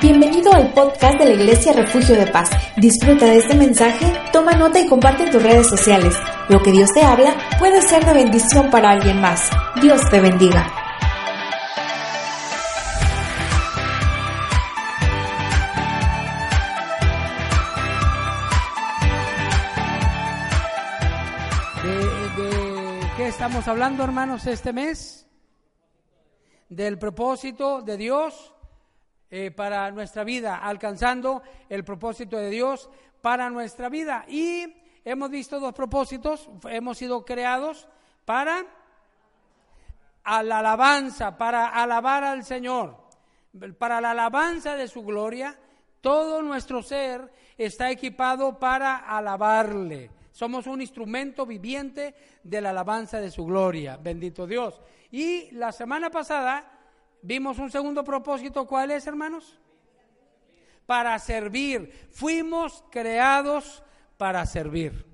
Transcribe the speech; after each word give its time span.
Bienvenido 0.00 0.50
al 0.50 0.72
podcast 0.72 1.18
de 1.18 1.26
la 1.26 1.34
Iglesia 1.34 1.74
Refugio 1.74 2.16
de 2.16 2.26
Paz. 2.28 2.48
Disfruta 2.78 3.26
de 3.26 3.36
este 3.36 3.54
mensaje, 3.54 4.10
toma 4.32 4.52
nota 4.52 4.80
y 4.80 4.86
comparte 4.86 5.24
en 5.24 5.30
tus 5.30 5.42
redes 5.42 5.68
sociales. 5.68 6.14
Lo 6.48 6.62
que 6.62 6.72
Dios 6.72 6.88
te 6.94 7.02
habla 7.02 7.36
puede 7.58 7.82
ser 7.82 8.02
de 8.06 8.14
bendición 8.14 8.70
para 8.70 8.92
alguien 8.92 9.20
más. 9.20 9.50
Dios 9.82 10.00
te 10.08 10.20
bendiga. 10.20 10.66
¿De, 21.84 23.00
qué 23.18 23.28
estamos 23.28 23.68
hablando, 23.68 24.02
hermanos, 24.02 24.46
este 24.46 24.72
mes? 24.72 25.26
Del 26.70 26.98
propósito 26.98 27.82
de 27.82 27.98
Dios 27.98 28.54
eh, 29.30 29.50
para 29.50 29.90
nuestra 29.90 30.24
vida, 30.24 30.56
alcanzando 30.56 31.42
el 31.68 31.84
propósito 31.84 32.38
de 32.38 32.50
Dios 32.50 32.88
para 33.20 33.50
nuestra 33.50 33.88
vida. 33.88 34.24
Y 34.26 34.74
hemos 35.04 35.30
visto 35.30 35.60
dos 35.60 35.74
propósitos, 35.74 36.48
hemos 36.64 36.96
sido 36.98 37.24
creados 37.24 37.88
para 38.24 38.64
la 40.24 40.58
alabanza, 40.58 41.36
para 41.36 41.68
alabar 41.68 42.24
al 42.24 42.44
Señor, 42.44 42.96
para 43.78 44.00
la 44.00 44.12
alabanza 44.12 44.76
de 44.76 44.88
su 44.88 45.02
gloria. 45.02 45.58
Todo 46.00 46.42
nuestro 46.42 46.82
ser 46.82 47.30
está 47.56 47.90
equipado 47.90 48.58
para 48.58 48.96
alabarle. 48.96 50.10
Somos 50.30 50.66
un 50.66 50.80
instrumento 50.80 51.44
viviente 51.44 52.14
de 52.44 52.60
la 52.60 52.70
alabanza 52.70 53.20
de 53.20 53.30
su 53.30 53.44
gloria. 53.44 53.96
Bendito 53.96 54.46
Dios. 54.46 54.80
Y 55.10 55.50
la 55.50 55.72
semana 55.72 56.10
pasada 56.10 56.77
vimos 57.22 57.58
un 57.58 57.70
segundo 57.70 58.04
propósito. 58.04 58.66
¿Cuál 58.66 58.90
es, 58.90 59.06
hermanos? 59.06 59.58
Para 60.86 61.18
servir. 61.18 62.08
Fuimos 62.10 62.84
creados 62.90 63.82
para 64.16 64.44
servir. 64.46 65.06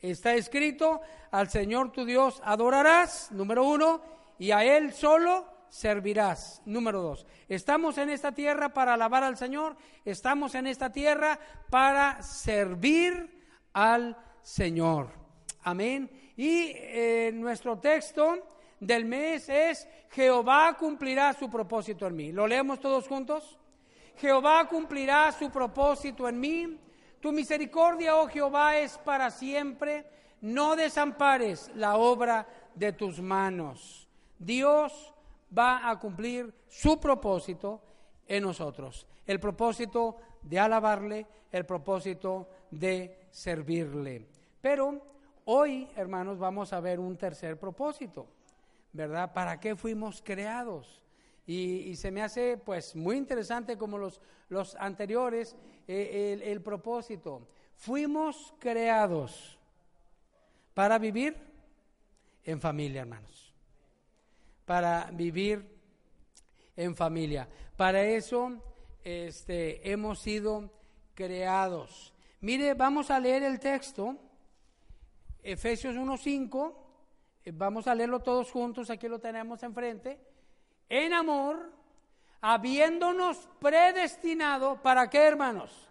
Está 0.00 0.34
escrito, 0.34 1.00
al 1.30 1.48
Señor 1.48 1.90
tu 1.90 2.04
Dios 2.04 2.40
adorarás, 2.44 3.32
número 3.32 3.64
uno, 3.64 4.00
y 4.38 4.50
a 4.50 4.62
Él 4.64 4.92
solo 4.92 5.46
servirás. 5.68 6.62
Número 6.64 7.00
dos, 7.00 7.26
estamos 7.48 7.98
en 7.98 8.10
esta 8.10 8.32
tierra 8.32 8.72
para 8.72 8.94
alabar 8.94 9.24
al 9.24 9.36
Señor, 9.36 9.76
estamos 10.04 10.54
en 10.54 10.66
esta 10.66 10.92
tierra 10.92 11.38
para 11.70 12.22
servir 12.22 13.42
al 13.72 14.16
Señor. 14.42 15.10
Amén. 15.62 16.10
Y 16.36 16.72
eh, 16.74 17.32
nuestro 17.34 17.78
texto 17.78 18.46
del 18.80 19.04
mes 19.04 19.48
es 19.48 19.88
Jehová 20.10 20.76
cumplirá 20.78 21.32
su 21.32 21.48
propósito 21.48 22.06
en 22.06 22.16
mí. 22.16 22.32
¿Lo 22.32 22.46
leemos 22.46 22.80
todos 22.80 23.08
juntos? 23.08 23.58
Jehová 24.16 24.66
cumplirá 24.68 25.32
su 25.32 25.50
propósito 25.50 26.28
en 26.28 26.40
mí. 26.40 26.80
Tu 27.20 27.32
misericordia, 27.32 28.16
oh 28.16 28.26
Jehová, 28.28 28.76
es 28.78 28.98
para 28.98 29.30
siempre. 29.30 30.06
No 30.40 30.76
desampares 30.76 31.70
la 31.74 31.96
obra 31.96 32.46
de 32.74 32.92
tus 32.92 33.20
manos. 33.20 34.08
Dios 34.38 35.14
va 35.56 35.88
a 35.88 35.98
cumplir 35.98 36.52
su 36.68 37.00
propósito 37.00 37.80
en 38.26 38.42
nosotros. 38.42 39.06
El 39.26 39.40
propósito 39.40 40.16
de 40.42 40.58
alabarle, 40.58 41.26
el 41.50 41.64
propósito 41.64 42.48
de 42.70 43.26
servirle. 43.30 44.26
Pero 44.60 45.00
hoy, 45.44 45.88
hermanos, 45.96 46.38
vamos 46.38 46.72
a 46.72 46.80
ver 46.80 47.00
un 47.00 47.16
tercer 47.16 47.58
propósito, 47.58 48.26
¿verdad? 48.92 49.32
¿Para 49.32 49.60
qué 49.60 49.76
fuimos 49.76 50.22
creados? 50.22 51.02
Y, 51.46 51.94
se 51.96 52.10
me 52.10 52.22
hace 52.22 52.56
pues 52.56 52.96
muy 52.96 53.16
interesante 53.16 53.78
como 53.78 53.98
los, 53.98 54.20
los 54.48 54.74
anteriores 54.76 55.56
eh, 55.86 56.32
el, 56.32 56.42
el 56.42 56.60
propósito. 56.60 57.46
Fuimos 57.76 58.54
creados 58.58 59.58
para 60.74 60.98
vivir 60.98 61.36
en 62.44 62.60
familia, 62.60 63.02
hermanos. 63.02 63.54
Para 64.64 65.10
vivir 65.12 65.64
en 66.76 66.96
familia. 66.96 67.48
Para 67.76 68.02
eso 68.02 68.62
este, 69.04 69.88
hemos 69.90 70.18
sido 70.18 70.70
creados. 71.14 72.12
Mire, 72.40 72.74
vamos 72.74 73.10
a 73.10 73.20
leer 73.20 73.42
el 73.42 73.60
texto 73.60 74.16
Efesios 75.42 75.94
1.5, 75.94 76.72
eh, 76.72 76.85
vamos 77.52 77.86
a 77.86 77.94
leerlo 77.94 78.20
todos 78.20 78.50
juntos, 78.50 78.90
aquí 78.90 79.08
lo 79.08 79.18
tenemos 79.18 79.62
enfrente. 79.62 80.18
En 80.88 81.12
amor, 81.12 81.72
habiéndonos 82.40 83.48
predestinado, 83.60 84.80
¿para 84.82 85.08
qué 85.10 85.18
hermanos? 85.18 85.88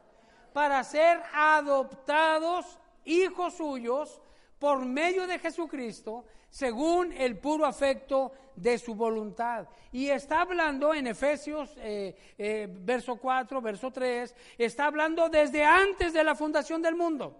Para 0.54 0.84
ser 0.84 1.22
adoptados 1.34 2.80
hijos 3.04 3.56
suyos 3.56 4.22
por 4.60 4.86
medio 4.86 5.28
de 5.28 5.40
Jesucristo, 5.40 6.26
según 6.50 7.12
el 7.12 7.38
puro 7.38 7.66
afecto 7.66 8.32
de 8.56 8.78
su 8.78 8.96
voluntad. 8.96 9.68
Y 9.92 10.10
está 10.10 10.42
hablando 10.42 10.94
en 10.94 11.08
Efesios, 11.08 11.74
eh, 11.78 12.16
eh, 12.38 12.68
verso 12.70 13.18
4, 13.18 13.62
verso 13.62 13.92
3, 13.92 14.34
está 14.58 14.86
hablando 14.86 15.30
desde 15.30 15.64
antes 15.64 16.14
de 16.14 16.24
la 16.24 16.36
fundación 16.36 16.82
del 16.82 16.96
mundo. 16.96 17.38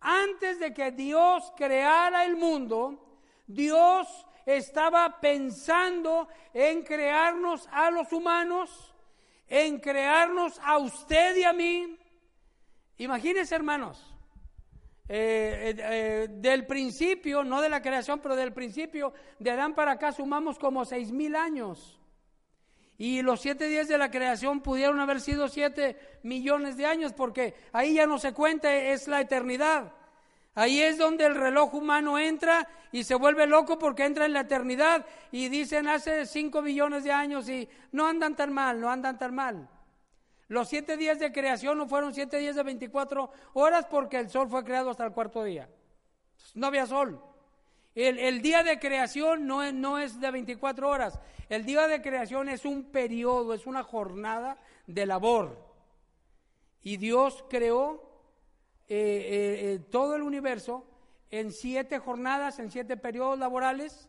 Antes 0.00 0.58
de 0.58 0.72
que 0.72 0.90
Dios 0.92 1.52
creara 1.56 2.24
el 2.24 2.36
mundo, 2.36 3.03
Dios 3.46 4.08
estaba 4.46 5.20
pensando 5.20 6.28
en 6.52 6.82
crearnos 6.82 7.68
a 7.72 7.90
los 7.90 8.12
humanos, 8.12 8.94
en 9.48 9.78
crearnos 9.80 10.58
a 10.62 10.78
usted 10.78 11.36
y 11.36 11.44
a 11.44 11.52
mí. 11.52 11.98
Imagínense, 12.98 13.54
hermanos, 13.54 14.14
eh, 15.08 15.74
eh, 15.76 15.76
eh, 15.78 16.28
del 16.30 16.66
principio, 16.66 17.44
no 17.44 17.60
de 17.60 17.68
la 17.68 17.82
creación, 17.82 18.20
pero 18.20 18.36
del 18.36 18.52
principio 18.52 19.12
de 19.38 19.50
Adán 19.50 19.74
para 19.74 19.92
acá 19.92 20.12
sumamos 20.12 20.58
como 20.58 20.84
seis 20.84 21.12
mil 21.12 21.36
años. 21.36 22.00
Y 22.96 23.22
los 23.22 23.40
siete 23.40 23.66
días 23.66 23.88
de 23.88 23.98
la 23.98 24.10
creación 24.10 24.60
pudieron 24.60 25.00
haber 25.00 25.20
sido 25.20 25.48
siete 25.48 25.98
millones 26.22 26.76
de 26.76 26.86
años, 26.86 27.12
porque 27.12 27.54
ahí 27.72 27.94
ya 27.94 28.06
no 28.06 28.18
se 28.18 28.32
cuenta, 28.32 28.72
es 28.72 29.08
la 29.08 29.20
eternidad. 29.20 29.92
Ahí 30.54 30.80
es 30.80 30.98
donde 30.98 31.26
el 31.26 31.34
reloj 31.34 31.74
humano 31.74 32.18
entra 32.18 32.68
y 32.92 33.02
se 33.02 33.16
vuelve 33.16 33.46
loco 33.46 33.78
porque 33.78 34.04
entra 34.04 34.24
en 34.24 34.32
la 34.32 34.40
eternidad 34.40 35.04
y 35.32 35.48
dicen 35.48 35.88
hace 35.88 36.26
cinco 36.26 36.62
billones 36.62 37.02
de 37.02 37.10
años 37.10 37.48
y 37.48 37.68
no 37.90 38.06
andan 38.06 38.36
tan 38.36 38.52
mal, 38.52 38.80
no 38.80 38.88
andan 38.88 39.18
tan 39.18 39.34
mal. 39.34 39.68
Los 40.46 40.68
siete 40.68 40.96
días 40.96 41.18
de 41.18 41.32
creación 41.32 41.78
no 41.78 41.88
fueron 41.88 42.14
siete 42.14 42.38
días 42.38 42.54
de 42.54 42.62
24 42.62 43.32
horas 43.54 43.86
porque 43.86 44.18
el 44.18 44.30
sol 44.30 44.48
fue 44.48 44.62
creado 44.62 44.90
hasta 44.90 45.04
el 45.04 45.12
cuarto 45.12 45.42
día. 45.42 45.68
No 46.54 46.68
había 46.68 46.86
sol. 46.86 47.20
El, 47.94 48.42
día 48.42 48.62
de 48.62 48.78
creación 48.78 49.46
no 49.46 49.62
es, 49.62 49.72
no 49.72 49.98
es 49.98 50.20
de 50.20 50.30
24 50.30 50.88
horas. 50.88 51.18
El 51.48 51.64
día 51.64 51.86
de 51.86 52.02
creación 52.02 52.48
es 52.48 52.64
un 52.64 52.84
periodo, 52.84 53.54
es 53.54 53.66
una 53.66 53.82
jornada 53.82 54.58
de 54.86 55.06
labor. 55.06 55.58
Y 56.82 56.96
Dios 56.96 57.44
creó 57.48 58.13
eh, 58.88 58.96
eh, 58.96 59.74
eh, 59.74 59.78
todo 59.90 60.14
el 60.14 60.22
universo 60.22 60.86
en 61.30 61.52
siete 61.52 61.98
jornadas, 61.98 62.58
en 62.58 62.70
siete 62.70 62.96
periodos 62.96 63.38
laborales, 63.38 64.08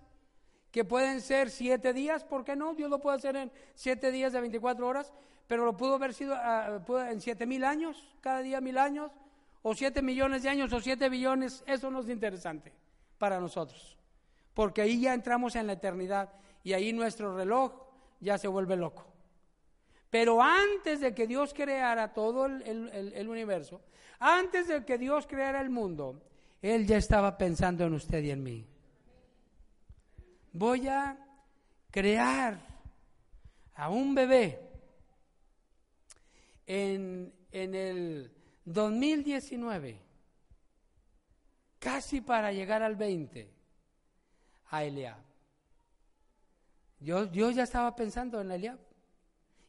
que 0.71 0.83
pueden 0.83 1.21
ser 1.21 1.49
siete 1.49 1.93
días, 1.93 2.23
¿por 2.23 2.43
qué 2.43 2.55
no? 2.55 2.73
Dios 2.73 2.89
lo 2.89 2.99
puede 2.99 3.17
hacer 3.17 3.35
en 3.37 3.51
siete 3.73 4.11
días 4.11 4.33
de 4.33 4.41
24 4.41 4.85
horas, 4.85 5.13
pero 5.47 5.63
lo 5.65 5.77
pudo 5.77 5.95
haber 5.95 6.13
sido 6.13 6.35
ah, 6.37 6.81
en 7.09 7.21
siete 7.21 7.45
mil 7.45 7.63
años, 7.63 8.15
cada 8.19 8.41
día 8.41 8.59
mil 8.59 8.77
años, 8.77 9.11
o 9.61 9.73
siete 9.73 10.01
millones 10.01 10.43
de 10.43 10.49
años, 10.49 10.73
o 10.73 10.81
siete 10.81 11.07
billones, 11.09 11.63
eso 11.65 11.89
no 11.89 12.01
es 12.01 12.09
interesante 12.09 12.73
para 13.17 13.39
nosotros. 13.39 13.97
porque 14.53 14.81
ahí 14.81 15.01
ya 15.01 15.13
entramos 15.13 15.55
en 15.55 15.67
la 15.67 15.73
eternidad 15.73 16.31
y 16.63 16.73
ahí 16.73 16.93
nuestro 16.93 17.35
reloj 17.35 17.73
ya 18.19 18.37
se 18.37 18.47
vuelve 18.47 18.75
loco. 18.75 19.05
Pero 20.09 20.41
antes 20.41 21.01
de 21.01 21.13
que 21.13 21.27
Dios 21.27 21.53
creara 21.53 22.13
todo 22.13 22.45
el, 22.45 23.27
universo, 23.27 23.81
antes 24.19 24.67
de 24.67 24.85
que 24.85 24.97
Dios 24.97 25.27
creara 25.27 25.61
el 25.61 25.69
mundo, 25.69 26.21
Él 26.61 26.85
ya 26.85 26.97
estaba 26.97 27.37
pensando 27.37 27.85
en 27.85 27.93
usted 27.93 28.23
y 28.23 28.31
en 28.31 28.43
mí. 28.43 28.65
Voy 30.53 30.87
a 30.87 31.17
crear 31.91 32.59
a 33.75 33.89
un 33.89 34.15
bebé 34.15 34.59
en, 36.65 37.33
en 37.51 37.75
el 37.75 38.31
2019, 38.65 39.99
casi 41.79 42.21
para 42.21 42.51
llegar 42.51 42.81
al 42.83 42.95
20, 42.95 43.49
a 44.69 44.83
Eliab. 44.83 45.17
Dios, 46.99 47.31
Dios 47.31 47.55
ya 47.55 47.63
estaba 47.63 47.95
pensando 47.95 48.41
en 48.41 48.51
Eliab 48.51 48.79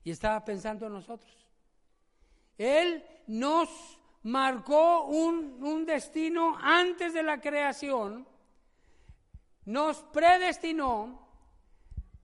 y 0.04 0.10
estaba 0.10 0.44
pensando 0.44 0.87
en 0.87 0.93
nosotros. 0.93 1.32
Él 2.56 3.04
nos 3.26 3.95
marcó 4.26 5.05
un, 5.05 5.62
un 5.62 5.87
destino 5.87 6.58
antes 6.61 7.14
de 7.14 7.23
la 7.23 7.40
creación, 7.40 8.26
nos 9.64 9.99
predestinó 10.12 11.28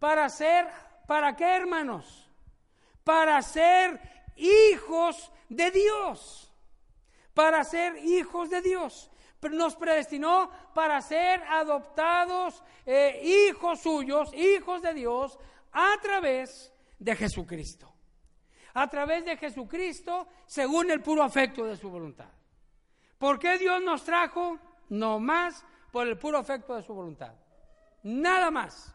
para 0.01 0.29
ser, 0.29 0.67
¿para 1.07 1.37
qué 1.37 1.45
hermanos? 1.45 2.29
Para 3.05 3.41
ser 3.41 4.01
hijos 4.35 5.31
de 5.49 5.71
Dios, 5.71 6.53
para 7.35 7.63
ser 7.63 7.97
hijos 7.99 8.51
de 8.51 8.63
Dios. 8.63 9.09
Nos 9.41 9.77
predestinó 9.77 10.51
para 10.75 11.01
ser 11.03 11.41
adoptados 11.45 12.65
eh, 12.85 13.49
hijos 13.49 13.81
suyos, 13.81 14.35
hijos 14.35 14.83
de 14.83 14.95
Dios, 14.95 15.39
a 15.71 15.95
través 16.03 16.73
de 16.99 17.15
Jesucristo. 17.15 17.92
A 18.75 18.89
través 18.89 19.25
de 19.25 19.37
Jesucristo, 19.37 20.27
según 20.47 20.91
el 20.91 21.01
puro 21.01 21.23
afecto 21.23 21.65
de 21.65 21.77
su 21.77 21.91
voluntad. 21.91 22.29
¿Por 23.19 23.39
qué 23.39 23.59
Dios 23.59 23.83
nos 23.83 24.05
trajo? 24.05 24.59
No 24.89 25.19
más 25.19 25.65
por 25.91 26.07
el 26.07 26.19
puro 26.19 26.39
afecto 26.39 26.75
de 26.75 26.83
su 26.83 26.95
voluntad. 26.95 27.33
Nada 28.03 28.51
más. 28.51 28.95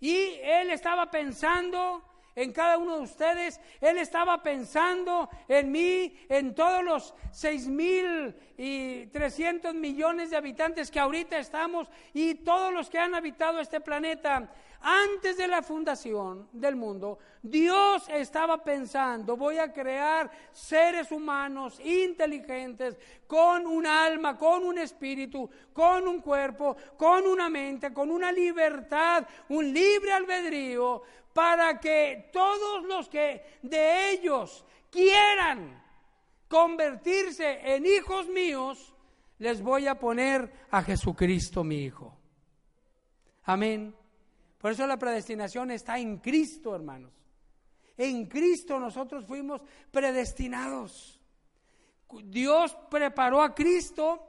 Y 0.00 0.34
Él 0.42 0.70
estaba 0.70 1.10
pensando 1.10 2.02
en 2.42 2.52
cada 2.52 2.78
uno 2.78 2.96
de 2.96 3.02
ustedes. 3.02 3.60
Él 3.80 3.98
estaba 3.98 4.42
pensando 4.42 5.28
en 5.48 5.70
mí, 5.70 6.16
en 6.28 6.54
todos 6.54 6.82
los 6.82 7.14
seis 7.32 7.68
mil 7.68 8.34
y 8.56 9.06
trescientos 9.06 9.74
millones 9.74 10.30
de 10.30 10.36
habitantes 10.36 10.90
que 10.90 11.00
ahorita 11.00 11.38
estamos 11.38 11.88
y 12.14 12.36
todos 12.36 12.72
los 12.72 12.88
que 12.88 12.98
han 12.98 13.14
habitado 13.14 13.60
este 13.60 13.80
planeta. 13.80 14.50
Antes 14.82 15.36
de 15.36 15.46
la 15.46 15.62
fundación 15.62 16.48
del 16.52 16.74
mundo, 16.74 17.18
Dios 17.42 18.08
estaba 18.08 18.64
pensando, 18.64 19.36
voy 19.36 19.58
a 19.58 19.70
crear 19.70 20.30
seres 20.52 21.12
humanos 21.12 21.78
inteligentes, 21.80 22.96
con 23.26 23.66
un 23.66 23.86
alma, 23.86 24.38
con 24.38 24.64
un 24.64 24.78
espíritu, 24.78 25.50
con 25.74 26.08
un 26.08 26.22
cuerpo, 26.22 26.76
con 26.96 27.26
una 27.26 27.50
mente, 27.50 27.92
con 27.92 28.10
una 28.10 28.32
libertad, 28.32 29.26
un 29.50 29.70
libre 29.70 30.12
albedrío, 30.12 31.02
para 31.40 31.80
que 31.80 32.28
todos 32.30 32.84
los 32.84 33.08
que 33.08 33.60
de 33.62 34.10
ellos 34.10 34.62
quieran 34.90 35.82
convertirse 36.46 37.60
en 37.74 37.86
hijos 37.86 38.28
míos, 38.28 38.92
les 39.38 39.62
voy 39.62 39.86
a 39.86 39.98
poner 39.98 40.52
a 40.70 40.82
Jesucristo 40.82 41.64
mi 41.64 41.76
Hijo. 41.76 42.14
Amén. 43.44 43.96
Por 44.58 44.72
eso 44.72 44.86
la 44.86 44.98
predestinación 44.98 45.70
está 45.70 45.98
en 45.98 46.18
Cristo, 46.18 46.74
hermanos. 46.74 47.14
En 47.96 48.26
Cristo 48.26 48.78
nosotros 48.78 49.24
fuimos 49.24 49.62
predestinados. 49.90 51.22
Dios 52.24 52.76
preparó 52.90 53.40
a 53.40 53.54
Cristo 53.54 54.22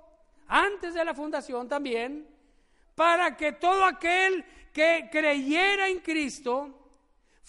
antes 0.48 0.94
de 0.94 1.04
la 1.04 1.14
fundación 1.14 1.68
también 1.68 2.26
para 2.96 3.36
que 3.36 3.52
todo 3.52 3.84
aquel 3.84 4.46
que 4.72 5.10
creyera 5.12 5.90
en 5.90 6.00
Cristo 6.00 6.78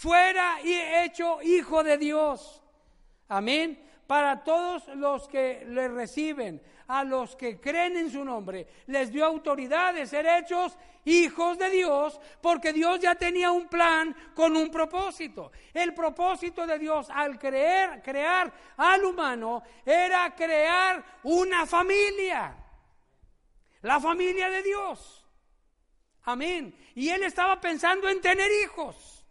fuera 0.02 0.58
hecho 0.64 1.40
hijo 1.42 1.84
de 1.84 1.96
Dios. 1.96 2.60
Amén. 3.28 3.80
Para 4.08 4.42
todos 4.42 4.88
los 4.96 5.28
que 5.28 5.64
le 5.68 5.86
reciben, 5.86 6.60
a 6.88 7.04
los 7.04 7.36
que 7.36 7.60
creen 7.60 7.96
en 7.96 8.10
su 8.10 8.24
nombre, 8.24 8.66
les 8.88 9.12
dio 9.12 9.24
autoridad 9.24 9.94
de 9.94 10.06
ser 10.08 10.26
hechos 10.26 10.76
hijos 11.04 11.56
de 11.56 11.70
Dios, 11.70 12.20
porque 12.40 12.72
Dios 12.72 12.98
ya 12.98 13.14
tenía 13.14 13.52
un 13.52 13.68
plan 13.68 14.14
con 14.34 14.56
un 14.56 14.72
propósito. 14.72 15.52
El 15.72 15.94
propósito 15.94 16.66
de 16.66 16.80
Dios 16.80 17.08
al 17.08 17.38
creer, 17.38 18.02
crear 18.02 18.52
al 18.76 19.04
humano 19.04 19.62
era 19.86 20.34
crear 20.34 21.02
una 21.22 21.64
familia, 21.64 22.56
la 23.82 24.00
familia 24.00 24.50
de 24.50 24.62
Dios. 24.64 25.24
Amén. 26.24 26.76
Y 26.96 27.08
él 27.08 27.22
estaba 27.22 27.60
pensando 27.60 28.08
en 28.08 28.20
tener 28.20 28.50
hijos. 28.64 29.21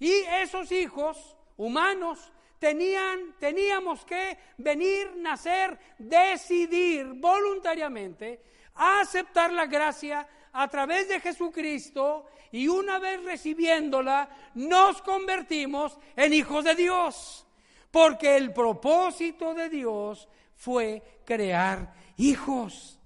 Y 0.00 0.10
esos 0.10 0.72
hijos 0.72 1.36
humanos 1.56 2.32
tenían, 2.58 3.34
teníamos 3.38 4.04
que 4.04 4.38
venir, 4.56 5.14
nacer, 5.16 5.78
decidir 5.98 7.06
voluntariamente, 7.14 8.42
aceptar 8.74 9.52
la 9.52 9.66
gracia 9.66 10.26
a 10.52 10.68
través 10.68 11.08
de 11.08 11.20
Jesucristo 11.20 12.26
y 12.50 12.66
una 12.66 12.98
vez 12.98 13.22
recibiéndola 13.24 14.28
nos 14.54 15.02
convertimos 15.02 15.98
en 16.16 16.32
hijos 16.32 16.64
de 16.64 16.74
Dios. 16.74 17.46
Porque 17.90 18.36
el 18.36 18.52
propósito 18.52 19.52
de 19.52 19.68
Dios 19.68 20.28
fue 20.54 21.20
crear 21.24 21.92
hijos. 22.16 22.98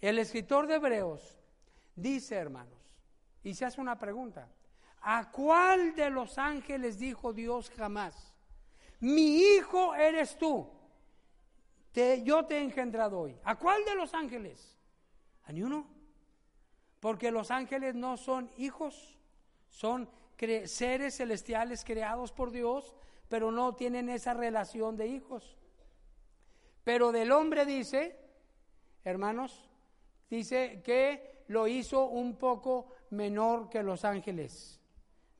El 0.00 0.18
escritor 0.18 0.66
de 0.66 0.74
Hebreos 0.74 1.38
dice, 1.94 2.34
hermanos, 2.34 2.78
y 3.42 3.54
se 3.54 3.64
hace 3.64 3.80
una 3.80 3.98
pregunta, 3.98 4.48
¿A 5.06 5.30
cuál 5.30 5.94
de 5.94 6.08
los 6.08 6.38
ángeles 6.38 6.98
dijo 6.98 7.34
Dios 7.34 7.70
jamás? 7.76 8.32
Mi 9.00 9.36
hijo 9.36 9.94
eres 9.94 10.38
tú. 10.38 10.66
yo 12.24 12.46
te 12.46 12.56
he 12.56 12.62
engendrado 12.62 13.20
hoy. 13.20 13.38
¿A 13.44 13.56
cuál 13.56 13.84
de 13.84 13.94
los 13.96 14.14
ángeles? 14.14 14.78
A 15.44 15.52
ni 15.52 15.62
uno. 15.62 15.86
Porque 17.00 17.30
los 17.30 17.50
ángeles 17.50 17.94
no 17.94 18.16
son 18.16 18.50
hijos, 18.56 19.18
son 19.68 20.08
seres 20.64 21.18
celestiales 21.18 21.84
creados 21.84 22.32
por 22.32 22.50
Dios, 22.50 22.96
pero 23.28 23.52
no 23.52 23.74
tienen 23.74 24.08
esa 24.08 24.32
relación 24.32 24.96
de 24.96 25.08
hijos. 25.08 25.58
Pero 26.82 27.12
del 27.12 27.30
hombre 27.32 27.66
dice, 27.66 28.18
hermanos, 29.04 29.68
dice 30.30 30.80
que 30.82 31.44
lo 31.48 31.68
hizo 31.68 32.06
un 32.06 32.36
poco 32.36 32.86
menor 33.10 33.68
que 33.68 33.82
los 33.82 34.06
ángeles. 34.06 34.80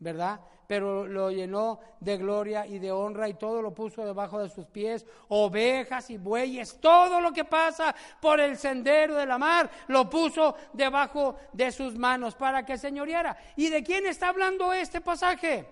¿Verdad? 0.04 0.38
Pero 0.66 1.06
lo 1.06 1.30
llenó 1.30 1.80
de 1.98 2.18
gloria 2.18 2.66
y 2.66 2.78
de 2.78 2.92
honra 2.92 3.26
y 3.26 3.34
todo 3.34 3.62
lo 3.62 3.72
puso 3.72 4.04
debajo 4.04 4.38
de 4.38 4.50
sus 4.50 4.66
pies, 4.66 5.06
ovejas 5.28 6.10
y 6.10 6.18
bueyes, 6.18 6.78
todo 6.78 7.20
lo 7.20 7.32
que 7.32 7.44
pasa 7.44 7.94
por 8.20 8.38
el 8.38 8.58
sendero 8.58 9.14
de 9.14 9.24
la 9.24 9.38
mar, 9.38 9.70
lo 9.88 10.08
puso 10.08 10.54
debajo 10.74 11.36
de 11.52 11.72
sus 11.72 11.96
manos 11.96 12.34
para 12.34 12.64
que 12.66 12.76
señoreara. 12.76 13.36
¿Y 13.56 13.70
de 13.70 13.82
quién 13.82 14.06
está 14.06 14.28
hablando 14.28 14.72
este 14.74 15.00
pasaje? 15.00 15.66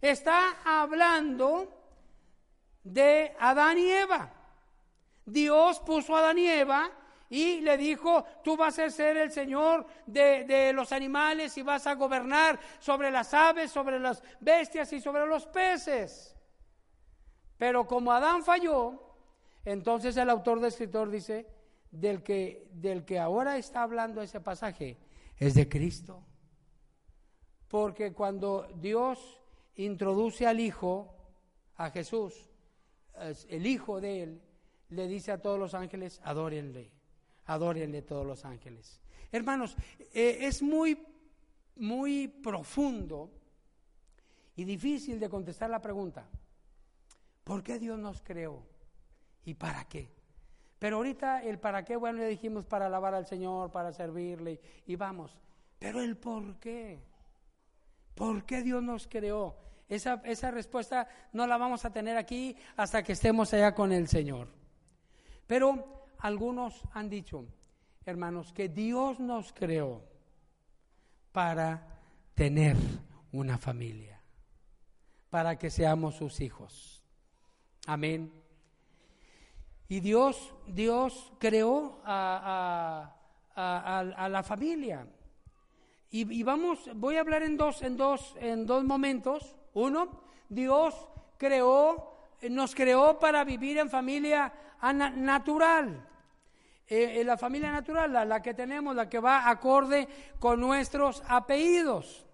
Está 0.00 0.56
hablando 0.64 1.68
de 2.82 3.36
Adán 3.38 3.78
y 3.78 3.88
Eva. 3.88 4.28
Dios 5.24 5.78
puso 5.80 6.16
a 6.16 6.18
Adán 6.18 6.38
y 6.38 6.48
Eva 6.48 6.90
y 7.32 7.62
le 7.62 7.78
dijo, 7.78 8.26
tú 8.44 8.58
vas 8.58 8.78
a 8.78 8.90
ser 8.90 9.16
el 9.16 9.32
Señor 9.32 9.86
de, 10.04 10.70
los 10.74 10.92
animales 10.92 11.56
y 11.56 11.62
vas 11.62 11.86
a 11.86 11.94
gobernar 11.94 12.60
sobre 12.78 13.10
las 13.10 13.32
aves, 13.32 13.70
sobre 13.70 13.98
las 13.98 14.22
bestias 14.38 14.92
y 14.92 15.00
sobre 15.00 15.26
los 15.26 15.46
peces. 15.46 16.36
Pero 17.56 17.86
como 17.86 18.12
Adán 18.12 18.44
falló, 18.44 19.16
entonces 19.64 20.14
el 20.18 20.28
autor 20.28 20.60
de 20.60 20.68
escritor 20.68 21.10
dice, 21.10 21.46
del 21.90 22.22
que, 22.22 22.68
del 22.70 23.06
que 23.06 23.18
ahora 23.18 23.56
está 23.56 23.82
hablando 23.82 24.20
ese 24.20 24.40
pasaje 24.40 24.98
es 25.38 25.54
de 25.54 25.70
Cristo. 25.70 26.22
Porque 27.66 28.12
cuando 28.12 28.68
Dios 28.74 29.40
introduce 29.76 30.46
al 30.46 30.60
Hijo, 30.60 31.16
a 31.76 31.88
Jesús, 31.88 32.50
el 33.48 33.66
Hijo 33.66 34.02
de 34.02 34.22
Él, 34.22 34.42
le 34.90 35.08
dice 35.08 35.32
a 35.32 35.40
todos 35.40 35.58
los 35.58 35.72
ángeles, 35.72 36.20
adórenle 36.24 37.00
adórenle 37.46 38.02
todos 38.02 38.26
los 38.26 38.44
ángeles. 38.44 39.00
Hermanos, 39.30 39.76
eh, 40.12 40.38
es 40.42 40.62
muy, 40.62 41.06
muy 41.76 42.28
profundo 42.28 43.30
y 44.56 44.64
difícil 44.64 45.18
de 45.18 45.30
contestar 45.30 45.70
la 45.70 45.80
pregunta, 45.80 46.28
¿por 47.44 47.62
qué 47.62 47.78
Dios 47.78 47.98
nos 47.98 48.20
creó? 48.20 48.62
¿Y 49.44 49.54
para 49.54 49.84
qué? 49.88 50.10
Pero 50.78 50.96
ahorita 50.96 51.42
el 51.42 51.58
para 51.58 51.84
qué, 51.84 51.96
bueno, 51.96 52.18
ya 52.18 52.26
dijimos 52.26 52.66
para 52.66 52.86
alabar 52.86 53.14
al 53.14 53.26
Señor, 53.26 53.70
para 53.70 53.92
servirle 53.92 54.60
y 54.86 54.96
vamos. 54.96 55.38
Pero 55.78 56.00
el 56.00 56.16
por 56.16 56.58
qué. 56.58 57.00
¿Por 58.14 58.44
qué 58.44 58.62
Dios 58.62 58.82
nos 58.82 59.06
creó? 59.06 59.56
Esa, 59.88 60.20
esa 60.24 60.50
respuesta 60.50 61.08
no 61.32 61.46
la 61.46 61.56
vamos 61.56 61.84
a 61.84 61.92
tener 61.92 62.16
aquí 62.16 62.56
hasta 62.76 63.02
que 63.02 63.12
estemos 63.12 63.52
allá 63.54 63.74
con 63.74 63.92
el 63.92 64.08
Señor. 64.08 64.48
Pero 65.46 66.01
algunos 66.22 66.84
han 66.92 67.10
dicho, 67.10 67.44
hermanos, 68.06 68.52
que 68.52 68.68
Dios 68.68 69.18
nos 69.18 69.52
creó 69.52 70.04
para 71.32 71.98
tener 72.34 72.76
una 73.32 73.58
familia, 73.58 74.22
para 75.30 75.58
que 75.58 75.68
seamos 75.68 76.14
sus 76.14 76.40
hijos. 76.40 77.02
Amén. 77.88 78.32
Y 79.88 79.98
Dios, 79.98 80.54
Dios 80.68 81.32
creó 81.40 82.00
a, 82.04 83.16
la 83.56 84.42
familia. 84.44 85.06
Y, 86.08 86.42
vamos, 86.44 86.88
voy 86.94 87.16
a 87.16 87.20
hablar 87.20 87.42
en 87.42 87.56
dos, 87.56 87.82
en 87.82 87.96
dos, 87.96 88.36
en 88.38 88.64
dos 88.64 88.84
momentos. 88.84 89.56
Uno, 89.74 90.22
Dios 90.48 90.94
creó, 91.36 92.16
nos 92.48 92.76
creó 92.76 93.18
para 93.18 93.42
vivir 93.42 93.78
en 93.78 93.90
familia 93.90 94.52
natural. 94.92 96.08
Eh, 96.88 97.20
eh, 97.20 97.24
la 97.24 97.38
familia 97.38 97.70
natural, 97.72 98.12
la, 98.12 98.24
la 98.24 98.42
que 98.42 98.54
tenemos, 98.54 98.94
la 98.94 99.08
que 99.08 99.18
va 99.18 99.48
acorde 99.48 100.08
con 100.38 100.60
nuestros 100.60 101.22
apellidos. 101.26 102.26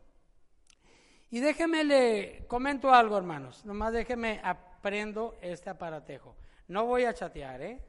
Y 1.30 1.40
déjeme 1.40 1.84
le 1.84 2.46
comento 2.46 2.92
algo, 2.92 3.16
hermanos. 3.16 3.64
Nomás 3.64 3.92
déjeme 3.92 4.40
aprendo 4.42 5.38
este 5.42 5.70
aparatejo. 5.70 6.34
No 6.68 6.86
voy 6.86 7.04
a 7.04 7.14
chatear, 7.14 7.60
¿eh? 7.60 7.80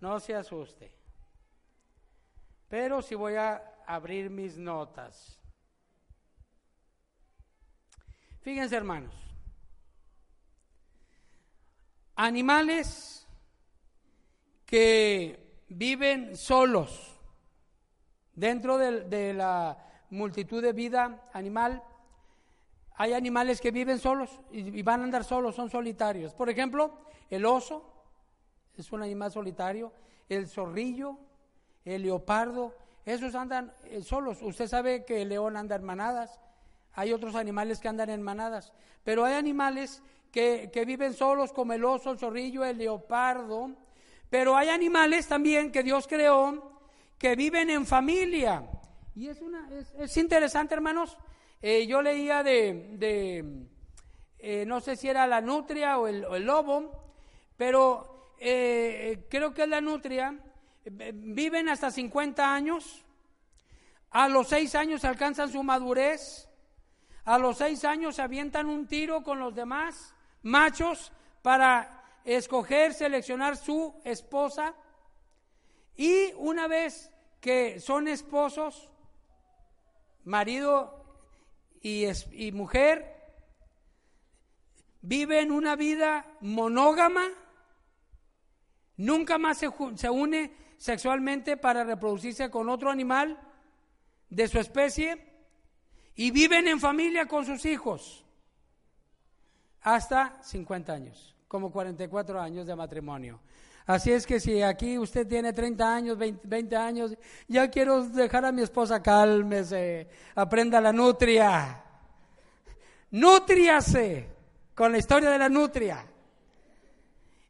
No 0.00 0.20
se 0.20 0.34
asuste. 0.34 0.92
Pero 2.68 3.02
sí 3.02 3.14
voy 3.14 3.34
a 3.34 3.82
abrir 3.86 4.30
mis 4.30 4.56
notas. 4.56 5.38
Fíjense, 8.42 8.76
hermanos. 8.76 9.14
Animales 12.14 13.26
que 14.66 15.47
viven 15.68 16.36
solos 16.36 17.20
dentro 18.34 18.78
de, 18.78 19.34
la 19.34 19.76
multitud 20.10 20.62
de 20.62 20.72
vida 20.72 21.28
animal. 21.32 21.82
Hay 22.96 23.12
animales 23.12 23.60
que 23.60 23.70
viven 23.70 23.98
solos 23.98 24.40
y, 24.50 24.82
van 24.82 25.00
a 25.00 25.04
andar 25.04 25.24
solos, 25.24 25.54
son 25.54 25.70
solitarios. 25.70 26.34
Por 26.34 26.48
ejemplo, 26.48 26.98
el 27.30 27.44
oso 27.44 27.84
es 28.76 28.90
un 28.92 29.02
animal 29.02 29.30
solitario, 29.30 29.92
el 30.28 30.48
zorrillo, 30.48 31.18
el 31.84 32.02
leopardo, 32.02 32.74
esos 33.04 33.34
andan 33.34 33.72
eh, 33.84 34.02
solos. 34.02 34.38
Usted 34.42 34.66
sabe 34.68 35.04
que 35.04 35.22
el 35.22 35.30
león 35.30 35.56
anda 35.56 35.76
en 35.76 35.84
manadas, 35.84 36.38
hay 36.92 37.12
otros 37.12 37.34
animales 37.34 37.80
que 37.80 37.88
andan 37.88 38.10
en 38.10 38.22
manadas, 38.22 38.72
pero 39.04 39.24
hay 39.24 39.34
animales 39.34 40.02
que, 40.30 40.70
que 40.72 40.84
viven 40.84 41.14
solos 41.14 41.52
como 41.52 41.72
el 41.72 41.84
oso, 41.84 42.10
el 42.10 42.18
zorrillo, 42.18 42.64
el 42.64 42.78
leopardo, 42.78 43.74
pero 44.30 44.56
hay 44.56 44.68
animales 44.68 45.26
también 45.26 45.72
que 45.72 45.82
Dios 45.82 46.06
creó 46.06 46.80
que 47.18 47.34
viven 47.34 47.70
en 47.70 47.86
familia. 47.86 48.64
Y 49.14 49.28
es, 49.28 49.40
una, 49.40 49.68
es, 49.98 50.16
interesante, 50.16 50.74
hermanos. 50.74 51.18
Eh, 51.60 51.86
yo 51.86 52.00
leía 52.02 52.42
de, 52.42 53.66
eh, 54.38 54.64
no 54.66 54.80
sé 54.80 54.96
si 54.96 55.08
era 55.08 55.26
la 55.26 55.40
nutria 55.40 55.98
o 55.98 56.06
el, 56.06 56.44
lobo, 56.44 57.14
pero 57.56 58.34
eh, 58.38 59.26
creo 59.28 59.52
que 59.52 59.62
es 59.62 59.68
la 59.68 59.80
nutria. 59.80 60.38
Viven 60.84 61.68
hasta 61.68 61.90
50 61.90 62.54
años. 62.54 63.04
A 64.10 64.28
los 64.28 64.48
6 64.48 64.74
años 64.76 65.04
alcanzan 65.04 65.50
su 65.50 65.62
madurez. 65.62 66.48
A 67.24 67.38
los 67.38 67.58
6 67.58 67.84
años 67.84 68.16
se 68.16 68.22
avientan 68.22 68.66
un 68.66 68.86
tiro 68.86 69.22
con 69.22 69.38
los 69.38 69.54
demás 69.54 70.14
machos 70.42 71.12
para 71.42 71.97
escoger, 72.36 72.92
seleccionar 72.92 73.56
su 73.56 73.94
esposa 74.04 74.74
y 75.96 76.32
una 76.34 76.68
vez 76.68 77.10
que 77.40 77.80
son 77.80 78.06
esposos, 78.06 78.90
marido 80.24 81.04
y, 81.80 82.04
y 82.32 82.52
mujer, 82.52 83.16
viven 85.00 85.50
una 85.50 85.74
vida 85.74 86.26
monógama, 86.40 87.26
nunca 88.98 89.38
más 89.38 89.56
se, 89.56 89.70
se 89.96 90.10
une 90.10 90.54
sexualmente 90.76 91.56
para 91.56 91.82
reproducirse 91.82 92.50
con 92.50 92.68
otro 92.68 92.90
animal 92.90 93.40
de 94.28 94.48
su 94.48 94.58
especie 94.58 95.32
y 96.14 96.30
viven 96.30 96.68
en 96.68 96.78
familia 96.78 97.26
con 97.26 97.46
sus 97.46 97.64
hijos 97.64 98.26
hasta 99.80 100.42
50 100.42 100.92
años 100.92 101.37
como 101.48 101.72
44 101.72 102.40
años 102.40 102.66
de 102.66 102.76
matrimonio. 102.76 103.40
Así 103.86 104.12
es 104.12 104.26
que 104.26 104.38
si 104.38 104.60
aquí 104.60 104.98
usted 104.98 105.26
tiene 105.26 105.54
30 105.54 105.94
años, 105.94 106.18
20, 106.18 106.76
años, 106.76 107.16
ya 107.48 107.70
quiero 107.70 108.04
dejar 108.04 108.44
a 108.44 108.52
mi 108.52 108.60
esposa, 108.60 109.02
cálmese, 109.02 110.06
aprenda 110.34 110.78
la 110.78 110.92
nutria. 110.92 111.82
Nutriase 113.12 114.28
con 114.74 114.92
la 114.92 114.98
historia 114.98 115.30
de 115.30 115.38
la 115.38 115.48
nutria. 115.48 116.04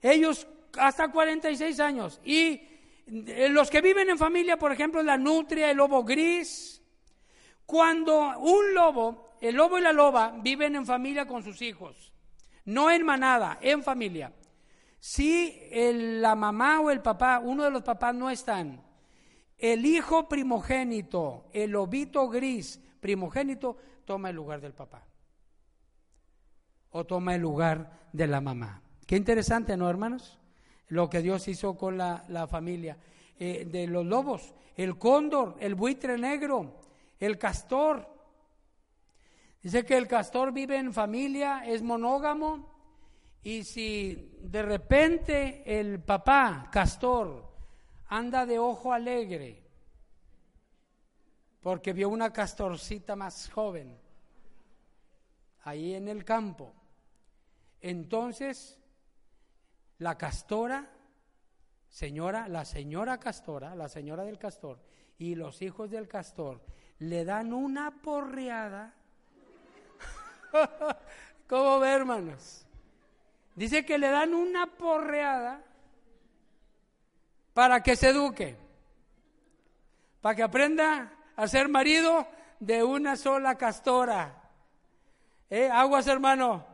Ellos 0.00 0.46
hasta 0.78 1.10
46 1.10 1.80
años. 1.80 2.20
Y 2.24 2.62
eh, 3.08 3.48
los 3.50 3.68
que 3.68 3.80
viven 3.80 4.08
en 4.08 4.16
familia, 4.16 4.56
por 4.56 4.70
ejemplo, 4.70 5.02
la 5.02 5.18
nutria, 5.18 5.72
el 5.72 5.76
lobo 5.76 6.04
gris. 6.04 6.80
Cuando 7.66 8.38
un 8.38 8.74
lobo, 8.74 9.34
el 9.40 9.56
lobo 9.56 9.76
y 9.76 9.80
la 9.80 9.92
loba 9.92 10.36
viven 10.40 10.76
en 10.76 10.86
familia 10.86 11.26
con 11.26 11.42
sus 11.42 11.60
hijos 11.62 12.12
no 12.68 12.90
en 12.90 13.04
manada, 13.04 13.58
en 13.62 13.82
familia. 13.82 14.30
Si 15.00 15.70
la 15.72 16.34
mamá 16.34 16.80
o 16.80 16.90
el 16.90 17.00
papá, 17.00 17.40
uno 17.42 17.64
de 17.64 17.70
los 17.70 17.82
papás 17.82 18.14
no 18.14 18.28
están, 18.28 18.82
el 19.56 19.86
hijo 19.86 20.28
primogénito, 20.28 21.46
el 21.52 21.70
lobito 21.70 22.28
gris 22.28 22.78
primogénito, 23.00 23.78
toma 24.04 24.28
el 24.28 24.36
lugar 24.36 24.60
del 24.60 24.74
papá. 24.74 25.02
O 26.90 27.06
toma 27.06 27.34
el 27.34 27.40
lugar 27.40 27.90
de 28.12 28.26
la 28.26 28.42
mamá. 28.42 28.82
Qué 29.06 29.16
interesante, 29.16 29.74
¿no, 29.76 29.88
hermanos? 29.88 30.38
Lo 30.88 31.08
que 31.08 31.22
Dios 31.22 31.48
hizo 31.48 31.74
con 31.74 31.96
la, 31.96 32.46
familia. 32.50 32.98
Eh, 33.38 33.66
de 33.70 33.86
los 33.86 34.04
lobos, 34.04 34.52
el 34.76 34.98
cóndor, 34.98 35.56
el 35.60 35.74
buitre 35.74 36.18
negro, 36.18 36.80
el 37.18 37.38
castor, 37.38 38.17
Dice 39.68 39.84
que 39.84 39.98
el 39.98 40.08
castor 40.08 40.50
vive 40.50 40.78
en 40.78 40.94
familia, 40.94 41.62
es 41.66 41.82
monógamo, 41.82 42.72
y 43.42 43.64
si 43.64 44.34
de 44.40 44.62
repente 44.62 45.78
el 45.78 46.00
papá, 46.00 46.70
castor, 46.72 47.52
anda 48.06 48.46
de 48.46 48.58
ojo 48.58 48.94
alegre, 48.94 49.62
porque 51.60 51.92
vio 51.92 52.08
una 52.08 52.32
castorcita 52.32 53.14
más 53.14 53.50
joven 53.50 53.94
ahí 55.64 55.92
en 55.92 56.08
el 56.08 56.24
campo, 56.24 56.72
entonces 57.82 58.78
la 59.98 60.16
castora, 60.16 60.90
señora, 61.90 62.48
la 62.48 62.64
señora 62.64 63.20
castora, 63.20 63.74
la 63.74 63.90
señora 63.90 64.24
del 64.24 64.38
castor, 64.38 64.80
y 65.18 65.34
los 65.34 65.60
hijos 65.60 65.90
del 65.90 66.08
castor 66.08 66.64
le 67.00 67.26
dan 67.26 67.52
una 67.52 68.00
porreada 68.00 68.94
¿Cómo 71.48 71.78
ve, 71.80 71.90
hermanos? 71.90 72.66
Dice 73.54 73.84
que 73.84 73.98
le 73.98 74.08
dan 74.08 74.34
una 74.34 74.66
porreada 74.66 75.62
para 77.54 77.82
que 77.82 77.96
se 77.96 78.10
eduque, 78.10 78.56
para 80.20 80.36
que 80.36 80.42
aprenda 80.42 81.12
a 81.34 81.48
ser 81.48 81.68
marido 81.68 82.26
de 82.60 82.84
una 82.84 83.16
sola 83.16 83.56
castora. 83.56 84.42
¿Eh? 85.50 85.68
Aguas, 85.72 86.06
hermano, 86.06 86.64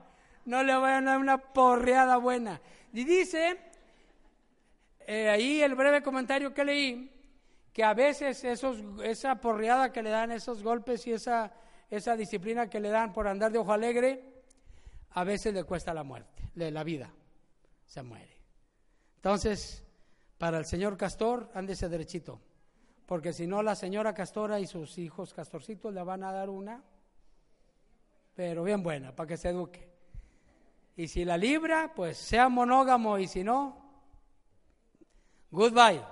no 0.44 0.62
le 0.62 0.74
vayan 0.76 1.08
a 1.08 1.12
dar 1.12 1.20
una 1.20 1.38
porreada 1.38 2.16
buena. 2.18 2.60
Y 2.92 3.04
dice, 3.04 3.58
eh, 5.06 5.30
ahí 5.30 5.62
el 5.62 5.74
breve 5.74 6.02
comentario 6.02 6.52
que 6.52 6.64
leí, 6.64 7.10
que 7.72 7.82
a 7.82 7.94
veces 7.94 8.44
esa 8.44 9.34
porreada 9.36 9.92
que 9.92 10.02
le 10.02 10.10
dan, 10.10 10.32
esos 10.32 10.62
golpes 10.62 11.06
y 11.06 11.12
esa 11.12 11.52
esa 11.90 12.16
disciplina 12.16 12.68
que 12.68 12.80
le 12.80 12.90
dan 12.90 13.12
por 13.12 13.26
andar 13.28 13.52
de 13.52 13.58
ojo 13.58 13.72
alegre, 13.72 14.22
a 15.10 15.24
veces 15.24 15.54
le 15.54 15.64
cuesta 15.64 15.94
la 15.94 16.02
muerte, 16.02 16.50
la 16.54 16.84
vida, 16.84 17.10
se 17.86 18.02
muere. 18.02 18.36
Entonces, 19.16 19.84
para 20.38 20.58
el 20.58 20.66
señor 20.66 20.96
Castor, 20.96 21.50
ándese 21.54 21.88
derechito, 21.88 22.40
porque 23.06 23.32
si 23.32 23.46
no 23.46 23.62
la 23.62 23.74
señora 23.74 24.14
Castora 24.14 24.60
y 24.60 24.66
sus 24.66 24.98
hijos 24.98 25.34
castorcitos 25.34 25.92
le 25.92 26.02
van 26.02 26.24
a 26.24 26.32
dar 26.32 26.50
una, 26.50 26.82
pero 28.34 28.64
bien 28.64 28.82
buena, 28.82 29.14
para 29.14 29.28
que 29.28 29.36
se 29.36 29.50
eduque. 29.50 29.92
Y 30.96 31.08
si 31.08 31.24
la 31.24 31.36
libra, 31.36 31.92
pues 31.94 32.16
sea 32.16 32.48
monógamo, 32.48 33.18
y 33.18 33.28
si 33.28 33.44
no, 33.44 33.84
Goodbye. 35.54 36.02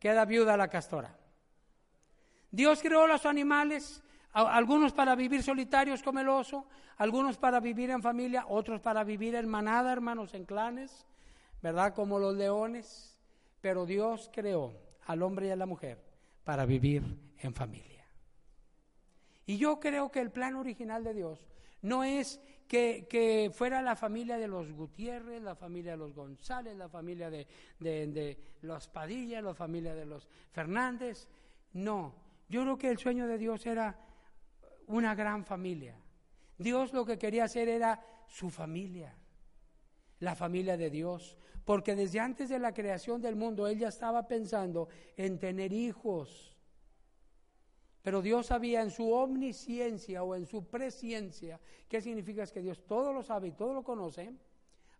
Queda 0.00 0.24
viuda 0.24 0.56
la 0.56 0.66
castora. 0.66 1.16
Dios 2.50 2.82
creó 2.82 3.06
los 3.06 3.24
animales, 3.24 4.02
algunos 4.32 4.92
para 4.92 5.14
vivir 5.14 5.42
solitarios 5.42 6.02
como 6.02 6.20
el 6.20 6.28
oso, 6.28 6.66
algunos 6.96 7.36
para 7.36 7.60
vivir 7.60 7.90
en 7.90 8.02
familia, 8.02 8.46
otros 8.48 8.80
para 8.80 9.04
vivir 9.04 9.34
en 9.34 9.48
manada, 9.48 9.92
hermanos, 9.92 10.34
en 10.34 10.44
clanes, 10.44 11.06
¿verdad? 11.60 11.94
Como 11.94 12.18
los 12.18 12.34
leones. 12.34 13.18
Pero 13.60 13.86
Dios 13.86 14.30
creó 14.32 14.72
al 15.06 15.22
hombre 15.22 15.48
y 15.48 15.50
a 15.50 15.56
la 15.56 15.66
mujer 15.66 16.02
para 16.44 16.64
vivir 16.64 17.02
en 17.38 17.54
familia. 17.54 18.04
Y 19.46 19.58
yo 19.58 19.78
creo 19.78 20.10
que 20.10 20.20
el 20.20 20.30
plan 20.30 20.56
original 20.56 21.04
de 21.04 21.14
Dios 21.14 21.46
no 21.82 22.04
es 22.04 22.40
que, 22.66 23.50
fuera 23.54 23.82
la 23.82 23.96
familia 23.96 24.38
de 24.38 24.48
los 24.48 24.72
Gutiérrez, 24.72 25.42
la 25.42 25.54
familia 25.54 25.92
de 25.92 25.98
los 25.98 26.14
González, 26.14 26.74
la 26.74 26.88
familia 26.88 27.28
de, 27.28 27.46
de 27.78 28.38
los 28.62 28.88
Padilla, 28.88 29.42
la 29.42 29.54
familia 29.54 29.94
de 29.94 30.06
los 30.06 30.26
Fernández. 30.52 31.28
No, 31.74 32.14
yo 32.48 32.62
creo 32.62 32.78
que 32.78 32.88
el 32.88 32.98
sueño 32.98 33.26
de 33.26 33.36
Dios 33.36 33.66
era 33.66 33.96
una 34.86 35.14
gran 35.14 35.44
familia. 35.44 35.96
Dios 36.58 36.92
lo 36.92 37.04
que 37.04 37.18
quería 37.18 37.44
hacer 37.44 37.68
era 37.68 38.00
su 38.26 38.50
familia, 38.50 39.14
la 40.20 40.34
familia 40.34 40.76
de 40.76 40.90
Dios, 40.90 41.36
porque 41.64 41.94
desde 41.94 42.20
antes 42.20 42.48
de 42.48 42.58
la 42.58 42.72
creación 42.72 43.20
del 43.20 43.36
mundo 43.36 43.66
Él 43.66 43.78
ya 43.78 43.88
estaba 43.88 44.26
pensando 44.26 44.88
en 45.16 45.38
tener 45.38 45.72
hijos. 45.72 46.56
Pero 48.02 48.20
Dios 48.20 48.46
sabía 48.46 48.82
en 48.82 48.90
su 48.90 49.12
omnisciencia 49.12 50.24
o 50.24 50.34
en 50.34 50.46
su 50.46 50.64
presciencia, 50.64 51.60
¿qué 51.88 52.00
significa? 52.00 52.42
Es 52.42 52.52
que 52.52 52.62
Dios 52.62 52.84
todo 52.86 53.12
lo 53.12 53.22
sabe 53.22 53.48
y 53.48 53.52
todo 53.52 53.74
lo 53.74 53.84
conoce 53.84 54.32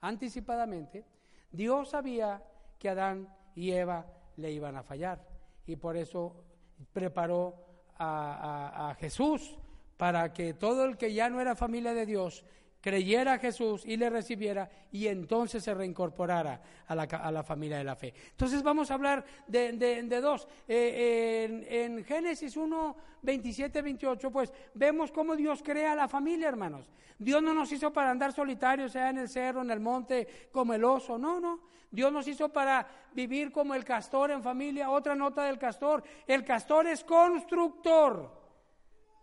anticipadamente. 0.01 1.05
Dios 1.51 1.91
sabía 1.91 2.43
que 2.79 2.89
Adán 2.89 3.29
y 3.55 3.73
Eva 3.73 4.07
le 4.37 4.53
iban 4.53 4.77
a 4.77 4.83
fallar 4.83 5.27
y 5.67 5.77
por 5.77 5.97
eso 5.97 6.45
preparó 6.93 7.57
a, 7.99 8.91
a 8.91 8.95
Jesús 8.95 9.59
para 10.03 10.33
que 10.33 10.53
todo 10.53 10.85
el 10.85 10.97
que 10.97 11.15
ya 11.15 11.31
no 11.31 11.41
era 11.41 11.55
familia 11.55 11.95
de 11.95 12.07
Dios 12.07 12.45
creyera 12.81 13.35
a 13.35 13.39
Jesús 13.39 13.85
y 13.87 13.97
le 13.97 14.11
recibiera 14.11 14.69
y 14.91 15.07
entonces 15.07 15.63
se 15.63 15.73
reincorporara 15.73 16.61
a 16.89 16.95
la, 16.97 17.05
a 17.05 17.31
la 17.31 17.45
familia 17.45 17.79
de 17.79 17.85
la 17.85 17.95
fe. 17.95 18.13
Entonces 18.31 18.65
vamos 18.65 18.91
a 18.91 18.95
hablar 18.95 19.25
de, 19.47 20.21
dos. 20.21 20.49
Eh, 20.67 21.69
en, 21.85 22.05
Génesis 22.05 22.57
1, 22.57 22.97
27, 23.23 23.81
28, 23.81 24.33
pues 24.33 24.53
vemos 24.75 25.13
cómo 25.13 25.37
Dios 25.37 25.63
crea 25.63 25.95
la 25.95 26.09
familia, 26.09 26.49
hermanos. 26.49 26.91
Dios 27.17 27.41
no 27.41 27.55
nos 27.55 27.71
hizo 27.71 27.93
para 27.93 28.11
andar 28.11 28.33
solitarios, 28.33 28.91
sea 28.91 29.11
en 29.11 29.19
el 29.19 29.29
cerro, 29.29 29.63
en 29.63 29.71
el 29.71 29.79
monte, 29.79 30.49
como 30.51 30.75
el 30.75 30.83
oso, 30.83 31.17
no, 31.17 31.39
no. 31.39 31.61
Dios 31.93 32.13
nos 32.13 32.27
hizo 32.27 32.49
para 32.49 32.89
vivir 33.13 33.53
como 33.53 33.73
el 33.73 33.85
castor 33.85 34.33
en 34.33 34.43
familia. 34.43 34.91
Otra 34.91 35.15
nota 35.15 35.45
del 35.45 35.61
castor, 35.61 36.03
el 36.27 36.45
castor 36.45 36.89
es 36.89 37.05
constructor 37.05 38.42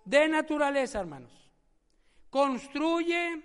de 0.09 0.27
naturaleza, 0.27 0.99
hermanos. 0.99 1.31
Construye 2.31 3.43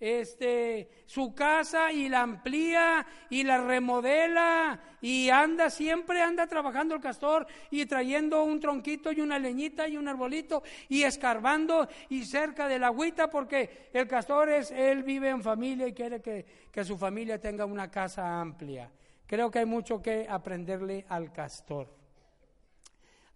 este, 0.00 1.04
su 1.06 1.34
casa 1.34 1.92
y 1.92 2.08
la 2.08 2.22
amplía 2.22 3.06
y 3.30 3.44
la 3.44 3.62
remodela 3.62 4.80
y 5.00 5.28
anda, 5.28 5.70
siempre 5.70 6.22
anda 6.22 6.46
trabajando 6.46 6.94
el 6.94 7.00
castor 7.00 7.46
y 7.70 7.84
trayendo 7.86 8.44
un 8.44 8.60
tronquito 8.60 9.12
y 9.12 9.20
una 9.20 9.38
leñita 9.38 9.88
y 9.88 9.96
un 9.96 10.08
arbolito 10.08 10.62
y 10.88 11.02
escarbando 11.02 11.88
y 12.08 12.24
cerca 12.24 12.66
de 12.66 12.78
la 12.78 12.88
agüita 12.88 13.28
porque 13.28 13.90
el 13.92 14.08
castor 14.08 14.48
es, 14.50 14.70
él 14.70 15.02
vive 15.02 15.28
en 15.28 15.42
familia 15.42 15.86
y 15.86 15.92
quiere 15.92 16.20
que, 16.20 16.44
que 16.72 16.84
su 16.84 16.96
familia 16.96 17.38
tenga 17.38 17.64
una 17.66 17.90
casa 17.90 18.40
amplia. 18.40 18.90
Creo 19.26 19.50
que 19.50 19.58
hay 19.58 19.66
mucho 19.66 20.00
que 20.00 20.26
aprenderle 20.28 21.04
al 21.08 21.32
castor. 21.32 21.94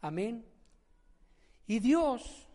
Amén. 0.02 0.46
Y 1.66 1.78
Dios, 1.78 2.49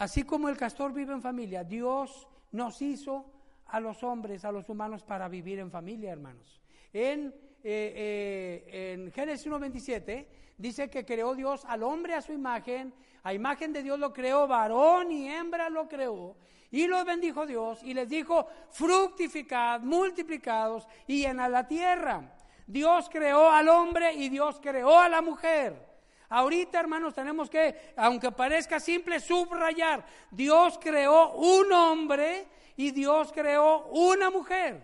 así 0.00 0.22
como 0.22 0.48
el 0.48 0.56
castor 0.56 0.94
vive 0.94 1.12
en 1.12 1.20
familia, 1.20 1.62
Dios 1.62 2.26
nos 2.52 2.80
hizo 2.80 3.26
a 3.66 3.78
los 3.80 4.02
hombres, 4.02 4.46
a 4.46 4.50
los 4.50 4.66
humanos, 4.70 5.04
para 5.04 5.28
vivir 5.28 5.58
en 5.58 5.70
familia, 5.70 6.10
hermanos. 6.10 6.58
En, 6.90 7.34
eh, 7.62 8.64
eh, 8.72 8.92
en 8.94 9.12
Génesis 9.12 9.46
1.27 9.46 10.26
dice 10.56 10.88
que 10.88 11.04
creó 11.04 11.34
Dios 11.34 11.66
al 11.66 11.82
hombre 11.82 12.14
a 12.14 12.22
su 12.22 12.32
imagen, 12.32 12.94
a 13.22 13.34
imagen 13.34 13.74
de 13.74 13.82
Dios 13.82 13.98
lo 13.98 14.10
creó, 14.14 14.48
varón 14.48 15.12
y 15.12 15.28
hembra 15.28 15.68
lo 15.68 15.86
creó, 15.86 16.34
y 16.70 16.86
los 16.86 17.04
bendijo 17.04 17.44
Dios 17.44 17.82
y 17.82 17.92
les 17.92 18.08
dijo, 18.08 18.46
fructificad, 18.70 19.82
multiplicados 19.82 20.88
y 21.06 21.20
llenad 21.20 21.50
la 21.50 21.68
tierra. 21.68 22.36
Dios 22.66 23.10
creó 23.10 23.50
al 23.50 23.68
hombre 23.68 24.14
y 24.14 24.30
Dios 24.30 24.60
creó 24.62 24.98
a 24.98 25.10
la 25.10 25.20
mujer. 25.20 25.89
Ahorita, 26.30 26.78
hermanos, 26.78 27.12
tenemos 27.12 27.50
que, 27.50 27.92
aunque 27.96 28.30
parezca 28.30 28.78
simple, 28.78 29.18
subrayar. 29.18 30.06
Dios 30.30 30.78
creó 30.80 31.32
un 31.32 31.72
hombre 31.72 32.46
y 32.76 32.92
Dios 32.92 33.32
creó 33.32 33.86
una 33.88 34.30
mujer. 34.30 34.80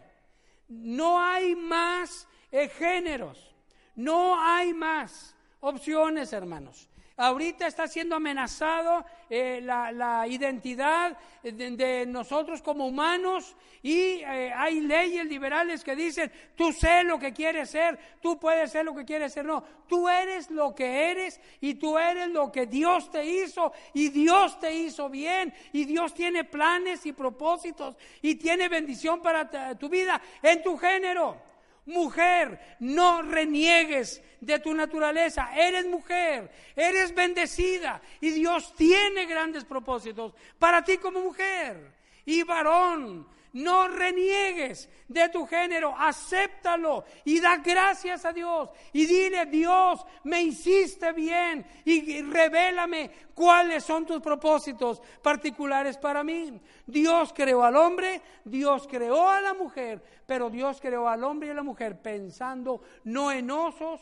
No 0.69 1.21
hay 1.21 1.55
más 1.55 2.27
eh, 2.51 2.69
géneros, 2.69 3.55
no 3.95 4.39
hay 4.41 4.75
más 4.75 5.37
opciones, 5.61 6.33
hermanos. 6.33 6.89
Ahorita 7.19 7.67
está 7.67 7.89
siendo 7.89 8.15
amenazado 8.17 9.03
eh, 9.31 9.61
la, 9.63 10.27
identidad 10.29 11.17
de, 11.43 12.05
nosotros 12.07 12.61
como 12.61 12.87
humanos 12.87 13.57
y 13.83 14.21
eh, 14.21 14.53
hay 14.55 14.81
leyes 14.81 15.25
liberales 15.25 15.83
que 15.83 15.97
dicen, 15.97 16.31
tú 16.55 16.73
sé 16.73 17.05
lo 17.05 17.19
que 17.19 17.33
quieres 17.33 17.71
ser, 17.71 17.99
tú 18.21 18.39
puedes 18.39 18.71
ser 18.71 18.85
lo 18.85 18.95
que 18.95 19.07
quieres 19.07 19.33
ser. 19.33 19.47
No, 19.47 19.65
tú 19.89 20.11
eres 20.11 20.51
lo 20.51 20.75
que 20.75 21.11
eres 21.11 21.41
y 21.63 21.77
tú 21.77 21.97
eres 21.97 22.29
lo 22.29 22.53
que 22.53 22.67
Dios 22.67 23.11
te 23.11 23.25
hizo 23.25 23.73
y 23.95 24.11
Dios 24.11 24.61
te 24.61 24.75
hizo 24.75 25.09
bien 25.09 25.55
y 25.73 25.87
Dios 25.87 26.13
tiene 26.13 26.45
planes 26.45 27.07
y 27.07 27.15
propósitos 27.15 27.97
y 28.21 28.35
tiene 28.35 28.69
bendición 28.69 29.23
para 29.23 29.79
tu 29.79 29.89
vida 29.89 30.21
en 30.43 30.63
tu 30.63 30.77
género. 30.77 31.56
Mujer, 31.87 32.77
no 32.81 33.23
reniegues 33.23 34.23
de 34.41 34.59
tu 34.59 34.75
naturaleza. 34.75 35.51
Eres 35.57 35.87
mujer, 35.87 36.51
eres 36.75 37.15
bendecida 37.15 38.01
y 38.21 38.31
Dios 38.31 38.75
tiene 38.75 39.27
grandes 39.27 39.65
propósitos 39.65 40.35
para 40.59 40.83
ti 40.83 40.99
como 40.99 41.21
mujer. 41.21 41.95
Y 42.25 42.43
varón, 42.43 43.27
no 43.57 43.89
reniegues 43.89 44.89
de 45.09 45.31
tu 45.31 45.47
género, 45.47 45.95
acéptalo 45.97 47.05
y 47.25 47.41
da 47.41 47.57
gracias 47.57 48.27
a 48.27 48.33
Dios 48.33 48.69
y 48.93 49.07
dile, 49.07 49.47
Dios, 49.47 50.05
me 50.25 50.43
hiciste 50.43 51.13
bien 51.13 51.67
y 51.85 52.21
revélame 52.21 53.11
cuáles 53.35 53.83
son 53.83 54.05
tus 54.05 54.21
propósitos 54.21 55.01
particulares 55.23 55.97
para 55.97 56.23
mí. 56.23 56.61
Dios 56.87 57.33
creó 57.35 57.65
al 57.65 57.77
hombre, 57.77 58.21
Dios 58.45 58.87
creó 58.87 59.31
a 59.31 59.41
la 59.41 59.55
mujer, 59.55 60.03
pero 60.27 60.51
Dios 60.51 60.79
creó 60.79 61.09
al 61.09 61.25
hombre 61.25 61.49
y 61.49 61.53
a 61.53 61.55
la 61.55 61.63
mujer 61.63 62.03
pensando 62.03 62.83
no 63.05 63.33
en 63.33 63.51
osos, 63.51 64.01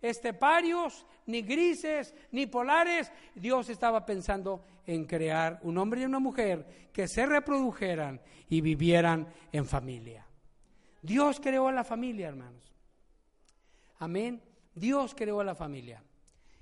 esteparios, 0.00 1.06
ni 1.26 1.42
grises, 1.42 2.14
ni 2.30 2.46
polares. 2.46 3.12
Dios 3.34 3.68
estaba 3.68 4.04
pensando 4.04 4.64
en 4.86 5.04
crear 5.04 5.58
un 5.62 5.78
hombre 5.78 6.02
y 6.02 6.04
una 6.04 6.18
mujer 6.18 6.88
que 6.92 7.08
se 7.08 7.26
reprodujeran 7.26 8.20
y 8.48 8.60
vivieran 8.60 9.28
en 9.52 9.66
familia. 9.66 10.26
Dios 11.02 11.40
creó 11.40 11.68
a 11.68 11.72
la 11.72 11.84
familia, 11.84 12.28
hermanos. 12.28 12.72
Amén. 13.98 14.42
Dios 14.74 15.14
creó 15.14 15.40
a 15.40 15.44
la 15.44 15.54
familia. 15.54 16.02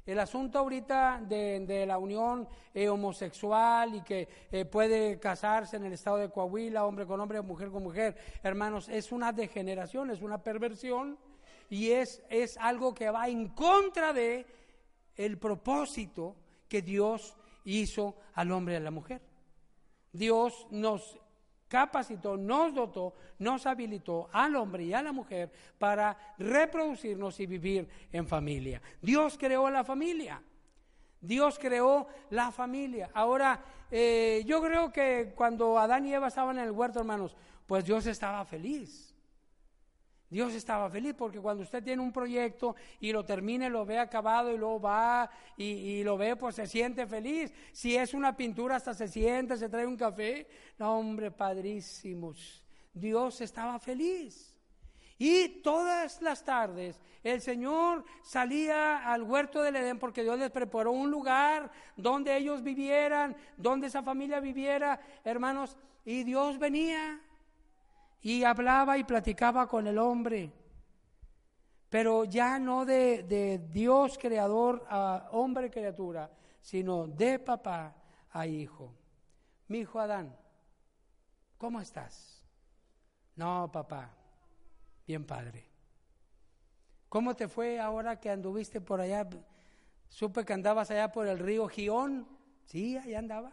El 0.06 0.18
asunto 0.20 0.58
ahorita 0.58 1.22
de, 1.26 1.84
la 1.86 1.96
unión 1.96 2.46
eh, 2.74 2.90
homosexual 2.90 3.94
y 3.94 4.02
que 4.02 4.28
eh, 4.52 4.66
puede 4.66 5.18
casarse 5.18 5.76
en 5.76 5.86
el 5.86 5.94
estado 5.94 6.18
de 6.18 6.30
Coahuila, 6.30 6.84
hombre 6.84 7.06
con 7.06 7.20
hombre, 7.20 7.40
mujer 7.40 7.70
con 7.70 7.82
mujer, 7.82 8.14
hermanos, 8.42 8.90
es 8.90 9.12
una 9.12 9.32
degeneración, 9.32 10.10
es 10.10 10.20
una 10.20 10.42
perversión 10.42 11.18
y 11.74 11.90
es, 11.90 12.22
es 12.30 12.56
algo 12.58 12.94
que 12.94 13.10
va 13.10 13.28
en 13.28 13.48
contra 13.48 14.12
de 14.12 14.46
el 15.16 15.38
propósito 15.38 16.36
que 16.68 16.82
Dios 16.82 17.36
hizo 17.64 18.14
al 18.34 18.52
hombre 18.52 18.74
y 18.74 18.76
a 18.76 18.80
la 18.80 18.92
mujer. 18.92 19.20
Dios 20.12 20.68
nos 20.70 21.18
capacitó, 21.66 22.36
nos 22.36 22.72
dotó, 22.74 23.14
nos 23.40 23.66
habilitó 23.66 24.28
al 24.32 24.54
hombre 24.54 24.84
y 24.84 24.92
a 24.92 25.02
la 25.02 25.10
mujer 25.10 25.50
para 25.76 26.16
reproducirnos 26.38 27.40
y 27.40 27.46
vivir 27.46 27.88
en 28.12 28.28
familia. 28.28 28.80
Dios 29.02 29.36
creó 29.36 29.68
la 29.68 29.82
familia. 29.82 30.40
Dios 31.20 31.58
creó 31.58 32.06
la 32.30 32.52
familia. 32.52 33.10
Ahora, 33.14 33.60
eh, 33.90 34.44
yo 34.46 34.62
creo 34.62 34.92
que 34.92 35.32
cuando 35.34 35.76
Adán 35.76 36.06
y 36.06 36.14
Eva 36.14 36.28
estaban 36.28 36.56
en 36.58 36.66
el 36.66 36.70
huerto, 36.70 37.00
hermanos, 37.00 37.36
pues 37.66 37.84
Dios 37.84 38.06
estaba 38.06 38.44
feliz. 38.44 39.13
Dios 40.34 40.52
estaba 40.52 40.90
feliz 40.90 41.14
porque 41.16 41.38
cuando 41.38 41.62
usted 41.62 41.80
tiene 41.80 42.02
un 42.02 42.10
proyecto 42.10 42.74
y 42.98 43.12
lo 43.12 43.24
termina, 43.24 43.68
lo 43.68 43.86
ve 43.86 44.00
acabado 44.00 44.52
y 44.52 44.58
luego 44.58 44.80
va 44.80 45.30
y, 45.56 46.02
lo 46.02 46.18
ve, 46.18 46.34
pues 46.34 46.56
se 46.56 46.66
siente 46.66 47.06
feliz. 47.06 47.54
Si 47.70 47.94
es 47.94 48.14
una 48.14 48.36
pintura, 48.36 48.74
hasta 48.74 48.94
se 48.94 49.06
siente, 49.06 49.56
se 49.56 49.68
trae 49.68 49.86
un 49.86 49.96
café. 49.96 50.48
No, 50.76 50.98
hombre, 50.98 51.30
padrísimos. 51.30 52.64
Dios 52.92 53.40
estaba 53.42 53.78
feliz. 53.78 54.58
Y 55.18 55.60
todas 55.62 56.20
las 56.20 56.42
tardes 56.42 57.00
el 57.22 57.40
Señor 57.40 58.04
salía 58.20 59.08
al 59.08 59.22
huerto 59.22 59.62
del 59.62 59.76
Edén 59.76 60.00
porque 60.00 60.24
Dios 60.24 60.36
les 60.36 60.50
preparó 60.50 60.90
un 60.90 61.12
lugar 61.12 61.70
donde 61.96 62.36
ellos 62.36 62.60
vivieran, 62.64 63.36
donde 63.56 63.86
esa 63.86 64.02
familia 64.02 64.40
viviera, 64.40 64.98
hermanos. 65.22 65.76
Y 66.04 66.24
Dios 66.24 66.58
venía 66.58 67.20
y 68.24 68.42
hablaba 68.42 68.96
y 68.96 69.04
platicaba 69.04 69.68
con 69.68 69.86
el 69.86 69.98
hombre. 69.98 70.50
Pero 71.90 72.24
ya 72.24 72.58
no 72.58 72.86
de, 72.86 73.22
de 73.22 73.58
Dios 73.70 74.16
creador 74.18 74.84
a 74.88 75.28
hombre 75.32 75.70
criatura, 75.70 76.30
sino 76.62 77.06
de 77.06 77.38
papá 77.38 77.94
a 78.30 78.46
hijo. 78.46 78.94
Mi 79.68 79.80
hijo 79.80 80.00
Adán, 80.00 80.34
¿cómo 81.58 81.82
estás? 81.82 82.42
No, 83.36 83.70
papá, 83.70 84.10
bien 85.06 85.26
padre. 85.26 85.68
¿Cómo 87.10 87.36
te 87.36 87.46
fue 87.46 87.78
ahora 87.78 88.18
que 88.18 88.30
anduviste 88.30 88.80
por 88.80 89.02
allá? 89.02 89.28
Supe 90.08 90.46
que 90.46 90.54
andabas 90.54 90.90
allá 90.90 91.12
por 91.12 91.26
el 91.26 91.38
río 91.38 91.68
Gión. 91.68 92.26
Sí, 92.64 92.96
allá 92.96 93.18
andaba. 93.18 93.52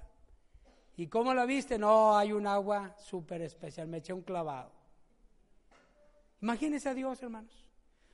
¿Y 0.97 1.07
cómo 1.07 1.33
lo 1.33 1.45
viste? 1.47 1.77
No, 1.77 2.17
hay 2.17 2.31
un 2.31 2.45
agua 2.47 2.95
súper 2.97 3.41
especial. 3.41 3.87
Me 3.87 3.97
eché 3.97 4.13
un 4.13 4.21
clavado. 4.21 4.71
Imagínese 6.41 6.89
a 6.89 6.93
Dios, 6.93 7.21
hermanos. 7.21 7.69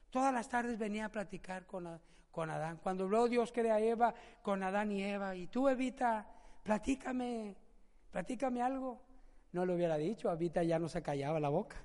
Todas 0.10 0.34
las 0.34 0.48
tardes 0.50 0.78
venía 0.78 1.06
a 1.06 1.10
platicar 1.10 1.66
con, 1.66 2.00
con 2.32 2.50
Adán. 2.50 2.80
Cuando 2.82 3.06
habló 3.06 3.28
Dios 3.28 3.52
crea 3.52 3.76
a 3.76 3.80
Eva, 3.80 4.14
con 4.42 4.64
Adán 4.64 4.92
y 4.92 5.04
Eva. 5.04 5.36
Y 5.36 5.48
tú, 5.48 5.68
Evita, 5.68 6.26
platícame, 6.64 7.56
platícame 8.12 8.62
algo. 8.62 9.02
No 9.52 9.66
lo 9.66 9.76
hubiera 9.76 9.98
dicho, 9.98 10.32
Evita 10.32 10.64
ya 10.64 10.80
no 10.80 10.88
se 10.88 11.02
callaba 11.02 11.40
la 11.40 11.50
boca 11.50 11.78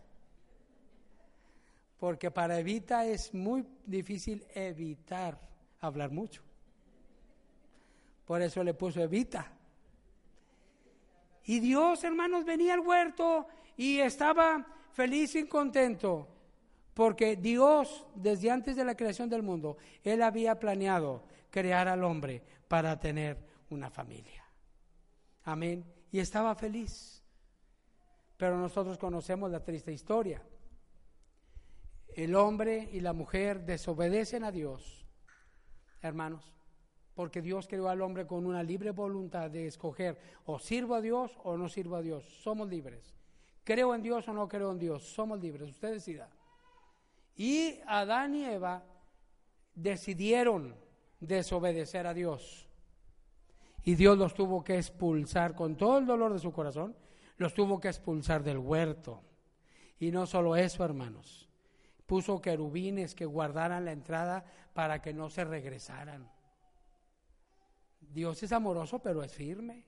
porque 2.02 2.32
para 2.32 2.58
Evita 2.58 3.06
es 3.06 3.32
muy 3.32 3.64
difícil 3.86 4.44
evitar 4.56 5.38
hablar 5.78 6.10
mucho. 6.10 6.42
Por 8.24 8.42
eso 8.42 8.64
le 8.64 8.74
puso 8.74 9.00
Evita. 9.00 9.52
Y 11.44 11.60
Dios, 11.60 12.04
hermanos, 12.04 12.44
venía 12.44 12.74
al 12.74 12.80
huerto 12.80 13.46
y 13.76 13.98
estaba 13.98 14.66
feliz 14.92 15.34
y 15.34 15.46
contento, 15.46 16.28
porque 16.94 17.36
Dios, 17.36 18.06
desde 18.14 18.50
antes 18.50 18.76
de 18.76 18.84
la 18.84 18.96
creación 18.96 19.28
del 19.28 19.42
mundo, 19.42 19.76
Él 20.04 20.22
había 20.22 20.58
planeado 20.58 21.24
crear 21.50 21.88
al 21.88 22.04
hombre 22.04 22.42
para 22.68 22.98
tener 22.98 23.38
una 23.70 23.90
familia. 23.90 24.44
Amén. 25.44 25.84
Y 26.10 26.20
estaba 26.20 26.54
feliz. 26.54 27.22
Pero 28.36 28.58
nosotros 28.58 28.98
conocemos 28.98 29.50
la 29.50 29.62
triste 29.62 29.92
historia 29.92 30.42
el 32.14 32.34
hombre 32.34 32.88
y 32.92 33.00
la 33.00 33.12
mujer 33.12 33.64
desobedecen 33.64 34.44
a 34.44 34.52
Dios, 34.52 35.06
hermanos, 36.00 36.54
porque 37.14 37.42
Dios 37.42 37.66
creó 37.68 37.88
al 37.88 38.00
hombre 38.00 38.26
con 38.26 38.46
una 38.46 38.62
libre 38.62 38.90
voluntad 38.90 39.50
de 39.50 39.66
escoger 39.66 40.18
o 40.46 40.58
sirvo 40.58 40.94
a 40.94 41.00
Dios 41.00 41.38
o 41.44 41.56
no 41.56 41.68
sirvo 41.68 41.96
a 41.96 42.02
Dios. 42.02 42.24
Somos 42.42 42.68
libres. 42.68 43.14
Creo 43.64 43.94
en 43.94 44.02
Dios 44.02 44.26
o 44.28 44.32
no 44.32 44.48
creo 44.48 44.72
en 44.72 44.78
Dios. 44.78 45.02
Somos 45.02 45.40
libres. 45.40 45.70
Usted 45.70 45.92
decida. 45.92 46.28
Y 47.36 47.78
Adán 47.86 48.34
y 48.34 48.44
Eva 48.44 48.84
decidieron 49.74 50.74
desobedecer 51.20 52.06
a 52.06 52.14
Dios. 52.14 52.68
Y 53.84 53.94
Dios 53.94 54.16
los 54.16 54.34
tuvo 54.34 54.62
que 54.62 54.76
expulsar 54.76 55.54
con 55.54 55.76
todo 55.76 55.98
el 55.98 56.06
dolor 56.06 56.32
de 56.32 56.38
su 56.38 56.52
corazón. 56.52 56.96
Los 57.36 57.54
tuvo 57.54 57.80
que 57.80 57.88
expulsar 57.88 58.42
del 58.42 58.58
huerto. 58.58 59.22
Y 59.98 60.10
no 60.10 60.26
solo 60.26 60.56
eso, 60.56 60.84
hermanos 60.84 61.48
puso 62.12 62.42
querubines 62.42 63.14
que 63.14 63.24
guardaran 63.24 63.86
la 63.86 63.92
entrada 63.92 64.44
para 64.74 65.00
que 65.00 65.14
no 65.14 65.30
se 65.30 65.44
regresaran. 65.44 66.28
Dios 68.12 68.42
es 68.42 68.52
amoroso, 68.52 69.00
pero 69.00 69.22
es 69.22 69.32
firme. 69.32 69.84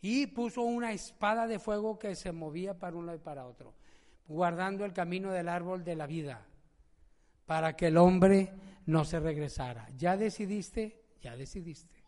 Y 0.00 0.26
puso 0.26 0.62
una 0.62 0.92
espada 0.92 1.46
de 1.46 1.58
fuego 1.58 1.98
que 1.98 2.14
se 2.14 2.32
movía 2.32 2.78
para 2.78 2.96
un 2.96 3.06
lado 3.06 3.18
y 3.18 3.22
para 3.22 3.46
otro, 3.46 3.74
guardando 4.28 4.84
el 4.84 4.92
camino 4.92 5.32
del 5.32 5.48
árbol 5.48 5.82
de 5.82 5.96
la 5.96 6.06
vida, 6.06 6.46
para 7.46 7.74
que 7.74 7.86
el 7.86 7.96
hombre 7.96 8.52
no 8.86 9.04
se 9.04 9.18
regresara. 9.18 9.88
¿Ya 9.96 10.16
decidiste? 10.16 11.02
Ya 11.22 11.36
decidiste. 11.36 12.04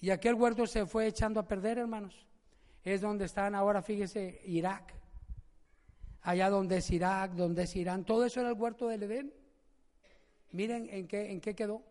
Y 0.00 0.10
aquel 0.10 0.34
huerto 0.34 0.66
se 0.66 0.86
fue 0.86 1.06
echando 1.06 1.40
a 1.40 1.46
perder, 1.46 1.78
hermanos. 1.78 2.26
Es 2.82 3.00
donde 3.00 3.26
están 3.26 3.54
ahora, 3.54 3.82
fíjese, 3.82 4.40
Irak 4.46 4.94
allá 6.26 6.50
donde 6.50 6.78
es 6.78 6.90
Irak, 6.90 7.32
donde 7.34 7.62
es 7.62 7.76
Irán, 7.76 8.04
todo 8.04 8.24
eso 8.24 8.40
era 8.40 8.48
el 8.48 8.56
huerto 8.56 8.88
del 8.88 9.04
Edén. 9.04 9.32
Miren 10.50 10.88
en 10.90 11.06
qué, 11.06 11.30
en 11.30 11.40
qué 11.40 11.54
quedó 11.54 11.84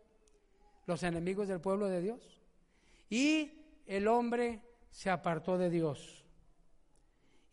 los 0.86 1.04
enemigos 1.04 1.48
del 1.48 1.62
pueblo 1.62 1.88
de 1.88 2.02
Dios. 2.02 2.42
Y 3.10 3.52
el 3.86 4.08
hombre 4.08 4.62
se 4.90 5.10
apartó 5.10 5.58
de 5.58 5.70
Dios. 5.70 6.26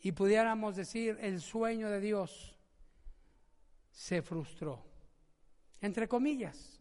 Y 0.01 0.13
pudiéramos 0.13 0.77
decir, 0.77 1.19
el 1.21 1.41
sueño 1.41 1.89
de 1.91 2.01
Dios 2.01 2.57
se 3.91 4.23
frustró. 4.23 4.85
Entre 5.81 6.09
comillas, 6.09 6.81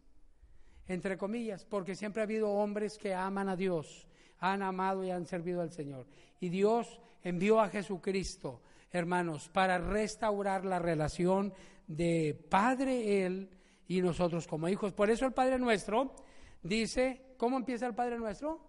entre 0.87 1.17
comillas, 1.17 1.65
porque 1.65 1.95
siempre 1.95 2.21
ha 2.21 2.25
habido 2.25 2.49
hombres 2.49 2.97
que 2.97 3.13
aman 3.13 3.49
a 3.49 3.55
Dios, 3.55 4.07
han 4.39 4.63
amado 4.63 5.03
y 5.03 5.11
han 5.11 5.25
servido 5.25 5.61
al 5.61 5.71
Señor. 5.71 6.07
Y 6.39 6.49
Dios 6.49 6.99
envió 7.23 7.59
a 7.59 7.69
Jesucristo 7.69 8.61
hermanos, 8.91 9.49
para 9.49 9.77
restaurar 9.77 10.65
la 10.65 10.79
relación 10.79 11.53
de 11.87 12.37
Padre 12.49 13.25
Él 13.25 13.49
y 13.87 14.01
nosotros 14.01 14.47
como 14.47 14.67
hijos. 14.67 14.93
Por 14.93 15.09
eso 15.09 15.25
el 15.25 15.33
Padre 15.33 15.57
Nuestro 15.57 16.13
dice, 16.61 17.35
¿cómo 17.37 17.57
empieza 17.57 17.87
el 17.87 17.95
Padre 17.95 18.17
Nuestro? 18.17 18.59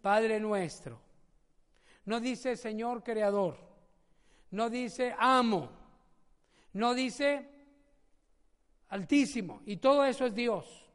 Padre 0.00 0.40
Nuestro. 0.40 1.00
No 2.04 2.20
dice 2.20 2.56
Señor 2.56 3.02
Creador, 3.02 3.58
no 4.50 4.68
dice 4.68 5.14
amo, 5.18 5.70
no 6.72 6.94
dice 6.94 7.48
Altísimo, 8.88 9.62
y 9.64 9.78
todo 9.78 10.04
eso 10.04 10.26
es 10.26 10.34
Dios. 10.34 10.86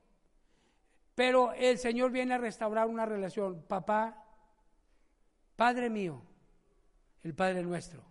Pero 1.16 1.52
el 1.54 1.80
Señor 1.80 2.12
viene 2.12 2.36
a 2.36 2.38
restaurar 2.38 2.88
una 2.88 3.08
relación, 3.08 3.64
papá, 3.64 4.24
Padre 5.56 5.90
mío, 5.90 6.22
el 7.24 7.34
Padre 7.34 7.64
nuestro, 7.64 8.04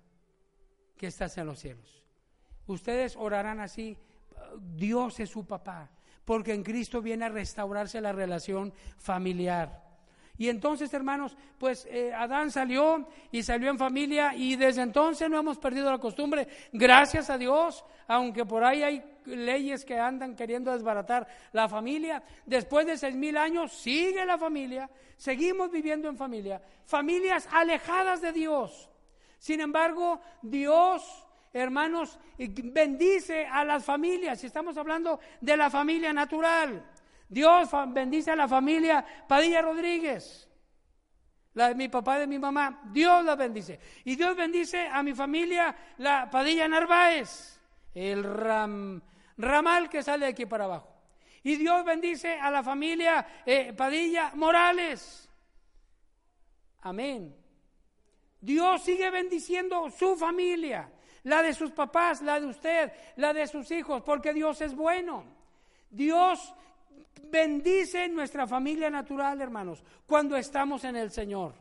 que 0.96 1.06
estás 1.06 1.38
en 1.38 1.46
los 1.46 1.60
cielos. 1.60 2.02
Ustedes 2.66 3.14
orarán 3.16 3.60
así, 3.60 3.96
Dios 4.58 5.20
es 5.20 5.30
su 5.30 5.46
papá, 5.46 5.88
porque 6.26 6.52
en 6.52 6.62
Cristo 6.62 7.00
viene 7.00 7.24
a 7.24 7.30
restaurarse 7.30 8.00
la 8.02 8.12
relación 8.12 8.74
familiar. 8.98 9.86
Y 10.38 10.50
entonces, 10.50 10.92
hermanos, 10.92 11.34
pues 11.58 11.86
eh, 11.90 12.12
Adán 12.12 12.50
salió 12.50 13.08
y 13.30 13.42
salió 13.42 13.70
en 13.70 13.78
familia 13.78 14.34
y 14.34 14.56
desde 14.56 14.82
entonces 14.82 15.30
no 15.30 15.38
hemos 15.38 15.56
perdido 15.56 15.90
la 15.90 15.98
costumbre, 15.98 16.46
gracias 16.72 17.30
a 17.30 17.38
Dios, 17.38 17.82
aunque 18.06 18.44
por 18.44 18.62
ahí 18.62 18.82
hay 18.82 19.02
leyes 19.24 19.84
que 19.84 19.98
andan 19.98 20.36
queriendo 20.36 20.72
desbaratar 20.72 21.26
la 21.52 21.68
familia. 21.68 22.22
Después 22.44 22.86
de 22.86 22.98
seis 22.98 23.14
mil 23.14 23.36
años 23.38 23.72
sigue 23.72 24.26
la 24.26 24.36
familia, 24.36 24.90
seguimos 25.16 25.70
viviendo 25.70 26.08
en 26.08 26.18
familia, 26.18 26.60
familias 26.84 27.48
alejadas 27.50 28.20
de 28.20 28.32
Dios. 28.32 28.90
Sin 29.38 29.60
embargo, 29.60 30.20
Dios, 30.42 31.25
hermanos, 31.60 32.18
bendice 32.38 33.46
a 33.46 33.64
las 33.64 33.84
familias. 33.84 34.40
Si 34.40 34.46
estamos 34.46 34.76
hablando 34.76 35.18
de 35.40 35.56
la 35.56 35.70
familia 35.70 36.12
natural, 36.12 36.84
Dios 37.28 37.68
bendice 37.88 38.30
a 38.30 38.36
la 38.36 38.46
familia 38.46 39.04
Padilla 39.26 39.62
Rodríguez, 39.62 40.48
la 41.54 41.68
de 41.68 41.74
mi 41.74 41.88
papá 41.88 42.16
y 42.16 42.20
de 42.20 42.26
mi 42.26 42.38
mamá. 42.38 42.82
Dios 42.92 43.24
la 43.24 43.34
bendice. 43.34 43.80
Y 44.04 44.16
Dios 44.16 44.36
bendice 44.36 44.86
a 44.86 45.02
mi 45.02 45.14
familia, 45.14 45.74
la 45.98 46.30
Padilla 46.30 46.68
Narváez, 46.68 47.58
el 47.94 48.22
ramal 49.36 49.88
que 49.88 50.02
sale 50.02 50.26
de 50.26 50.32
aquí 50.32 50.46
para 50.46 50.64
abajo. 50.64 50.92
Y 51.42 51.56
Dios 51.56 51.84
bendice 51.84 52.38
a 52.38 52.50
la 52.50 52.62
familia 52.62 53.26
eh, 53.46 53.72
Padilla 53.72 54.32
Morales. 54.34 55.28
Amén. 56.82 57.34
Dios 58.40 58.82
sigue 58.82 59.10
bendiciendo 59.10 59.90
su 59.90 60.16
familia, 60.16 60.90
la 61.26 61.42
de 61.42 61.52
sus 61.52 61.72
papás, 61.72 62.22
la 62.22 62.38
de 62.38 62.46
usted, 62.46 62.92
la 63.16 63.32
de 63.32 63.48
sus 63.48 63.68
hijos, 63.72 64.00
porque 64.02 64.32
Dios 64.32 64.60
es 64.60 64.74
bueno. 64.74 65.24
Dios 65.90 66.54
bendice 67.30 68.08
nuestra 68.08 68.46
familia 68.46 68.90
natural, 68.90 69.40
hermanos, 69.40 69.82
cuando 70.06 70.36
estamos 70.36 70.84
en 70.84 70.94
el 70.94 71.10
Señor. 71.10 71.54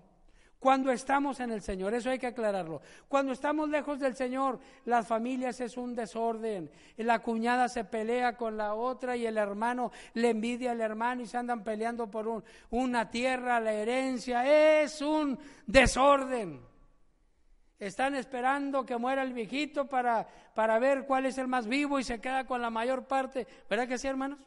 Cuando 0.59 0.91
estamos 0.91 1.39
en 1.39 1.51
el 1.51 1.61
Señor, 1.61 1.95
eso 1.95 2.11
hay 2.11 2.19
que 2.19 2.27
aclararlo. 2.27 2.81
Cuando 3.07 3.33
estamos 3.33 3.67
lejos 3.69 3.99
del 3.99 4.15
Señor, 4.15 4.59
las 4.85 5.07
familias 5.07 5.59
es 5.61 5.77
un 5.77 5.95
desorden. 5.95 6.69
La 6.97 7.19
cuñada 7.19 7.67
se 7.67 7.85
pelea 7.85 8.37
con 8.37 8.57
la 8.57 8.75
otra 8.75 9.15
y 9.15 9.25
el 9.25 9.37
hermano 9.37 9.91
le 10.13 10.29
envidia 10.29 10.71
al 10.71 10.81
hermano 10.81 11.23
y 11.23 11.27
se 11.27 11.37
andan 11.37 11.63
peleando 11.63 12.09
por 12.09 12.43
una 12.69 13.09
tierra, 13.09 13.59
la 13.59 13.73
herencia. 13.73 14.81
Es 14.81 15.01
un 15.01 15.37
desorden. 15.67 16.74
Están 17.79 18.15
esperando 18.15 18.85
que 18.85 18.97
muera 18.97 19.23
el 19.23 19.33
viejito 19.33 19.87
para, 19.87 20.27
para 20.53 20.79
ver 20.79 21.05
cuál 21.05 21.25
es 21.25 21.37
el 21.37 21.47
más 21.47 21.67
vivo 21.67 21.99
y 21.99 22.03
se 22.03 22.21
queda 22.21 22.45
con 22.45 22.61
la 22.61 22.69
mayor 22.69 23.05
parte. 23.05 23.45
¿Verdad 23.69 23.87
que 23.87 23.97
sí, 23.97 24.07
hermanos? 24.07 24.39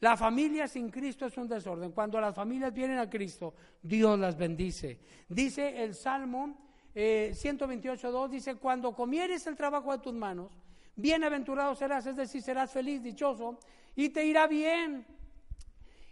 La 0.00 0.16
familia 0.16 0.68
sin 0.68 0.90
Cristo 0.90 1.26
es 1.26 1.36
un 1.38 1.48
desorden. 1.48 1.92
Cuando 1.92 2.20
las 2.20 2.34
familias 2.34 2.74
vienen 2.74 2.98
a 2.98 3.08
Cristo, 3.08 3.54
Dios 3.82 4.18
las 4.18 4.36
bendice. 4.36 5.00
Dice 5.28 5.82
el 5.82 5.94
Salmo 5.94 6.58
eh, 6.94 7.32
128.2, 7.34 8.28
dice, 8.28 8.54
cuando 8.56 8.94
comieres 8.94 9.46
el 9.46 9.56
trabajo 9.56 9.92
de 9.92 9.98
tus 9.98 10.14
manos, 10.14 10.52
bienaventurado 10.94 11.74
serás, 11.74 12.06
es 12.06 12.16
decir, 12.16 12.42
serás 12.42 12.70
feliz, 12.70 13.02
dichoso, 13.02 13.58
y 13.96 14.10
te 14.10 14.24
irá 14.24 14.46
bien. 14.46 15.06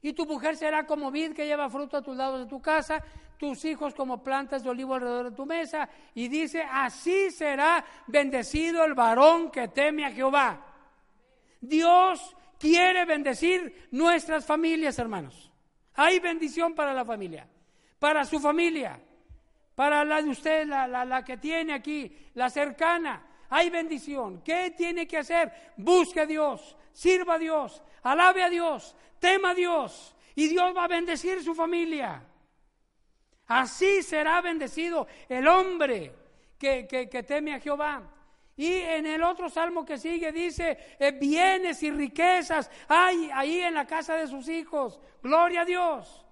Y 0.01 0.13
tu 0.15 0.27
mujer 0.27 0.57
será 0.57 0.87
como 0.87 1.11
vid 1.11 1.33
que 1.33 1.47
lleva 1.47 1.71
fruto 1.71 1.97
a 1.97 2.03
tus 2.03 2.17
lados 2.17 2.41
de 2.41 2.47
tu 2.47 2.61
casa, 2.61 3.05
tus 3.43 3.65
hijos 3.65 3.93
como 3.93 4.23
plantas 4.23 4.63
de 4.63 4.71
olivo 4.71 4.95
alrededor 4.95 5.31
de 5.31 5.37
tu 5.37 5.45
mesa. 5.45 5.89
Y 6.15 6.29
dice, 6.29 6.63
así 6.63 7.33
será 7.33 7.85
bendecido 8.07 8.85
el 8.85 8.95
varón 8.95 9.51
que 9.51 9.67
teme 9.67 10.05
a 10.07 10.13
Jehová. 10.13 10.65
Dios 11.61 12.37
quiere 12.57 13.05
bendecir 13.05 13.89
nuestras 13.91 14.47
familias, 14.47 14.97
hermanos. 15.01 15.51
Hay 15.95 16.21
bendición 16.21 16.73
para 16.73 16.95
la 16.95 17.05
familia, 17.05 17.49
para 17.99 18.25
su 18.25 18.39
familia, 18.39 19.01
para 19.75 20.05
la 20.05 20.23
de 20.23 20.31
usted, 20.31 20.65
la, 20.69 20.87
la 20.87 21.25
que 21.25 21.37
tiene 21.37 21.73
aquí, 21.73 22.17
la 22.35 22.49
cercana. 22.49 23.27
Hay 23.51 23.71
bendición. 23.71 24.41
¿Qué 24.45 24.73
tiene 24.77 25.09
que 25.09 25.19
hacer? 25.19 25.73
Busque 25.77 26.21
a 26.21 26.27
Dios, 26.27 26.77
sirva 26.93 27.35
a 27.35 27.39
Dios, 27.41 27.83
alabe 28.05 28.45
a 28.45 28.49
Dios, 28.49 28.95
tema 29.19 29.51
a 29.51 29.55
Dios 29.55 30.15
y 30.37 30.47
Dios 30.47 30.77
va 30.77 30.85
a 30.85 30.89
bendecir 30.89 31.43
su 31.43 31.57
familia. 31.57 32.23
Así 33.47 34.03
será 34.03 34.41
bendecido 34.41 35.07
el 35.29 35.47
hombre 35.47 36.15
que, 36.59 37.25
teme 37.27 37.55
a 37.55 37.61
Jehová. 37.61 38.03
Y 38.57 38.73
en 38.73 39.07
el 39.07 39.23
otro 39.23 39.49
salmo 39.49 39.85
que 39.85 39.99
sigue 39.99 40.31
dice, 40.31 40.97
eh, 40.99 41.11
bienes 41.13 41.83
y 41.83 41.91
riquezas 41.91 42.71
hay 42.87 43.31
ahí 43.33 43.61
en 43.61 43.75
la 43.75 43.87
casa 43.87 44.15
de 44.15 44.27
sus 44.27 44.49
hijos. 44.49 45.01
Gloria 45.23 45.63
a 45.63 45.65
Dios. 45.65 46.25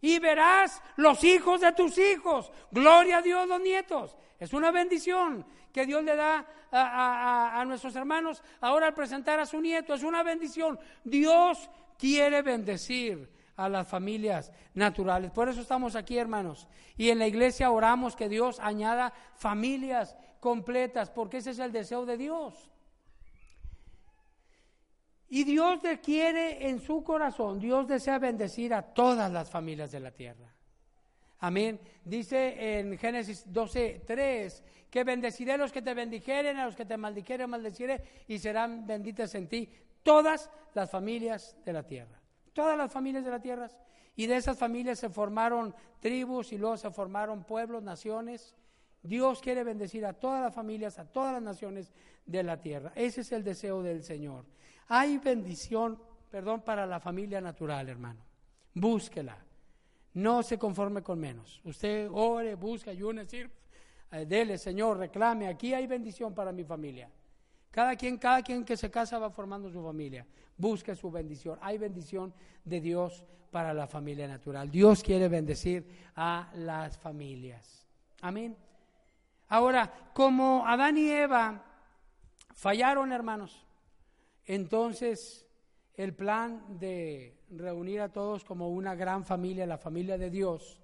Y 0.00 0.18
verás 0.18 0.80
los 0.96 1.22
hijos 1.24 1.60
de 1.60 1.72
tus 1.72 1.98
hijos. 1.98 2.50
Gloria 2.70 3.18
a 3.18 3.22
Dios 3.22 3.48
los 3.48 3.60
nietos. 3.60 4.16
Es 4.38 4.52
una 4.52 4.70
bendición 4.70 5.44
que 5.72 5.84
Dios 5.84 6.02
le 6.04 6.14
da 6.14 6.46
a, 6.70 7.60
a 7.60 7.64
nuestros 7.64 7.94
hermanos 7.96 8.42
ahora 8.60 8.86
al 8.86 8.94
presentar 8.94 9.40
a 9.40 9.46
su 9.46 9.60
nieto. 9.60 9.94
Es 9.94 10.02
una 10.02 10.22
bendición. 10.22 10.78
Dios 11.04 11.68
quiere 11.98 12.42
bendecir 12.42 13.35
a 13.56 13.68
las 13.68 13.88
familias 13.88 14.52
naturales. 14.74 15.30
Por 15.30 15.48
eso 15.48 15.60
estamos 15.60 15.96
aquí, 15.96 16.18
hermanos. 16.18 16.68
Y 16.96 17.10
en 17.10 17.18
la 17.18 17.26
iglesia 17.26 17.70
oramos 17.70 18.14
que 18.14 18.28
Dios 18.28 18.60
añada 18.60 19.12
familias 19.34 20.16
completas, 20.40 21.10
porque 21.10 21.38
ese 21.38 21.50
es 21.50 21.58
el 21.58 21.72
deseo 21.72 22.06
de 22.06 22.16
Dios. 22.16 22.70
Y 25.28 25.44
Dios 25.44 25.80
quiere 26.02 26.68
en 26.68 26.80
su 26.80 27.02
corazón, 27.02 27.58
Dios 27.58 27.88
desea 27.88 28.18
bendecir 28.18 28.72
a 28.72 28.82
todas 28.82 29.32
las 29.32 29.50
familias 29.50 29.90
de 29.90 30.00
la 30.00 30.12
tierra. 30.12 30.54
Amén. 31.40 31.80
Dice 32.04 32.78
en 32.78 32.96
Génesis 32.96 33.44
12, 33.52 34.04
3, 34.06 34.62
que 34.88 35.02
bendeciré 35.02 35.52
a 35.52 35.56
los 35.56 35.72
que 35.72 35.82
te 35.82 35.94
bendijeren, 35.94 36.56
a 36.58 36.66
los 36.66 36.76
que 36.76 36.86
te 36.86 36.96
maldijeren, 36.96 37.50
maldeciré, 37.50 38.24
y 38.28 38.38
serán 38.38 38.86
benditas 38.86 39.34
en 39.34 39.48
ti 39.48 39.68
todas 40.02 40.48
las 40.74 40.90
familias 40.90 41.56
de 41.64 41.72
la 41.72 41.82
tierra 41.82 42.20
todas 42.56 42.78
las 42.78 42.90
familias 42.90 43.22
de 43.22 43.30
la 43.30 43.38
tierra. 43.38 43.68
Y 44.16 44.26
de 44.26 44.36
esas 44.36 44.58
familias 44.58 44.98
se 44.98 45.10
formaron 45.10 45.74
tribus 46.00 46.52
y 46.52 46.58
luego 46.58 46.78
se 46.78 46.90
formaron 46.90 47.44
pueblos, 47.44 47.82
naciones. 47.82 48.54
Dios 49.02 49.42
quiere 49.42 49.62
bendecir 49.62 50.06
a 50.06 50.14
todas 50.14 50.40
las 50.40 50.54
familias, 50.54 50.98
a 50.98 51.04
todas 51.04 51.34
las 51.34 51.42
naciones 51.42 51.92
de 52.24 52.42
la 52.42 52.58
tierra. 52.58 52.92
Ese 52.94 53.20
es 53.20 53.32
el 53.32 53.44
deseo 53.44 53.82
del 53.82 54.02
Señor. 54.02 54.46
Hay 54.88 55.18
bendición, 55.18 56.00
perdón, 56.30 56.62
para 56.62 56.86
la 56.86 56.98
familia 56.98 57.42
natural, 57.42 57.90
hermano. 57.90 58.20
Búsquela. 58.72 59.36
No 60.14 60.42
se 60.42 60.58
conforme 60.58 61.02
con 61.02 61.18
menos. 61.18 61.60
Usted 61.62 62.08
ore, 62.10 62.54
busque, 62.54 62.88
ayune, 62.88 63.26
sirva. 63.26 63.52
Eh, 64.12 64.24
dele, 64.24 64.56
Señor, 64.56 64.96
reclame. 64.96 65.46
Aquí 65.46 65.74
hay 65.74 65.86
bendición 65.86 66.32
para 66.34 66.52
mi 66.52 66.64
familia. 66.64 67.10
Cada 67.70 67.96
quien, 67.96 68.18
cada 68.18 68.42
quien 68.42 68.64
que 68.64 68.76
se 68.76 68.90
casa 68.90 69.18
va 69.18 69.30
formando 69.30 69.70
su 69.70 69.82
familia. 69.82 70.26
Busque 70.56 70.94
su 70.94 71.10
bendición. 71.10 71.58
Hay 71.60 71.78
bendición 71.78 72.32
de 72.64 72.80
Dios 72.80 73.24
para 73.50 73.74
la 73.74 73.86
familia 73.86 74.26
natural. 74.26 74.70
Dios 74.70 75.02
quiere 75.02 75.28
bendecir 75.28 75.86
a 76.14 76.50
las 76.54 76.98
familias. 76.98 77.86
Amén. 78.22 78.56
Ahora, 79.48 80.10
como 80.12 80.66
Adán 80.66 80.98
y 80.98 81.08
Eva 81.08 81.62
fallaron, 82.54 83.12
hermanos, 83.12 83.64
entonces 84.44 85.46
el 85.94 86.14
plan 86.14 86.78
de 86.78 87.38
reunir 87.50 88.00
a 88.00 88.12
todos 88.12 88.44
como 88.44 88.70
una 88.70 88.94
gran 88.94 89.24
familia, 89.24 89.66
la 89.66 89.78
familia 89.78 90.18
de 90.18 90.30
Dios, 90.30 90.80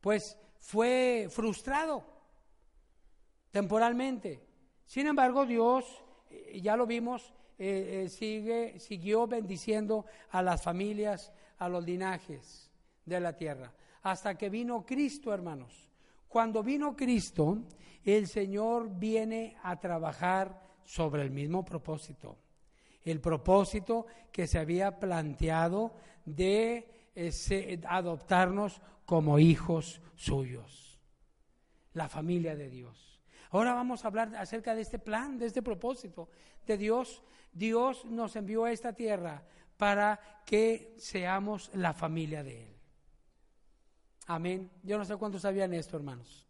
pues 0.00 0.36
fue 0.58 1.28
frustrado 1.30 2.04
temporalmente. 3.50 4.51
Sin 4.86 5.06
embargo, 5.06 5.46
Dios 5.46 6.02
ya 6.54 6.76
lo 6.76 6.86
vimos, 6.86 7.32
eh, 7.58 8.04
eh, 8.04 8.08
sigue, 8.08 8.78
siguió 8.78 9.26
bendiciendo 9.26 10.06
a 10.30 10.42
las 10.42 10.62
familias, 10.62 11.32
a 11.58 11.68
los 11.68 11.84
linajes 11.84 12.70
de 13.04 13.20
la 13.20 13.36
tierra, 13.36 13.72
hasta 14.02 14.36
que 14.36 14.48
vino 14.48 14.84
Cristo, 14.84 15.32
hermanos. 15.32 15.90
Cuando 16.28 16.62
vino 16.62 16.96
Cristo, 16.96 17.58
el 18.04 18.26
Señor 18.26 18.88
viene 18.98 19.56
a 19.62 19.78
trabajar 19.78 20.60
sobre 20.84 21.22
el 21.22 21.30
mismo 21.30 21.64
propósito, 21.64 22.36
el 23.04 23.20
propósito 23.20 24.06
que 24.32 24.46
se 24.46 24.58
había 24.58 24.98
planteado 24.98 25.94
de 26.24 27.10
eh, 27.14 27.80
adoptarnos 27.86 28.80
como 29.04 29.38
hijos 29.38 30.00
suyos, 30.16 30.98
la 31.92 32.08
familia 32.08 32.56
de 32.56 32.70
Dios. 32.70 33.11
Ahora 33.52 33.74
vamos 33.74 34.04
a 34.04 34.08
hablar 34.08 34.34
acerca 34.36 34.74
de 34.74 34.80
este 34.80 34.98
plan, 34.98 35.38
de 35.38 35.46
este 35.46 35.62
propósito 35.62 36.30
de 36.66 36.78
Dios. 36.78 37.22
Dios 37.52 38.04
nos 38.06 38.34
envió 38.34 38.64
a 38.64 38.72
esta 38.72 38.94
tierra 38.94 39.42
para 39.76 40.18
que 40.46 40.94
seamos 40.98 41.70
la 41.74 41.92
familia 41.92 42.42
de 42.42 42.62
Él. 42.62 42.76
Amén. 44.26 44.70
Yo 44.82 44.96
no 44.96 45.04
sé 45.04 45.16
cuántos 45.16 45.42
sabían 45.42 45.74
esto, 45.74 45.98
hermanos. 45.98 46.46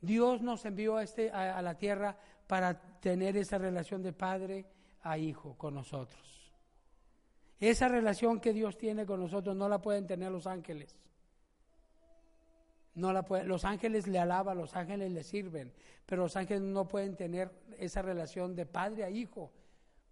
Dios 0.00 0.40
nos 0.40 0.64
envió 0.64 0.96
a, 0.96 1.02
este, 1.02 1.30
a, 1.30 1.60
la 1.60 1.76
tierra 1.76 2.16
para 2.46 2.80
tener 3.00 3.36
esa 3.36 3.58
relación 3.58 4.02
de 4.02 4.14
padre 4.14 4.64
a 5.02 5.18
hijo 5.18 5.58
con 5.58 5.74
nosotros. 5.74 6.52
Esa 7.58 7.88
relación 7.88 8.40
que 8.40 8.54
Dios 8.54 8.78
tiene 8.78 9.04
con 9.04 9.20
nosotros 9.20 9.54
no 9.54 9.68
la 9.68 9.82
pueden 9.82 10.06
tener 10.06 10.32
los 10.32 10.46
ángeles. 10.46 10.96
No 12.94 13.12
la 13.12 13.24
los 13.44 13.64
ángeles 13.64 14.06
le 14.06 14.18
alaban, 14.18 14.58
los 14.58 14.74
ángeles 14.74 15.12
le 15.12 15.22
sirven, 15.22 15.72
pero 16.06 16.22
los 16.22 16.36
ángeles 16.36 16.62
no 16.62 16.88
pueden 16.88 17.16
tener 17.16 17.50
esa 17.78 18.02
relación 18.02 18.56
de 18.56 18.66
padre 18.66 19.04
a 19.04 19.10
hijo, 19.10 19.52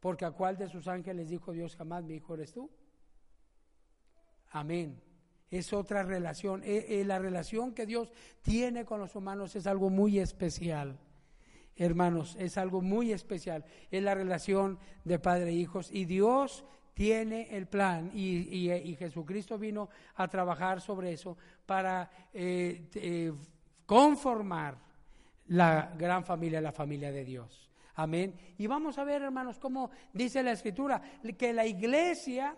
porque 0.01 0.25
a 0.25 0.31
cuál 0.31 0.57
de 0.57 0.69
sus 0.69 0.87
ángeles 0.87 1.29
dijo 1.29 1.53
Dios 1.53 1.77
jamás, 1.77 2.05
mi 2.05 2.14
hijo 2.14 2.35
eres 2.35 2.53
tú. 2.53 2.71
Amén. 4.51 5.03
Es 5.51 5.73
otra 5.73 6.03
relación. 6.03 6.62
E, 6.62 7.01
e, 7.01 7.05
la 7.05 7.19
relación 7.19 7.75
que 7.75 7.87
Dios 7.87 8.11
tiene 8.43 8.85
con 8.85 9.01
los 9.01 9.14
humanos 9.14 9.57
es 9.57 9.67
algo 9.67 9.91
muy 9.91 10.19
especial. 10.19 10.99
Hermanos, 11.77 12.37
es 12.38 12.59
algo 12.59 12.83
muy 12.83 13.12
especial. 13.12 13.64
Es 13.91 14.03
la 14.03 14.14
relación 14.14 14.79
de 15.05 15.19
padre 15.19 15.51
e 15.51 15.55
hijos. 15.55 15.91
Y 15.93 16.05
Dios 16.05 16.64
tiene 16.99 17.47
el 17.57 17.69
plan 17.69 18.11
y, 18.13 18.97
Jesucristo 18.99 19.57
vino 19.57 19.89
a 20.17 20.27
trabajar 20.27 20.81
sobre 20.81 21.13
eso 21.13 21.37
para 21.65 22.11
eh, 22.35 22.89
eh, 22.97 23.33
conformar 23.87 24.77
la 25.47 25.93
gran 25.97 26.25
familia, 26.25 26.61
la 26.61 26.73
familia 26.73 27.13
de 27.13 27.25
Dios. 27.25 27.71
Amén. 27.95 28.35
Y 28.59 28.67
vamos 28.67 28.99
a 28.99 29.05
ver, 29.05 29.23
hermanos, 29.23 29.61
cómo 29.61 29.93
dice 30.13 30.43
la 30.43 30.51
Escritura, 30.51 31.01
que 31.39 31.53
la 31.53 31.65
iglesia 31.65 32.57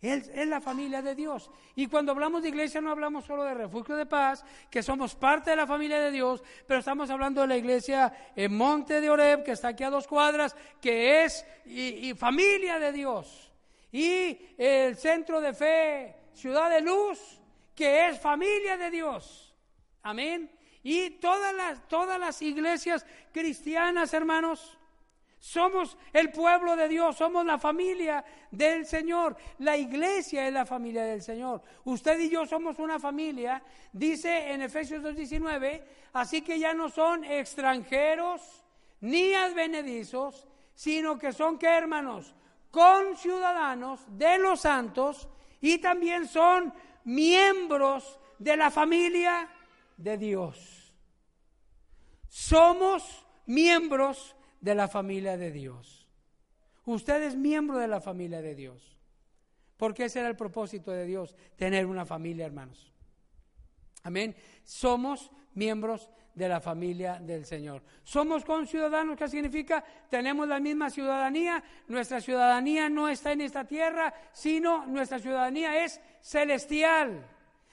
es, 0.00 0.30
es, 0.34 0.48
la 0.48 0.60
familia 0.60 1.00
de 1.00 1.14
Dios. 1.14 1.48
Y 1.76 1.86
cuando 1.86 2.10
hablamos 2.10 2.42
de 2.42 2.48
iglesia 2.48 2.80
no 2.80 2.90
hablamos 2.90 3.24
solo 3.24 3.44
de 3.44 3.54
refugio 3.54 3.94
de 3.94 4.06
paz, 4.06 4.44
que 4.68 4.82
somos 4.82 5.14
parte 5.14 5.50
de 5.50 5.56
la 5.56 5.66
familia 5.68 6.00
de 6.00 6.10
Dios, 6.10 6.42
pero 6.66 6.80
estamos 6.80 7.08
hablando 7.08 7.40
de 7.40 7.46
la 7.46 7.56
iglesia 7.56 8.12
en 8.34 8.56
Monte 8.56 9.00
de 9.00 9.10
Oreb, 9.10 9.44
que 9.44 9.52
está 9.52 9.68
aquí 9.68 9.84
a 9.84 9.90
dos 9.90 10.08
cuadras, 10.08 10.56
que 10.80 11.22
es 11.22 11.46
y 11.64 12.12
familia 12.14 12.80
de 12.80 12.90
Dios 12.90 13.45
y 13.96 14.54
el 14.58 14.94
centro 14.94 15.40
de 15.40 15.54
fe, 15.54 16.14
ciudad 16.34 16.68
de 16.68 16.82
luz, 16.82 17.40
que 17.74 18.08
es 18.08 18.20
familia 18.20 18.76
de 18.76 18.90
Dios. 18.90 19.54
Amén. 20.02 20.50
Y 20.82 21.12
todas 21.12 21.54
las, 21.54 21.88
todas 21.88 22.20
las 22.20 22.42
iglesias 22.42 23.06
cristianas, 23.32 24.12
hermanos, 24.12 24.78
Somos 25.38 25.96
el 26.12 26.32
pueblo 26.32 26.74
de 26.76 26.88
Dios, 26.88 27.16
somos 27.16 27.46
la 27.46 27.58
familia 27.58 28.24
del 28.50 28.84
Señor. 28.84 29.36
La 29.58 29.76
iglesia 29.76 30.46
es 30.46 30.52
la 30.52 30.66
familia 30.66 31.04
del 31.04 31.22
Señor. 31.22 31.62
Usted 31.84 32.18
y 32.18 32.30
yo 32.30 32.46
somos 32.46 32.78
una 32.78 32.98
familia, 32.98 33.62
dice 33.92 34.50
en 34.50 34.62
Efesios 34.62 35.04
2.19, 35.04 35.82
así 36.14 36.42
que 36.42 36.58
ya 36.58 36.74
no 36.74 36.88
son 36.88 37.22
extranjeros 37.24 38.40
ni 39.00 39.34
advenedizos, 39.34 40.48
sino 40.74 41.16
que 41.16 41.32
son, 41.32 41.58
¿qué 41.58 41.68
hermanos? 41.68 42.34
Con 42.76 43.16
ciudadanos 43.16 44.00
de 44.18 44.36
los 44.36 44.60
santos 44.60 45.26
y 45.62 45.78
también 45.78 46.28
son 46.28 46.74
miembros 47.04 48.20
de 48.38 48.54
la 48.54 48.70
familia 48.70 49.48
de 49.96 50.18
Dios. 50.18 50.92
Somos 52.28 53.24
miembros 53.46 54.36
de 54.60 54.74
la 54.74 54.88
familia 54.88 55.38
de 55.38 55.52
Dios. 55.52 56.06
Usted 56.84 57.22
es 57.22 57.34
miembro 57.34 57.78
de 57.78 57.88
la 57.88 58.02
familia 58.02 58.42
de 58.42 58.54
Dios. 58.54 58.98
Porque 59.78 60.04
ese 60.04 60.18
era 60.18 60.28
el 60.28 60.36
propósito 60.36 60.90
de 60.90 61.06
Dios, 61.06 61.34
tener 61.56 61.86
una 61.86 62.04
familia, 62.04 62.44
hermanos. 62.44 62.92
Amén. 64.02 64.36
Somos 64.64 65.30
miembros 65.54 66.10
de 66.36 66.48
la 66.48 66.60
familia 66.60 67.18
del 67.18 67.46
Señor. 67.46 67.82
Somos 68.04 68.44
conciudadanos, 68.44 69.16
¿qué 69.16 69.26
significa? 69.26 69.82
Tenemos 70.10 70.46
la 70.46 70.60
misma 70.60 70.90
ciudadanía. 70.90 71.64
Nuestra 71.88 72.20
ciudadanía 72.20 72.90
no 72.90 73.08
está 73.08 73.32
en 73.32 73.40
esta 73.40 73.64
tierra, 73.64 74.12
sino 74.32 74.84
nuestra 74.84 75.18
ciudadanía 75.18 75.82
es 75.82 75.98
celestial. 76.20 77.26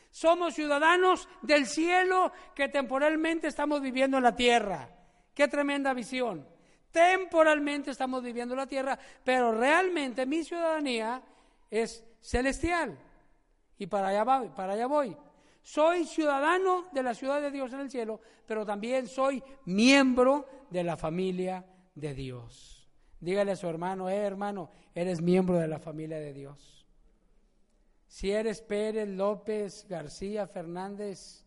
Somos 0.09 0.53
ciudadanos 0.53 1.27
del 1.41 1.65
cielo 1.65 2.31
que 2.55 2.69
temporalmente 2.69 3.47
estamos 3.47 3.81
viviendo 3.81 4.17
en 4.17 4.23
la 4.23 4.35
tierra. 4.35 4.89
Qué 5.33 5.49
tremenda 5.49 5.93
visión. 5.93 6.47
Temporalmente 6.89 7.91
estamos 7.91 8.23
viviendo 8.23 8.55
la 8.55 8.67
tierra, 8.67 8.97
pero 9.25 9.51
realmente 9.51 10.25
mi 10.25 10.41
ciudadanía 10.41 11.21
es 11.69 12.05
celestial. 12.21 12.97
Y 13.77 13.87
para 13.87 14.07
allá, 14.07 14.53
para 14.55 14.73
allá 14.73 14.87
voy. 14.87 15.17
Soy 15.63 16.03
ciudadano 16.03 16.89
de 16.91 17.01
la 17.01 17.15
ciudad 17.15 17.41
de 17.41 17.49
Dios 17.49 17.71
en 17.71 17.79
el 17.79 17.89
cielo, 17.89 18.19
pero 18.45 18.65
también 18.65 19.07
soy 19.07 19.41
miembro 19.65 20.45
de 20.69 20.83
la 20.83 20.97
familia 20.97 21.65
de 21.95 22.13
Dios. 22.13 22.89
Dígale 23.21 23.53
a 23.53 23.55
su 23.55 23.67
hermano, 23.67 24.09
eh 24.09 24.17
hermano, 24.17 24.69
eres 24.93 25.21
miembro 25.21 25.57
de 25.57 25.69
la 25.69 25.79
familia 25.79 26.19
de 26.19 26.33
Dios. 26.33 26.85
Si 28.07 28.29
eres 28.29 28.61
Pérez, 28.61 29.07
López, 29.07 29.87
García, 29.87 30.47
Fernández, 30.47 31.45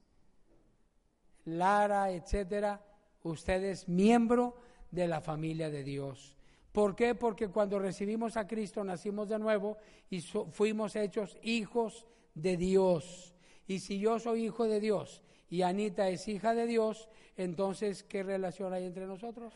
Lara, 1.45 2.11
etcétera, 2.11 2.83
usted 3.23 3.63
es 3.65 3.87
miembro 3.87 4.57
de 4.91 5.09
la 5.09 5.21
familia 5.21 5.69
de 5.69 5.85
Dios. 5.85 6.39
¿Por 6.73 6.97
qué? 6.97 7.15
Porque 7.15 7.49
cuando 7.49 7.79
recibimos 7.79 8.39
a 8.39 8.47
Cristo 8.47 8.83
nacimos 8.83 9.29
de 9.29 9.39
nuevo 9.39 9.77
y 10.09 10.23
fuimos 10.23 10.97
hechos 10.97 11.37
hijos 11.43 12.07
de 12.35 12.57
Dios. 12.57 13.36
Y 13.67 13.81
si 13.81 13.99
yo 13.99 14.19
soy 14.19 14.45
hijo 14.45 14.65
de 14.65 14.81
Dios 14.81 15.23
y 15.49 15.63
Anita 15.63 16.09
es 16.09 16.29
hija 16.29 16.55
de 16.55 16.67
Dios, 16.67 17.09
entonces, 17.37 18.03
¿qué 18.03 18.23
relación 18.23 18.73
hay 18.73 18.85
entre 18.85 19.07
nosotros? 19.07 19.55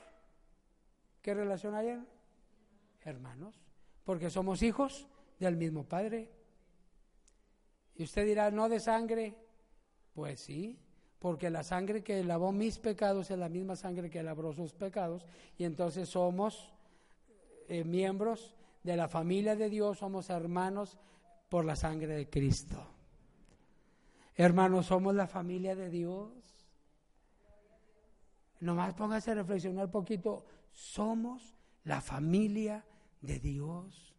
¿Qué 1.22 1.34
relación 1.34 1.74
hay? 1.74 2.02
Hermanos, 3.02 3.60
porque 4.04 4.30
somos 4.30 4.62
hijos 4.62 5.06
del 5.38 5.56
mismo 5.56 5.84
Padre. 5.84 6.30
Y 7.94 8.04
usted 8.04 8.26
dirá, 8.26 8.50
no 8.50 8.68
de 8.68 8.80
sangre. 8.80 9.34
Pues 10.14 10.40
sí, 10.40 10.78
porque 11.18 11.50
la 11.50 11.62
sangre 11.62 12.02
que 12.02 12.24
lavó 12.24 12.50
mis 12.50 12.78
pecados 12.78 13.30
es 13.30 13.38
la 13.38 13.48
misma 13.48 13.76
sangre 13.76 14.10
que 14.10 14.22
lavó 14.22 14.52
sus 14.52 14.72
pecados, 14.72 15.24
y 15.56 15.64
entonces 15.64 16.08
somos 16.08 16.72
eh, 17.68 17.84
miembros 17.84 18.54
de 18.82 18.96
la 18.96 19.06
familia 19.06 19.54
de 19.54 19.68
Dios, 19.68 19.98
somos 19.98 20.30
hermanos 20.30 20.98
por 21.48 21.64
la 21.64 21.76
sangre 21.76 22.16
de 22.16 22.28
Cristo. 22.28 22.99
Hermanos, 24.40 24.86
somos 24.86 25.14
la 25.14 25.26
familia 25.26 25.76
de 25.76 25.90
Dios. 25.90 26.32
Nomás 28.60 28.94
póngase 28.94 29.32
a 29.32 29.34
reflexionar 29.34 29.90
poquito, 29.90 30.46
somos 30.72 31.58
la 31.84 32.00
familia 32.00 32.86
de 33.20 33.38
Dios. 33.38 34.14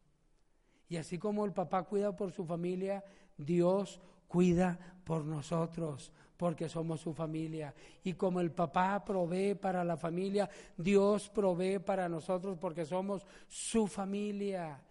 Y 0.89 0.97
así 0.97 1.17
como 1.17 1.43
el 1.43 1.53
papá 1.53 1.86
cuida 1.86 2.15
por 2.15 2.31
su 2.31 2.45
familia, 2.45 3.03
Dios 3.36 3.99
cuida 4.27 4.77
por 5.05 5.25
nosotros 5.25 6.12
porque 6.38 6.69
somos 6.69 7.01
su 7.01 7.15
familia. 7.15 7.73
Y 8.03 8.13
como 8.13 8.41
el 8.41 8.51
papá 8.51 9.03
provee 9.03 9.55
para 9.55 9.84
la 9.84 9.97
familia, 9.97 10.47
Dios 10.77 11.29
provee 11.29 11.79
para 11.79 12.07
nosotros 12.07 12.60
porque 12.60 12.86
somos 12.86 13.25
su 13.47 13.88
familia. 13.88 14.84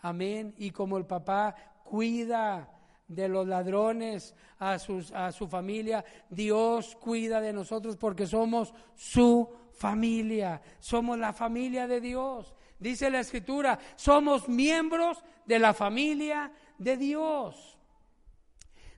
Amén. 0.00 0.54
Y 0.58 0.72
como 0.72 0.98
el 0.98 1.06
papá 1.06 1.54
cuida 1.84 2.68
de 3.06 3.28
los 3.28 3.46
ladrones 3.46 4.34
a, 4.58 4.78
sus, 4.78 5.12
a 5.12 5.32
su 5.32 5.46
familia, 5.46 6.04
Dios 6.30 6.96
cuida 6.96 7.40
de 7.40 7.52
nosotros 7.52 7.96
porque 7.96 8.26
somos 8.26 8.72
su 8.94 9.48
familia. 9.72 10.60
Somos 10.78 11.18
la 11.18 11.32
familia 11.32 11.86
de 11.86 12.00
Dios. 12.00 12.54
Dice 12.78 13.10
la 13.10 13.20
escritura, 13.20 13.78
somos 13.96 14.48
miembros 14.48 15.22
de 15.46 15.58
la 15.58 15.74
familia 15.74 16.52
de 16.78 16.96
Dios. 16.96 17.78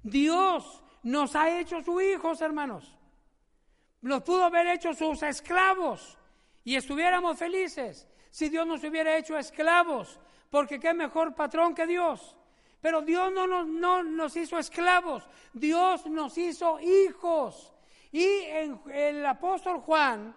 Dios 0.03 0.83
nos 1.03 1.35
ha 1.35 1.59
hecho 1.59 1.83
sus 1.83 2.03
hijos, 2.03 2.41
hermanos. 2.41 2.97
Nos 4.01 4.23
pudo 4.23 4.45
haber 4.45 4.69
hecho 4.69 4.95
sus 4.95 5.23
esclavos 5.23 6.19
y 6.65 6.77
estuviéramos 6.77 7.39
felices 7.39 8.09
si 8.31 8.49
Dios 8.49 8.67
nos 8.67 8.85
hubiera 8.85 9.17
hecho 9.17 9.37
esclavos, 9.39 10.21
porque 10.51 10.79
qué 10.79 10.93
mejor 10.95 11.35
patrón 11.35 11.75
que 11.75 11.87
Dios. 11.87 12.37
Pero 12.87 13.03
Dios 13.03 13.33
no 13.33 13.49
nos, 13.49 13.67
no 13.67 14.05
nos 14.05 14.37
hizo 14.37 14.61
esclavos, 14.61 15.25
Dios 15.53 16.07
nos 16.07 16.39
hizo 16.39 16.79
hijos. 16.79 17.73
Y 18.13 18.25
en, 18.25 18.81
el 18.93 19.27
apóstol 19.27 19.81
Juan, 19.81 20.33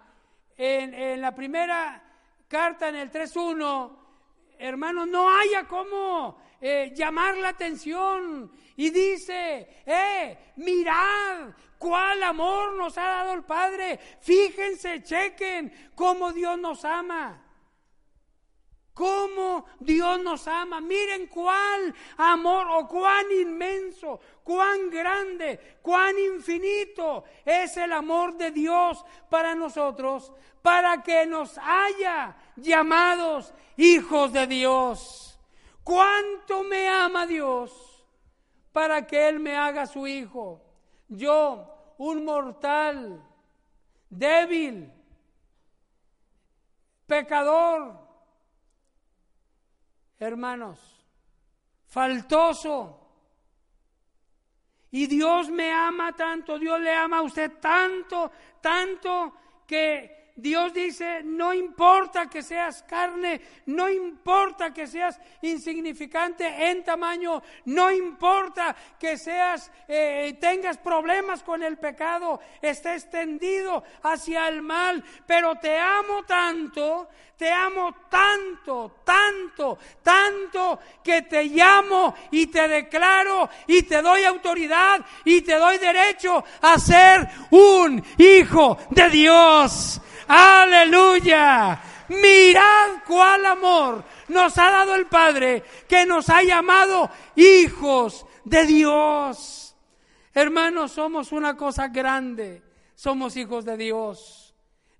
en, 0.56 1.20
la 1.20 1.32
primera 1.32 2.02
carta, 2.48 2.88
en 2.88 2.96
el 2.96 3.12
3.1, 3.12 3.96
hermanos, 4.58 5.06
no 5.06 5.30
haya 5.30 5.68
como 5.68 6.42
eh, 6.60 6.92
llamar 6.92 7.36
la 7.36 7.50
atención 7.50 8.50
y 8.74 8.90
dice, 8.90 9.82
eh, 9.86 10.52
mirad 10.56 11.54
cuál 11.78 12.20
amor 12.24 12.72
nos 12.72 12.98
ha 12.98 13.04
dado 13.04 13.34
el 13.34 13.44
Padre, 13.44 13.96
fíjense, 14.22 15.04
chequen 15.04 15.92
cómo 15.94 16.32
Dios 16.32 16.58
nos 16.58 16.84
ama. 16.84 17.44
Cómo 18.94 19.66
Dios 19.78 20.20
nos 20.22 20.46
ama. 20.48 20.80
Miren 20.80 21.26
cuál 21.28 21.94
amor 22.16 22.66
o 22.70 22.88
cuán 22.88 23.30
inmenso, 23.30 24.20
cuán 24.44 24.90
grande, 24.90 25.78
cuán 25.80 26.18
infinito 26.18 27.24
es 27.44 27.76
el 27.76 27.92
amor 27.92 28.36
de 28.36 28.50
Dios 28.50 29.04
para 29.28 29.54
nosotros, 29.54 30.32
para 30.62 31.02
que 31.02 31.24
nos 31.26 31.56
haya 31.58 32.36
llamados 32.56 33.54
hijos 33.76 34.32
de 34.32 34.46
Dios. 34.46 35.38
¿Cuánto 35.82 36.62
me 36.62 36.88
ama 36.88 37.26
Dios 37.26 38.04
para 38.72 39.06
que 39.06 39.28
Él 39.28 39.40
me 39.40 39.56
haga 39.56 39.86
su 39.86 40.06
hijo? 40.06 40.62
Yo, 41.08 41.94
un 41.98 42.24
mortal, 42.24 43.22
débil, 44.08 44.92
pecador, 47.06 48.09
hermanos, 50.20 50.78
faltoso. 51.86 52.96
Y 54.92 55.06
Dios 55.06 55.48
me 55.50 55.72
ama 55.72 56.14
tanto, 56.14 56.58
Dios 56.58 56.80
le 56.80 56.92
ama 56.92 57.18
a 57.18 57.22
usted 57.22 57.52
tanto, 57.60 58.30
tanto 58.60 59.34
que 59.66 60.20
Dios 60.40 60.72
dice, 60.72 61.22
no 61.22 61.52
importa 61.52 62.28
que 62.28 62.42
seas 62.42 62.82
carne, 62.82 63.40
no 63.66 63.88
importa 63.88 64.72
que 64.72 64.86
seas 64.86 65.20
insignificante 65.42 66.70
en 66.70 66.82
tamaño, 66.82 67.42
no 67.66 67.90
importa 67.90 68.74
que 68.98 69.16
seas, 69.16 69.70
eh, 69.86 70.36
tengas 70.40 70.78
problemas 70.78 71.42
con 71.42 71.62
el 71.62 71.76
pecado, 71.78 72.40
estés 72.62 73.10
tendido 73.10 73.84
hacia 74.02 74.48
el 74.48 74.62
mal, 74.62 75.04
pero 75.26 75.56
te 75.56 75.78
amo 75.78 76.24
tanto, 76.24 77.08
te 77.40 77.50
amo 77.50 77.94
tanto, 78.10 78.96
tanto, 79.02 79.78
tanto, 80.02 80.78
que 81.02 81.22
te 81.22 81.44
llamo 81.44 82.14
y 82.30 82.48
te 82.48 82.68
declaro 82.68 83.48
y 83.66 83.82
te 83.84 84.02
doy 84.02 84.24
autoridad 84.24 85.00
y 85.24 85.40
te 85.40 85.54
doy 85.54 85.78
derecho 85.78 86.44
a 86.60 86.78
ser 86.78 87.26
un 87.50 88.04
hijo 88.18 88.76
de 88.90 89.08
Dios. 89.08 90.02
Aleluya. 90.28 91.80
Mirad 92.08 93.04
cuál 93.06 93.46
amor 93.46 94.04
nos 94.28 94.58
ha 94.58 94.70
dado 94.70 94.94
el 94.94 95.06
Padre 95.06 95.64
que 95.88 96.04
nos 96.04 96.28
ha 96.28 96.42
llamado 96.42 97.08
hijos 97.36 98.26
de 98.44 98.66
Dios. 98.66 99.74
Hermanos, 100.34 100.92
somos 100.92 101.32
una 101.32 101.56
cosa 101.56 101.88
grande. 101.88 102.62
Somos 102.94 103.34
hijos 103.38 103.64
de 103.64 103.78
Dios. 103.78 104.54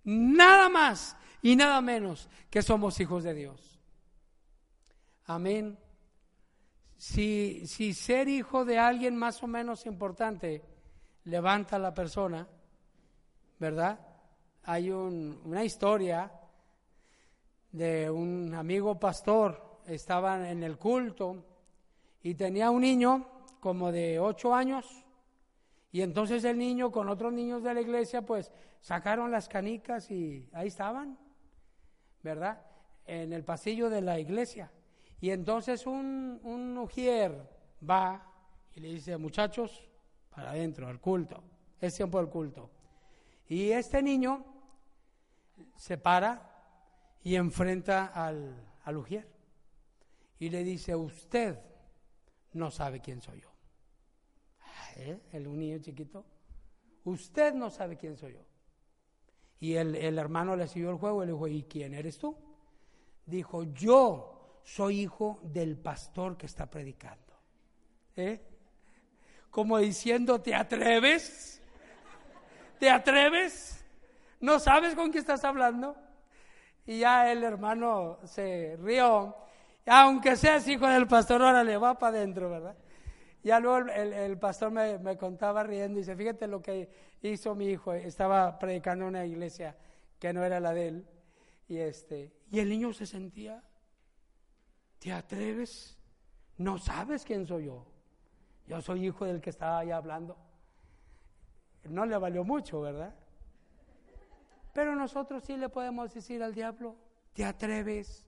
Nada 0.05 0.70
más 0.70 1.18
y 1.43 1.57
nada 1.57 1.80
menos 1.80 2.28
que 2.51 2.62
somos 2.62 2.99
hijos 3.01 3.24
de 3.24 3.34
Dios. 3.34 3.80
Amén. 5.24 5.78
Si, 6.97 7.66
si 7.66 7.95
ser 7.95 8.28
hijo 8.28 8.64
de 8.64 8.78
alguien 8.78 9.16
más 9.16 9.43
o 9.43 9.47
menos 9.47 9.86
importante 9.86 10.62
levanta 11.24 11.76
a 11.76 11.78
la 11.78 11.95
persona, 11.95 12.47
¿verdad? 13.59 13.99
Hay 14.64 14.91
una 14.91 15.64
historia 15.64 16.30
de 17.72 18.11
un 18.11 18.55
amigo 18.55 18.99
pastor, 18.99 19.80
estaban 19.86 20.45
en 20.45 20.62
el 20.62 20.76
culto 20.76 21.45
y 22.22 22.34
tenía 22.34 22.70
un 22.70 22.82
niño 22.82 23.26
como 23.61 23.93
de 23.93 24.18
ocho 24.18 24.55
años 24.55 25.05
y 25.93 26.03
entonces 26.03 26.45
el 26.45 26.59
niño 26.59 26.91
con 26.91 27.09
otros 27.09 27.32
niños 27.32 27.62
de 27.62 27.74
la 27.74 27.80
iglesia 27.80 28.22
pues 28.22 28.53
sacaron 28.80 29.30
las 29.30 29.49
canicas 29.49 30.11
y 30.11 30.49
ahí 30.53 30.68
estaban, 30.68 31.18
¿verdad? 32.22 32.62
En 33.06 33.32
el 33.32 33.44
pasillo 33.44 33.90
de 33.90 34.00
la 34.00 34.18
iglesia. 34.18 34.70
Y 35.20 35.30
entonces 35.30 35.86
un, 35.86 36.40
un 36.42 36.78
ujier 36.78 37.48
va 37.88 38.26
y 38.74 38.80
le 38.80 38.88
dice, 38.88 39.16
muchachos, 39.16 39.88
para 40.30 40.50
adentro, 40.50 40.86
al 40.86 41.00
culto. 41.00 41.42
Es 41.80 41.94
tiempo 41.94 42.18
del 42.18 42.28
culto. 42.28 42.70
Y 43.48 43.70
este 43.70 44.02
niño 44.02 44.44
se 45.76 45.98
para 45.98 46.50
y 47.22 47.34
enfrenta 47.34 48.06
al, 48.06 48.54
al 48.84 48.96
ujier. 48.96 49.28
Y 50.38 50.48
le 50.48 50.64
dice, 50.64 50.94
usted 50.94 51.58
no 52.52 52.70
sabe 52.70 53.00
quién 53.00 53.20
soy 53.20 53.40
yo. 53.40 53.50
¿Eh? 54.96 55.20
El 55.32 55.58
niño 55.58 55.78
chiquito. 55.78 56.24
Usted 57.04 57.54
no 57.54 57.70
sabe 57.70 57.96
quién 57.96 58.16
soy 58.16 58.34
yo. 58.34 58.44
Y 59.61 59.74
el, 59.74 59.94
el 59.94 60.18
hermano 60.18 60.56
le 60.56 60.66
siguió 60.66 60.90
el 60.90 60.96
juego 60.96 61.22
y 61.22 61.26
le 61.26 61.32
dijo, 61.32 61.48
¿y 61.48 61.62
quién 61.64 61.94
eres 61.94 62.18
tú? 62.18 62.36
Dijo, 63.26 63.64
yo 63.64 64.61
soy 64.64 65.00
hijo 65.00 65.38
del 65.42 65.76
pastor 65.76 66.36
que 66.36 66.46
está 66.46 66.68
predicando. 66.68 67.34
¿Eh? 68.16 68.40
Como 69.50 69.78
diciendo, 69.78 70.40
¿te 70.40 70.54
atreves? 70.54 71.62
¿Te 72.78 72.88
atreves? 72.88 73.84
¿No 74.40 74.58
sabes 74.58 74.94
con 74.94 75.11
quién 75.11 75.20
estás 75.20 75.44
hablando? 75.44 75.96
Y 76.86 77.00
ya 77.00 77.30
el 77.30 77.42
hermano 77.42 78.18
se 78.24 78.76
rió. 78.80 79.36
Aunque 79.86 80.36
seas 80.36 80.66
hijo 80.68 80.86
del 80.86 81.06
pastor, 81.06 81.42
ahora 81.42 81.64
le 81.64 81.76
va 81.76 81.98
para 81.98 82.16
adentro, 82.16 82.48
¿verdad? 82.48 82.76
Ya 83.43 83.59
luego 83.59 83.91
el, 83.91 84.38
pastor 84.38 84.70
me, 84.70 84.99
me, 84.99 85.16
contaba 85.16 85.62
riendo 85.62 85.99
y 85.99 86.03
dice, 86.03 86.14
fíjate 86.14 86.47
lo 86.47 86.61
que 86.61 86.91
hizo 87.22 87.55
mi 87.55 87.68
hijo. 87.68 87.93
Estaba 87.93 88.59
predicando 88.59 89.05
en 89.05 89.09
una 89.11 89.26
iglesia 89.26 89.76
que 90.18 90.32
no 90.32 90.45
era 90.45 90.61
la 90.61 90.72
de 90.72 90.88
él. 90.88 91.09
Y, 91.68 91.78
este, 91.78 92.32
y 92.51 92.59
el 92.59 92.68
niño 92.68 92.93
se 92.93 93.07
sentía, 93.07 93.62
¿te 94.99 95.12
atreves? 95.12 95.97
No 96.59 96.78
sabes 96.78 97.24
quién 97.24 97.47
soy 97.47 97.66
yo. 97.66 97.86
Yo 98.66 98.80
soy 98.82 99.07
hijo 99.07 99.24
del 99.24 99.41
que 99.41 99.51
estaba 99.51 99.78
ahí 99.78 99.91
hablando. 99.91 100.36
No 101.88 102.05
le 102.05 102.16
valió 102.18 102.45
mucho, 102.45 102.80
¿verdad? 102.80 103.14
Pero 104.72 104.95
nosotros 104.95 105.43
sí 105.45 105.57
le 105.57 105.68
podemos 105.68 106.12
decir 106.12 106.43
al 106.43 106.55
diablo, 106.55 106.97
¿te 107.32 107.45
atreves? 107.45 108.26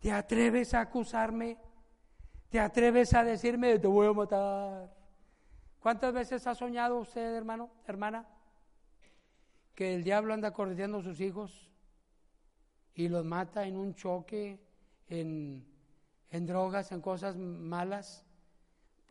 ¿Te 0.00 0.12
atreves 0.12 0.74
a 0.74 0.80
acusarme? 0.80 1.58
¿Te 2.50 2.58
atreves 2.58 3.12
a 3.12 3.24
decirme, 3.24 3.78
te 3.78 3.86
voy 3.86 4.06
a 4.06 4.12
matar? 4.12 4.90
¿Cuántas 5.80 6.14
veces 6.14 6.46
ha 6.46 6.54
soñado 6.54 6.98
usted, 6.98 7.34
hermano, 7.34 7.70
hermana, 7.86 8.26
que 9.74 9.94
el 9.94 10.02
diablo 10.02 10.32
anda 10.32 10.52
corriendo 10.52 10.98
a 10.98 11.02
sus 11.02 11.20
hijos 11.20 11.68
y 12.94 13.08
los 13.08 13.24
mata 13.24 13.66
en 13.66 13.76
un 13.76 13.94
choque, 13.94 14.58
en, 15.08 15.62
en 16.30 16.46
drogas, 16.46 16.90
en 16.90 17.02
cosas 17.02 17.36
malas? 17.36 18.24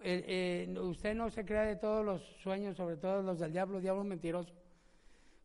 Eh, 0.01 0.67
eh, 0.67 0.79
usted 0.79 1.13
no 1.13 1.29
se 1.29 1.45
crea 1.45 1.63
de 1.63 1.75
todos 1.75 2.03
los 2.03 2.23
sueños, 2.41 2.75
sobre 2.75 2.97
todo 2.97 3.21
los 3.21 3.37
del 3.37 3.51
diablo, 3.51 3.79
diablo 3.79 4.03
mentiroso. 4.03 4.53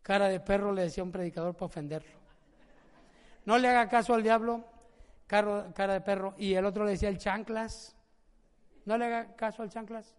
Cara 0.01 0.29
de 0.29 0.39
perro 0.39 0.71
le 0.71 0.83
decía 0.83 1.03
un 1.03 1.11
predicador 1.11 1.53
para 1.53 1.67
ofenderlo. 1.67 2.17
No 3.45 3.59
le 3.59 3.67
haga 3.67 3.87
caso 3.87 4.15
al 4.15 4.23
diablo, 4.23 4.65
cara, 5.73 5.93
de 5.93 6.01
perro. 6.01 6.35
Y 6.37 6.53
el 6.53 6.65
otro 6.65 6.85
le 6.85 6.91
decía 6.91 7.09
el 7.09 7.17
chanclas. 7.17 7.95
No 8.85 8.97
le 8.97 9.05
haga 9.05 9.35
caso 9.35 9.63
al 9.63 9.69
chanclas. 9.69 10.15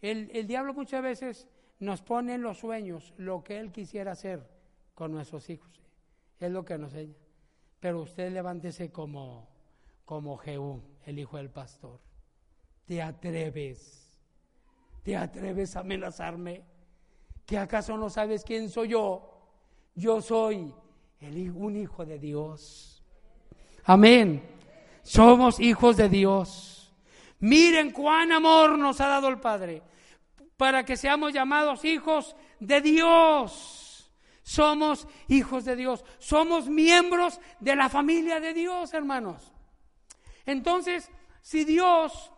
El, 0.00 0.30
el 0.32 0.46
diablo 0.46 0.74
muchas 0.74 1.02
veces 1.02 1.48
nos 1.78 2.02
pone 2.02 2.34
en 2.34 2.42
los 2.42 2.58
sueños 2.58 3.14
lo 3.16 3.42
que 3.42 3.58
él 3.58 3.72
quisiera 3.72 4.12
hacer 4.12 4.48
con 4.94 5.12
nuestros 5.12 5.48
hijos. 5.50 5.82
Es 6.38 6.50
lo 6.50 6.64
que 6.64 6.78
nos 6.78 6.94
enseña. 6.94 7.18
Pero 7.80 8.00
usted 8.02 8.32
levántese 8.32 8.90
como, 8.90 9.48
como 10.04 10.36
Jehú, 10.36 10.82
el 11.04 11.18
hijo 11.18 11.36
del 11.36 11.50
pastor 11.50 12.00
te 12.88 13.02
atreves? 13.02 14.18
¿Te 15.02 15.14
atreves 15.14 15.76
a 15.76 15.80
amenazarme? 15.80 16.64
¿Que 17.44 17.58
acaso 17.58 17.98
no 17.98 18.08
sabes 18.08 18.42
quién 18.42 18.70
soy 18.70 18.88
yo? 18.88 19.30
Yo 19.94 20.22
soy 20.22 20.74
el, 21.20 21.50
un 21.50 21.76
hijo 21.76 22.06
de 22.06 22.18
Dios. 22.18 22.97
Amén. 23.88 24.46
Somos 25.02 25.58
hijos 25.58 25.96
de 25.96 26.10
Dios. 26.10 26.92
Miren 27.40 27.90
cuán 27.90 28.32
amor 28.32 28.78
nos 28.78 29.00
ha 29.00 29.08
dado 29.08 29.28
el 29.28 29.40
Padre 29.40 29.82
para 30.58 30.84
que 30.84 30.94
seamos 30.94 31.32
llamados 31.32 31.86
hijos 31.86 32.36
de 32.60 32.82
Dios. 32.82 34.12
Somos 34.42 35.08
hijos 35.28 35.64
de 35.64 35.74
Dios. 35.74 36.04
Somos 36.18 36.68
miembros 36.68 37.40
de 37.60 37.76
la 37.76 37.88
familia 37.88 38.40
de 38.40 38.52
Dios, 38.52 38.92
hermanos. 38.92 39.54
Entonces, 40.44 41.10
si 41.40 41.64
Dios 41.64 42.30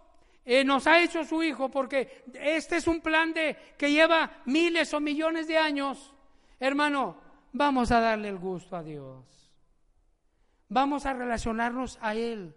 eh, 0.45 0.63
nos 0.63 0.87
ha 0.87 1.03
hecho 1.03 1.25
su 1.25 1.43
Hijo, 1.43 1.69
porque 1.69 2.23
este 2.33 2.77
es 2.77 2.87
un 2.87 3.01
plan 3.01 3.33
de, 3.33 3.57
que 3.77 3.91
lleva 3.91 4.31
miles 4.45 4.95
o 4.95 5.01
millones 5.01 5.49
de 5.49 5.59
años, 5.59 6.15
hermano, 6.61 7.17
vamos 7.53 7.91
a 7.91 7.99
darle 7.99 8.29
el 8.29 8.39
gusto 8.39 8.77
a 8.77 8.85
Dios. 8.85 9.40
Vamos 10.71 11.05
a 11.05 11.13
relacionarnos 11.13 11.99
a 12.01 12.15
Él 12.15 12.55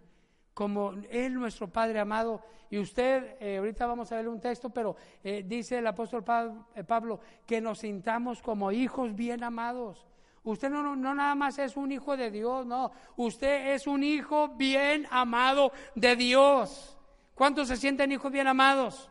como 0.54 0.94
Él 1.10 1.34
nuestro 1.34 1.68
Padre 1.68 1.98
amado. 1.98 2.42
Y 2.70 2.78
usted, 2.78 3.36
eh, 3.40 3.58
ahorita 3.58 3.86
vamos 3.86 4.10
a 4.12 4.16
ver 4.16 4.28
un 4.28 4.40
texto, 4.40 4.70
pero 4.70 4.96
eh, 5.22 5.44
dice 5.44 5.78
el 5.78 5.86
apóstol 5.86 6.24
Pablo 6.24 7.20
que 7.44 7.60
nos 7.60 7.80
sintamos 7.80 8.40
como 8.40 8.70
hijos 8.70 9.16
bien 9.16 9.42
amados. 9.42 10.06
Usted 10.44 10.70
no, 10.70 10.80
no, 10.82 10.94
no, 10.94 11.12
nada 11.12 11.34
más 11.34 11.58
es 11.58 11.76
un 11.76 11.90
hijo 11.90 12.16
de 12.16 12.30
Dios, 12.30 12.64
no. 12.64 12.92
Usted 13.16 13.74
es 13.74 13.88
un 13.88 14.04
hijo 14.04 14.48
bien 14.48 15.08
amado 15.10 15.72
de 15.96 16.14
Dios. 16.14 16.96
¿Cuántos 17.34 17.66
se 17.66 17.76
sienten 17.76 18.12
hijos 18.12 18.30
bien 18.30 18.46
amados? 18.46 19.10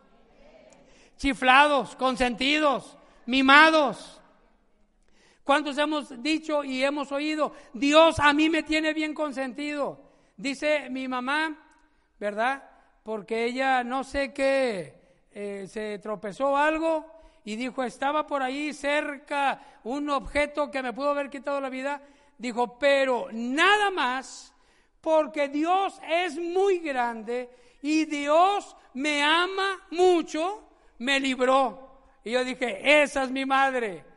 Chiflados, 1.18 1.97
consentidos, 1.97 2.97
mimados. 3.26 4.22
¿Cuántos 5.43 5.77
hemos 5.77 6.21
dicho 6.23 6.63
y 6.63 6.83
hemos 6.83 7.11
oído, 7.11 7.53
Dios 7.73 8.19
a 8.19 8.31
mí 8.31 8.49
me 8.49 8.63
tiene 8.63 8.93
bien 8.93 9.13
consentido? 9.13 9.99
Dice 10.37 10.89
mi 10.89 11.07
mamá, 11.07 11.57
¿verdad? 12.19 12.63
Porque 13.03 13.45
ella 13.45 13.83
no 13.83 14.05
sé 14.05 14.33
qué, 14.33 15.01
eh, 15.31 15.65
se 15.67 15.99
tropezó 15.99 16.55
algo 16.55 17.05
y 17.43 17.57
dijo, 17.57 17.83
estaba 17.83 18.25
por 18.25 18.41
ahí 18.41 18.73
cerca 18.73 19.61
un 19.83 20.09
objeto 20.09 20.71
que 20.71 20.81
me 20.81 20.93
pudo 20.93 21.09
haber 21.09 21.29
quitado 21.29 21.59
la 21.59 21.69
vida. 21.69 22.01
Dijo, 22.37 22.79
pero 22.79 23.27
nada 23.33 23.91
más, 23.91 24.53
porque 25.01 25.49
Dios 25.49 25.99
es 26.09 26.37
muy 26.37 26.79
grande 26.79 27.49
y 27.81 28.05
Dios 28.05 28.77
me 28.93 29.21
ama 29.21 29.81
mucho, 29.91 30.63
me 30.99 31.19
libró. 31.19 31.97
Y 32.23 32.31
yo 32.31 32.45
dije, 32.45 33.01
esa 33.01 33.23
es 33.23 33.31
mi 33.31 33.45
madre. 33.45 34.12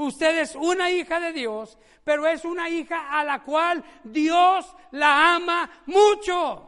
Usted 0.00 0.38
es 0.38 0.54
una 0.54 0.90
hija 0.90 1.20
de 1.20 1.30
Dios, 1.30 1.76
pero 2.04 2.26
es 2.26 2.46
una 2.46 2.70
hija 2.70 3.10
a 3.10 3.22
la 3.22 3.42
cual 3.42 3.84
Dios 4.02 4.74
la 4.92 5.34
ama 5.34 5.70
mucho. 5.84 6.66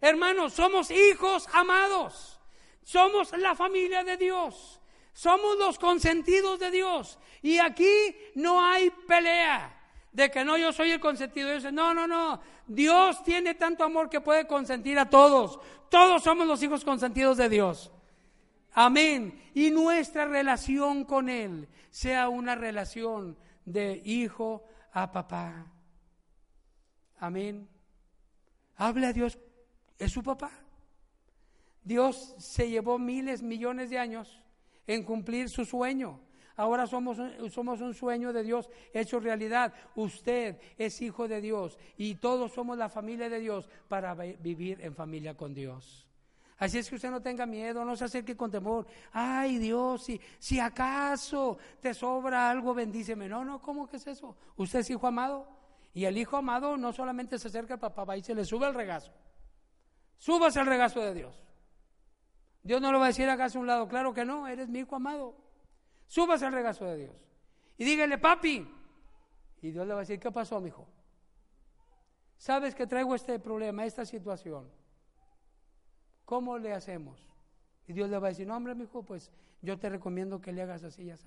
Hermanos, 0.00 0.54
somos 0.54 0.90
hijos 0.90 1.46
amados. 1.52 2.40
Somos 2.82 3.36
la 3.36 3.54
familia 3.54 4.02
de 4.02 4.16
Dios. 4.16 4.80
Somos 5.12 5.58
los 5.58 5.78
consentidos 5.78 6.58
de 6.58 6.70
Dios. 6.70 7.18
Y 7.42 7.58
aquí 7.58 8.16
no 8.34 8.64
hay 8.64 8.88
pelea 9.06 9.78
de 10.10 10.30
que 10.30 10.42
no, 10.42 10.56
yo 10.56 10.72
soy 10.72 10.92
el 10.92 11.00
consentido. 11.00 11.54
Yo 11.58 11.70
no, 11.70 11.92
no, 11.92 12.06
no. 12.06 12.40
Dios 12.66 13.22
tiene 13.24 13.56
tanto 13.56 13.84
amor 13.84 14.08
que 14.08 14.22
puede 14.22 14.46
consentir 14.46 14.98
a 14.98 15.10
todos. 15.10 15.60
Todos 15.90 16.22
somos 16.22 16.46
los 16.46 16.62
hijos 16.62 16.82
consentidos 16.82 17.36
de 17.36 17.50
Dios. 17.50 17.92
Amén. 18.80 19.42
Y 19.54 19.70
nuestra 19.70 20.24
relación 20.26 21.04
con 21.04 21.28
Él 21.28 21.68
sea 21.90 22.28
una 22.28 22.54
relación 22.54 23.36
de 23.64 24.00
hijo 24.04 24.62
a 24.92 25.10
papá. 25.10 25.66
Amén. 27.18 27.68
Hable 28.76 29.06
a 29.06 29.12
Dios. 29.12 29.36
Es 29.98 30.12
su 30.12 30.22
papá. 30.22 30.52
Dios 31.82 32.36
se 32.38 32.70
llevó 32.70 33.00
miles, 33.00 33.42
millones 33.42 33.90
de 33.90 33.98
años 33.98 34.40
en 34.86 35.02
cumplir 35.04 35.48
su 35.48 35.64
sueño 35.64 36.20
Ahora 36.56 36.88
somos, 36.88 37.20
un- 37.20 37.50
somos 37.52 37.80
un 37.80 37.94
sueño 37.94 38.32
de 38.32 38.42
Dios 38.42 38.68
hecho 38.92 39.20
realidad. 39.20 39.72
Usted 39.94 40.58
es 40.76 41.00
hijo 41.00 41.28
de 41.28 41.40
Dios 41.40 41.78
y 41.96 42.16
todos 42.16 42.52
somos 42.52 42.76
la 42.76 42.88
familia 42.88 43.28
de 43.28 43.38
Dios 43.38 43.68
para 43.86 44.12
vi- 44.16 44.36
vivir 44.40 44.80
en 44.80 44.92
familia 44.96 45.36
con 45.36 45.54
Dios. 45.54 46.07
Así 46.58 46.78
es 46.78 46.88
que 46.88 46.96
usted 46.96 47.10
no 47.10 47.22
tenga 47.22 47.46
miedo, 47.46 47.84
no 47.84 47.96
se 47.96 48.04
acerque 48.04 48.36
con 48.36 48.50
temor. 48.50 48.86
Ay 49.12 49.58
Dios, 49.58 50.02
si, 50.02 50.20
si 50.38 50.58
acaso 50.58 51.56
te 51.80 51.94
sobra 51.94 52.50
algo, 52.50 52.74
bendíceme. 52.74 53.28
No, 53.28 53.44
no, 53.44 53.62
¿cómo 53.62 53.88
que 53.88 53.96
es 53.96 54.06
eso? 54.08 54.36
Usted 54.56 54.80
es 54.80 54.90
hijo 54.90 55.06
amado. 55.06 55.46
Y 55.94 56.04
el 56.04 56.18
hijo 56.18 56.36
amado 56.36 56.76
no 56.76 56.92
solamente 56.92 57.38
se 57.38 57.48
acerca 57.48 57.74
al 57.74 57.80
papá, 57.80 58.04
va 58.04 58.16
y 58.16 58.22
se 58.22 58.34
le 58.34 58.44
sube 58.44 58.66
al 58.66 58.74
regazo. 58.74 59.12
Súbase 60.18 60.58
al 60.58 60.66
regazo 60.66 61.00
de 61.00 61.14
Dios. 61.14 61.44
Dios 62.62 62.80
no 62.80 62.92
le 62.92 62.98
va 62.98 63.04
a 63.04 63.08
decir 63.08 63.28
hágase 63.28 63.56
a 63.56 63.60
un 63.60 63.66
lado, 63.66 63.88
claro 63.88 64.12
que 64.12 64.24
no, 64.24 64.48
eres 64.48 64.68
mi 64.68 64.80
hijo 64.80 64.96
amado. 64.96 65.36
Súbase 66.08 66.44
al 66.44 66.52
regazo 66.52 66.84
de 66.84 66.96
Dios. 66.96 67.24
Y 67.76 67.84
dígale, 67.84 68.18
papi. 68.18 68.68
Y 69.62 69.70
Dios 69.70 69.86
le 69.86 69.92
va 69.94 70.00
a 70.00 70.02
decir, 70.02 70.18
¿qué 70.18 70.30
pasó, 70.30 70.60
mijo? 70.60 70.86
Sabes 72.36 72.74
que 72.74 72.86
traigo 72.86 73.14
este 73.14 73.38
problema, 73.38 73.84
esta 73.84 74.04
situación. 74.04 74.68
¿Cómo 76.28 76.58
le 76.58 76.74
hacemos? 76.74 77.26
Y 77.86 77.94
Dios 77.94 78.10
le 78.10 78.18
va 78.18 78.26
a 78.26 78.28
decir, 78.28 78.46
no, 78.46 78.54
hombre, 78.54 78.74
mijo, 78.74 79.02
pues 79.02 79.32
yo 79.62 79.78
te 79.78 79.88
recomiendo 79.88 80.42
que 80.42 80.52
le 80.52 80.60
hagas 80.60 80.84
así 80.84 81.04
y 81.04 81.10
así. 81.10 81.26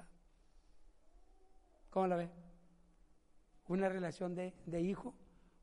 ¿Cómo 1.89 2.05
la 2.05 2.17
ve? 2.17 2.29
Una 3.67 3.89
relación 3.89 4.35
de, 4.35 4.53
de 4.67 4.79
hijo 4.79 5.15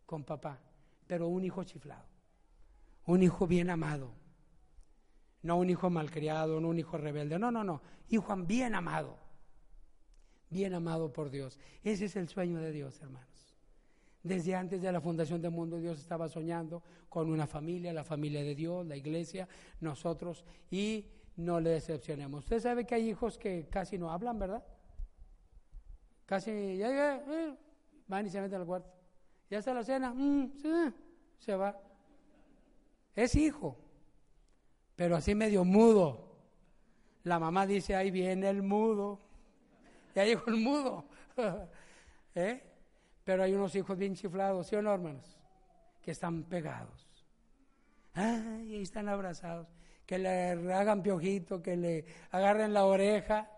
con 0.07 0.25
papá, 0.25 0.59
pero 1.07 1.29
un 1.29 1.45
hijo 1.45 1.63
chiflado. 1.63 2.05
Un 3.07 3.23
hijo 3.23 3.47
bien 3.47 3.71
amado. 3.71 4.11
No 5.43 5.57
un 5.57 5.71
hijo 5.71 5.89
malcriado, 5.89 6.61
no 6.61 6.71
un 6.71 6.81
hijo 6.81 6.99
rebelde. 6.99 7.39
No, 7.39 7.53
no, 7.53 7.63
no. 7.63 7.81
Hijo 8.09 8.35
bien 8.39 8.75
amado. 8.75 9.21
Bien 10.51 10.75
amado 10.75 11.13
por 11.13 11.31
Dios. 11.31 11.61
Ese 11.85 12.07
es 12.07 12.17
el 12.17 12.29
sueño 12.29 12.59
de 12.59 12.73
Dios, 12.73 13.01
hermanos. 13.01 13.38
Desde 14.23 14.55
antes 14.55 14.83
de 14.83 14.91
la 14.91 15.01
fundación 15.01 15.41
del 15.41 15.53
mundo, 15.53 15.79
Dios 15.79 15.99
estaba 15.99 16.29
soñando 16.29 16.83
con 17.09 17.31
una 17.31 17.47
familia, 17.47 17.93
la 17.93 18.05
familia 18.05 18.43
de 18.43 18.55
Dios, 18.55 18.87
la 18.87 18.97
iglesia, 18.97 19.49
nosotros, 19.81 20.45
y 20.71 21.07
no 21.37 21.61
le 21.61 21.71
decepcionemos. 21.71 22.45
Usted 22.45 22.61
sabe 22.61 22.85
que 22.85 22.97
hay 22.97 23.09
hijos 23.09 23.39
que 23.39 23.69
casi 23.71 23.97
no 23.97 24.11
hablan, 24.11 24.39
¿verdad? 24.39 24.65
Casi, 26.27 26.77
ya, 26.77 26.89
ya, 26.89 27.17
eh, 27.17 27.57
van 28.07 28.27
y 28.27 28.31
se 28.31 28.41
meten 28.41 28.61
al 28.61 28.67
cuarto. 28.67 28.91
Ya 29.49 29.59
está 29.59 29.73
la 29.73 29.85
cena, 29.85 30.13
mm, 30.13 30.53
se 31.39 31.55
va. 31.55 31.81
Es 33.15 33.35
hijo, 33.35 33.77
pero 34.95 35.17
así 35.17 35.35
medio 35.35 35.65
mudo. 35.65 36.29
La 37.25 37.39
mamá 37.39 37.67
dice, 37.67 37.95
ahí 37.95 38.11
viene 38.11 38.49
el 38.49 38.63
mudo. 38.63 39.21
Ya 40.15 40.25
llegó 40.25 40.43
el 40.49 40.57
mudo. 40.57 41.05
¿Eh? 42.35 42.68
Pero 43.29 43.43
hay 43.43 43.53
unos 43.53 43.75
hijos 43.75 43.99
bien 43.99 44.15
chiflados, 44.15 44.69
¿sí 44.69 44.77
o 44.77 44.81
no, 44.81 44.91
hermanos? 44.91 45.37
Que 46.01 46.13
están 46.13 46.45
pegados. 46.45 47.07
Ay, 48.15 48.81
están 48.81 49.07
abrazados. 49.07 49.69
Que 50.07 50.19
le 50.19 50.73
hagan 50.73 51.03
piojito, 51.03 51.61
que 51.61 51.77
le 51.77 52.07
agarren 52.31 52.73
la 52.73 52.87
oreja. 52.87 53.51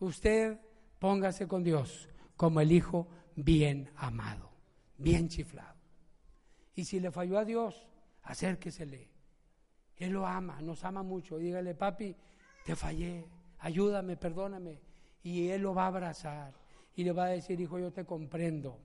Usted 0.00 0.58
póngase 0.98 1.48
con 1.48 1.64
Dios 1.64 2.10
como 2.36 2.60
el 2.60 2.70
hijo 2.70 3.08
bien 3.36 3.90
amado, 3.96 4.50
bien 4.98 5.30
chiflado. 5.30 5.80
Y 6.74 6.84
si 6.84 7.00
le 7.00 7.10
falló 7.10 7.38
a 7.38 7.46
Dios, 7.46 7.88
acérquesele. 8.24 9.08
Él 9.96 10.10
lo 10.10 10.26
ama, 10.26 10.60
nos 10.60 10.84
ama 10.84 11.02
mucho. 11.02 11.38
Dígale, 11.38 11.74
papi, 11.74 12.14
te 12.66 12.76
fallé, 12.76 13.24
ayúdame, 13.60 14.18
perdóname. 14.18 14.82
Y 15.22 15.48
Él 15.48 15.62
lo 15.62 15.72
va 15.72 15.84
a 15.84 15.86
abrazar 15.86 16.67
y 16.98 17.04
le 17.04 17.12
va 17.12 17.26
a 17.26 17.28
decir, 17.28 17.60
hijo, 17.60 17.78
yo 17.78 17.92
te 17.92 18.04
comprendo. 18.04 18.76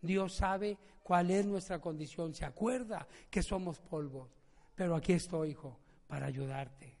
Dios 0.00 0.34
sabe 0.34 0.78
cuál 1.02 1.32
es 1.32 1.44
nuestra 1.44 1.80
condición, 1.80 2.32
se 2.32 2.44
acuerda 2.44 3.08
que 3.28 3.42
somos 3.42 3.80
polvo, 3.80 4.28
pero 4.76 4.94
aquí 4.94 5.14
estoy, 5.14 5.50
hijo, 5.50 5.76
para 6.06 6.26
ayudarte. 6.26 6.96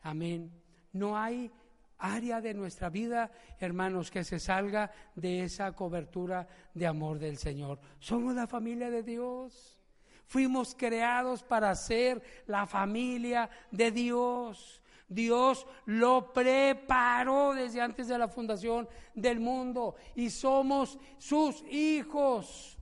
Amén. 0.00 0.50
No 0.94 1.18
hay 1.18 1.52
área 1.98 2.40
de 2.40 2.54
nuestra 2.54 2.88
vida, 2.88 3.30
hermanos, 3.60 4.10
que 4.10 4.24
se 4.24 4.40
salga 4.40 4.90
de 5.14 5.42
esa 5.42 5.72
cobertura 5.72 6.48
de 6.72 6.86
amor 6.86 7.18
del 7.18 7.36
Señor. 7.36 7.78
Somos 7.98 8.34
la 8.34 8.46
familia 8.46 8.88
de 8.88 9.02
Dios. 9.02 9.78
Fuimos 10.24 10.74
creados 10.74 11.42
para 11.42 11.74
ser 11.74 12.22
la 12.46 12.66
familia 12.66 13.50
de 13.70 13.90
Dios. 13.90 14.80
Dios 15.08 15.66
lo 15.86 16.32
preparó 16.32 17.54
desde 17.54 17.80
antes 17.80 18.08
de 18.08 18.18
la 18.18 18.28
fundación 18.28 18.88
del 19.14 19.40
mundo 19.40 19.94
y 20.14 20.28
somos 20.30 20.98
sus 21.18 21.62
hijos. 21.70 22.76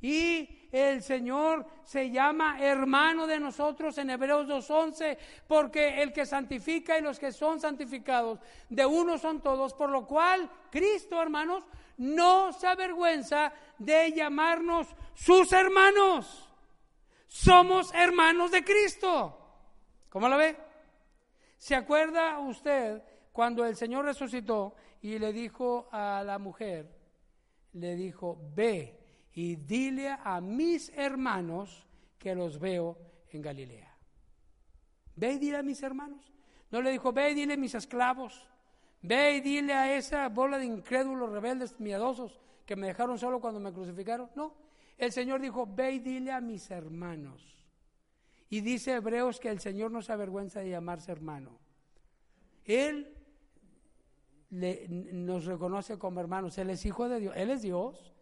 Y 0.00 0.68
el 0.72 1.02
Señor 1.02 1.66
se 1.84 2.10
llama 2.10 2.58
hermano 2.60 3.26
de 3.26 3.40
nosotros 3.40 3.96
en 3.98 4.10
Hebreos 4.10 4.46
2.11, 4.46 5.18
porque 5.46 6.02
el 6.02 6.12
que 6.12 6.26
santifica 6.26 6.98
y 6.98 7.02
los 7.02 7.18
que 7.18 7.32
son 7.32 7.60
santificados, 7.60 8.38
de 8.68 8.84
uno 8.84 9.18
son 9.18 9.40
todos, 9.40 9.74
por 9.74 9.90
lo 9.90 10.06
cual 10.06 10.50
Cristo, 10.70 11.20
hermanos, 11.20 11.64
no 11.98 12.52
se 12.52 12.66
avergüenza 12.66 13.52
de 13.78 14.12
llamarnos 14.12 14.88
sus 15.14 15.52
hermanos. 15.52 16.48
Somos 17.26 17.92
hermanos 17.94 18.50
de 18.50 18.64
Cristo. 18.64 19.38
¿Cómo 20.10 20.28
lo 20.28 20.36
ve? 20.36 20.65
¿Se 21.56 21.74
acuerda 21.74 22.38
usted 22.38 23.02
cuando 23.32 23.64
el 23.64 23.76
Señor 23.76 24.04
resucitó 24.04 24.74
y 25.00 25.18
le 25.18 25.32
dijo 25.32 25.88
a 25.90 26.22
la 26.24 26.38
mujer, 26.38 26.90
le 27.72 27.94
dijo, 27.96 28.38
ve 28.54 28.98
y 29.32 29.56
dile 29.56 30.16
a 30.22 30.40
mis 30.40 30.90
hermanos 30.96 31.86
que 32.18 32.34
los 32.34 32.58
veo 32.58 32.98
en 33.30 33.42
Galilea? 33.42 33.94
Ve 35.16 35.32
y 35.32 35.38
dile 35.38 35.58
a 35.58 35.62
mis 35.62 35.82
hermanos. 35.82 36.32
No 36.70 36.82
le 36.82 36.90
dijo, 36.90 37.12
ve 37.12 37.30
y 37.30 37.34
dile 37.34 37.54
a 37.54 37.58
mis 37.58 37.74
esclavos. 37.74 38.48
Ve 39.02 39.36
y 39.36 39.40
dile 39.40 39.72
a 39.72 39.96
esa 39.96 40.28
bola 40.28 40.58
de 40.58 40.66
incrédulos, 40.66 41.30
rebeldes, 41.30 41.78
miedosos 41.78 42.40
que 42.66 42.76
me 42.76 42.88
dejaron 42.88 43.18
solo 43.18 43.40
cuando 43.40 43.60
me 43.60 43.72
crucificaron. 43.72 44.30
No, 44.34 44.54
el 44.98 45.12
Señor 45.12 45.40
dijo, 45.40 45.66
ve 45.66 45.92
y 45.92 45.98
dile 46.00 46.32
a 46.32 46.40
mis 46.40 46.70
hermanos. 46.70 47.56
Y 48.48 48.60
dice 48.60 48.94
Hebreos 48.94 49.40
que 49.40 49.50
el 49.50 49.60
Señor 49.60 49.90
no 49.90 50.02
se 50.02 50.12
avergüenza 50.12 50.60
de 50.60 50.70
llamarse 50.70 51.12
hermano. 51.12 51.58
Él 52.64 53.12
nos 54.50 55.44
reconoce 55.44 55.98
como 55.98 56.20
hermanos. 56.20 56.56
Él 56.58 56.70
es 56.70 56.84
hijo 56.86 57.08
de 57.08 57.20
Dios. 57.20 57.34
Él 57.36 57.50
es 57.50 57.62
Dios. 57.62 58.12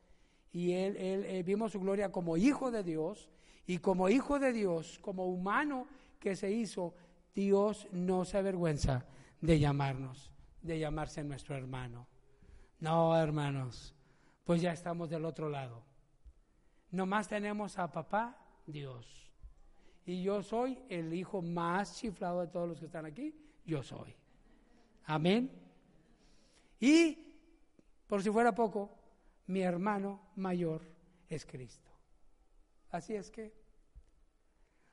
Y 0.53 0.73
él, 0.73 0.97
él, 0.97 1.25
eh, 1.25 1.43
vimos 1.43 1.73
su 1.73 1.81
gloria 1.81 2.11
como 2.13 2.37
hijo 2.37 2.71
de 2.71 2.83
Dios. 2.83 3.31
Y 3.67 3.79
como 3.79 4.09
hijo 4.09 4.39
de 4.39 4.53
Dios, 4.53 4.99
como 5.01 5.27
humano 5.27 5.87
que 6.19 6.37
se 6.37 6.51
hizo, 6.51 6.95
Dios 7.35 7.89
no 7.93 8.25
se 8.25 8.39
avergüenza 8.39 9.07
de 9.41 9.59
llamarnos, 9.59 10.33
de 10.63 10.79
llamarse 10.79 11.25
nuestro 11.25 11.57
hermano. 11.57 12.07
No, 12.81 13.17
hermanos, 13.17 13.95
pues 14.45 14.61
ya 14.61 14.73
estamos 14.73 15.11
del 15.11 15.25
otro 15.25 15.49
lado. 15.49 15.83
Nomás 16.91 17.29
tenemos 17.29 17.79
a 17.79 17.91
papá, 17.91 18.39
Dios. 18.67 19.24
Y 20.07 20.23
yo 20.23 20.43
soy 20.43 20.79
el 20.89 21.13
hijo 21.15 21.41
más 21.41 21.97
chiflado 21.97 22.41
de 22.41 22.49
todos 22.49 22.69
los 22.69 22.79
que 22.79 22.87
están 22.87 23.07
aquí. 23.07 23.35
Yo 23.65 23.83
soy. 23.83 24.15
Amén. 25.07 25.51
Y, 26.81 27.19
por 28.07 28.23
si 28.23 28.31
fuera 28.31 28.55
poco, 28.55 28.91
mi 29.47 29.61
hermano 29.61 30.21
mayor 30.37 30.83
es 31.29 31.47
Cristo. 31.47 31.91
Así 32.91 33.15
es 33.15 33.31
que, 33.31 33.53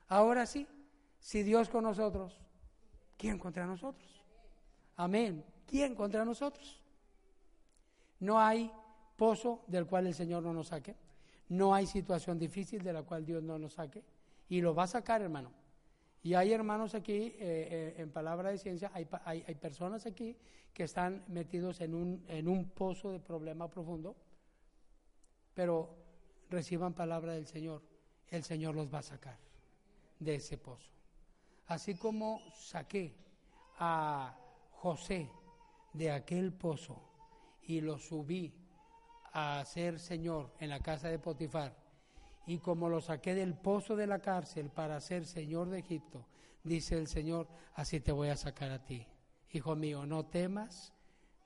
ahora 0.07 0.45
sí, 0.45 0.67
si 1.19 1.43
Dios 1.43 1.69
con 1.69 1.83
nosotros, 1.83 2.39
¿quién 3.17 3.37
contra 3.37 3.65
nosotros? 3.65 4.23
Amén. 4.95 5.43
¿Quién 5.67 5.95
contra 5.95 6.25
nosotros? 6.25 6.81
No 8.19 8.39
hay 8.39 8.71
pozo 9.17 9.63
del 9.67 9.85
cual 9.85 10.07
el 10.07 10.13
Señor 10.13 10.43
no 10.43 10.53
nos 10.53 10.67
saque. 10.67 10.95
No 11.49 11.75
hay 11.75 11.85
situación 11.85 12.39
difícil 12.39 12.81
de 12.81 12.93
la 12.93 13.03
cual 13.03 13.25
Dios 13.25 13.43
no 13.43 13.59
nos 13.59 13.73
saque. 13.73 14.03
Y 14.51 14.59
lo 14.59 14.75
va 14.75 14.83
a 14.83 14.87
sacar, 14.87 15.21
hermano. 15.21 15.49
Y 16.21 16.33
hay 16.33 16.51
hermanos 16.51 16.93
aquí, 16.93 17.13
eh, 17.13 17.35
eh, 17.39 17.95
en 17.99 18.11
palabra 18.11 18.49
de 18.49 18.57
ciencia, 18.57 18.91
hay, 18.93 19.07
hay- 19.23 19.45
hay 19.47 19.55
personas 19.55 20.05
aquí 20.05 20.35
que 20.73 20.83
están 20.83 21.23
metidos 21.29 21.79
en 21.79 21.95
un, 21.95 22.25
en 22.27 22.49
un 22.49 22.69
pozo 22.71 23.11
de 23.11 23.21
problema 23.21 23.69
profundo, 23.69 24.13
pero 25.53 25.95
reciban 26.49 26.93
palabra 26.93 27.31
del 27.31 27.47
Señor. 27.47 27.81
El 28.27 28.43
Señor 28.43 28.75
los 28.75 28.93
va 28.93 28.99
a 28.99 29.03
sacar 29.03 29.37
de 30.19 30.35
ese 30.35 30.57
pozo. 30.57 30.91
Así 31.67 31.95
como 31.95 32.41
saqué 32.53 33.15
a 33.79 34.37
José 34.71 35.29
de 35.93 36.11
aquel 36.11 36.51
pozo 36.51 37.01
y 37.63 37.79
lo 37.79 37.97
subí 37.97 38.53
a 39.31 39.63
ser 39.63 39.97
Señor 39.97 40.51
en 40.59 40.71
la 40.71 40.81
casa 40.81 41.07
de 41.07 41.19
Potifar, 41.19 41.73
y 42.45 42.57
como 42.57 42.89
lo 42.89 43.01
saqué 43.01 43.35
del 43.35 43.55
pozo 43.55 43.95
de 43.95 44.07
la 44.07 44.19
cárcel 44.19 44.69
para 44.69 44.99
ser 44.99 45.25
Señor 45.25 45.69
de 45.69 45.79
Egipto, 45.79 46.25
dice 46.63 46.97
el 46.97 47.07
Señor, 47.07 47.47
así 47.75 47.99
te 47.99 48.11
voy 48.11 48.29
a 48.29 48.37
sacar 48.37 48.71
a 48.71 48.83
ti. 48.83 49.05
Hijo 49.51 49.75
mío, 49.75 50.05
no 50.05 50.25
temas 50.25 50.93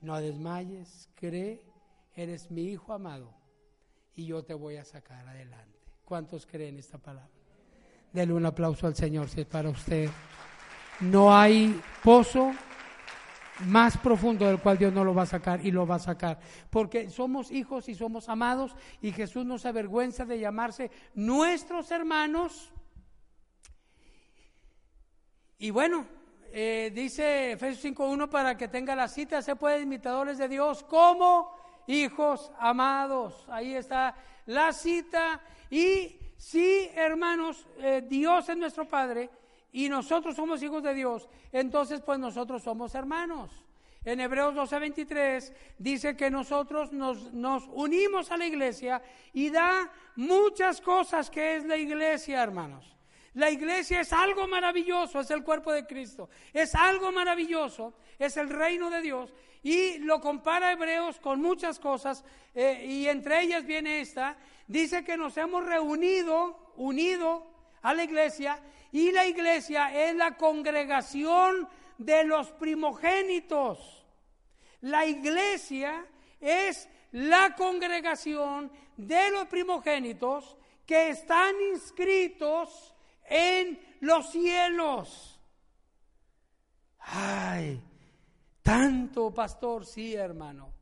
No 0.01 0.21
desmayes, 0.21 1.09
cree, 1.15 1.65
eres 2.13 2.51
mi 2.51 2.63
hijo 2.63 2.93
amado 2.93 3.33
y 4.13 4.25
yo 4.25 4.43
te 4.43 4.53
voy 4.53 4.77
a 4.77 4.85
sacar 4.85 5.27
adelante. 5.27 5.79
¿Cuántos 6.03 6.45
creen 6.45 6.77
esta 6.77 6.97
palabra? 6.97 7.31
Dele 8.13 8.33
un 8.33 8.45
aplauso 8.45 8.87
al 8.87 8.95
Señor 8.95 9.27
si 9.27 9.41
es 9.41 9.47
para 9.47 9.69
usted. 9.69 10.09
No 11.01 11.35
hay 11.35 11.81
pozo 12.03 12.51
más 13.65 13.97
profundo 13.97 14.45
del 14.45 14.59
cual 14.59 14.77
Dios 14.77 14.91
no 14.91 15.03
lo 15.03 15.13
va 15.13 15.23
a 15.23 15.27
sacar 15.27 15.65
y 15.65 15.71
lo 15.71 15.87
va 15.87 15.95
a 15.95 15.99
sacar. 15.99 16.39
Porque 16.69 17.09
somos 17.09 17.51
hijos 17.51 17.87
y 17.89 17.95
somos 17.95 18.29
amados 18.29 18.75
y 19.01 19.11
Jesús 19.11 19.45
no 19.45 19.57
se 19.57 19.69
avergüenza 19.69 20.25
de 20.25 20.39
llamarse 20.39 20.91
nuestros 21.13 21.91
hermanos. 21.91 22.71
Y 25.57 25.69
bueno, 25.69 26.05
eh, 26.51 26.91
dice 26.93 27.53
Efesios 27.53 27.95
5.1 27.95 28.29
para 28.29 28.57
que 28.57 28.67
tenga 28.67 28.95
la 28.95 29.07
cita, 29.07 29.41
se 29.41 29.55
puede 29.55 29.81
imitadores 29.81 30.37
de 30.37 30.49
Dios 30.49 30.83
como 30.83 31.51
hijos 31.87 32.51
amados. 32.59 33.45
Ahí 33.49 33.75
está 33.75 34.15
la 34.45 34.73
cita. 34.73 35.41
Y 35.69 36.19
si, 36.37 36.89
hermanos, 36.93 37.67
eh, 37.77 38.05
Dios 38.07 38.49
es 38.49 38.57
nuestro 38.57 38.87
Padre 38.87 39.29
y 39.75 39.89
nosotros 39.89 40.37
somos 40.37 40.63
hijos 40.63 40.81
de 40.83 40.93
Dios, 40.93 41.27
entonces 41.51 41.99
pues 41.99 42.17
nosotros 42.17 42.63
somos 42.63 42.95
hermanos. 42.95 43.51
En 44.05 44.21
Hebreos 44.21 44.55
12:23 44.55 45.51
dice 45.77 46.15
que 46.15 46.31
nosotros 46.31 46.93
nos, 46.93 47.67
unimos 47.73 48.31
a 48.31 48.37
la 48.37 48.45
iglesia 48.45 49.01
y 49.33 49.49
da 49.49 49.91
muchas 50.15 50.79
cosas 50.79 51.29
que 51.29 51.57
es 51.57 51.65
la 51.65 51.75
iglesia, 51.75 52.41
hermanos. 52.41 52.95
La 53.33 53.51
iglesia 53.51 53.99
es 53.99 54.13
algo 54.13 54.47
maravilloso, 54.47 55.19
es 55.19 55.29
el 55.29 55.43
cuerpo 55.43 55.73
de 55.73 55.85
Cristo, 55.85 56.29
es 56.53 56.73
algo 56.73 57.11
maravilloso, 57.11 57.95
es 58.17 58.37
el 58.37 58.49
reino 58.49 58.89
de 58.89 59.01
Dios. 59.01 59.33
Y 59.61 59.97
lo 59.97 60.21
compara 60.21 60.71
Hebreos 60.71 61.19
con 61.19 61.41
muchas 61.41 61.79
cosas, 61.79 62.23
eh, 62.53 62.85
y 62.87 63.07
entre 63.09 63.41
ellas 63.41 63.65
viene 63.65 63.99
esta, 63.99 64.37
dice 64.67 65.03
que 65.03 65.17
nos 65.17 65.35
hemos 65.35 65.65
reunido, 65.65 66.71
unido 66.77 67.45
a 67.81 67.93
la 67.93 68.05
iglesia, 68.05 68.57
y 68.91 69.11
la 69.11 69.25
iglesia 69.25 70.07
es 70.07 70.15
la 70.15 70.37
congregación 70.37 71.67
de 71.97 72.23
los 72.23 72.51
primogénitos. 72.51 74.05
La 74.81 75.05
iglesia 75.05 76.05
es 76.39 76.87
la 77.11 77.55
congregación 77.55 78.71
de 78.97 79.31
los 79.31 79.47
primogénitos 79.47 80.57
que 80.85 81.09
están 81.09 81.55
inscritos 81.73 82.93
en 83.25 83.79
los 84.01 84.29
cielos. 84.31 85.39
Ay, 86.99 87.81
tanto 88.61 89.33
pastor, 89.33 89.85
sí 89.85 90.13
hermano. 90.13 90.73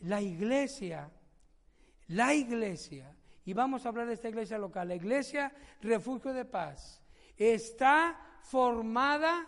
La 0.00 0.20
iglesia, 0.20 1.10
la 2.08 2.34
iglesia, 2.34 3.15
y 3.46 3.52
vamos 3.52 3.86
a 3.86 3.90
hablar 3.90 4.08
de 4.08 4.14
esta 4.14 4.28
iglesia 4.28 4.58
local, 4.58 4.88
la 4.88 4.96
iglesia 4.96 5.52
Refugio 5.80 6.32
de 6.32 6.44
Paz, 6.44 7.00
está 7.36 8.20
formada, 8.42 9.46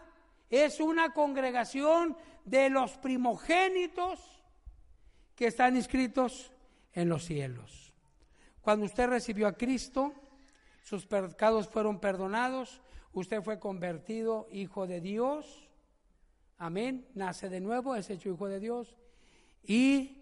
es 0.48 0.78
una 0.78 1.12
congregación 1.12 2.16
de 2.44 2.70
los 2.70 2.96
primogénitos 2.96 4.20
que 5.34 5.48
están 5.48 5.76
inscritos 5.76 6.52
en 6.92 7.08
los 7.08 7.24
cielos. 7.24 7.92
Cuando 8.62 8.86
usted 8.86 9.08
recibió 9.08 9.48
a 9.48 9.56
Cristo, 9.56 10.14
sus 10.84 11.04
pecados 11.04 11.68
fueron 11.68 11.98
perdonados, 11.98 12.80
usted 13.12 13.42
fue 13.42 13.58
convertido 13.58 14.46
hijo 14.52 14.86
de 14.86 15.00
Dios, 15.00 15.68
amén, 16.56 17.08
nace 17.14 17.48
de 17.48 17.60
nuevo, 17.60 17.96
es 17.96 18.10
hecho 18.10 18.30
hijo 18.30 18.46
de 18.46 18.60
Dios, 18.60 18.96
y 19.64 20.17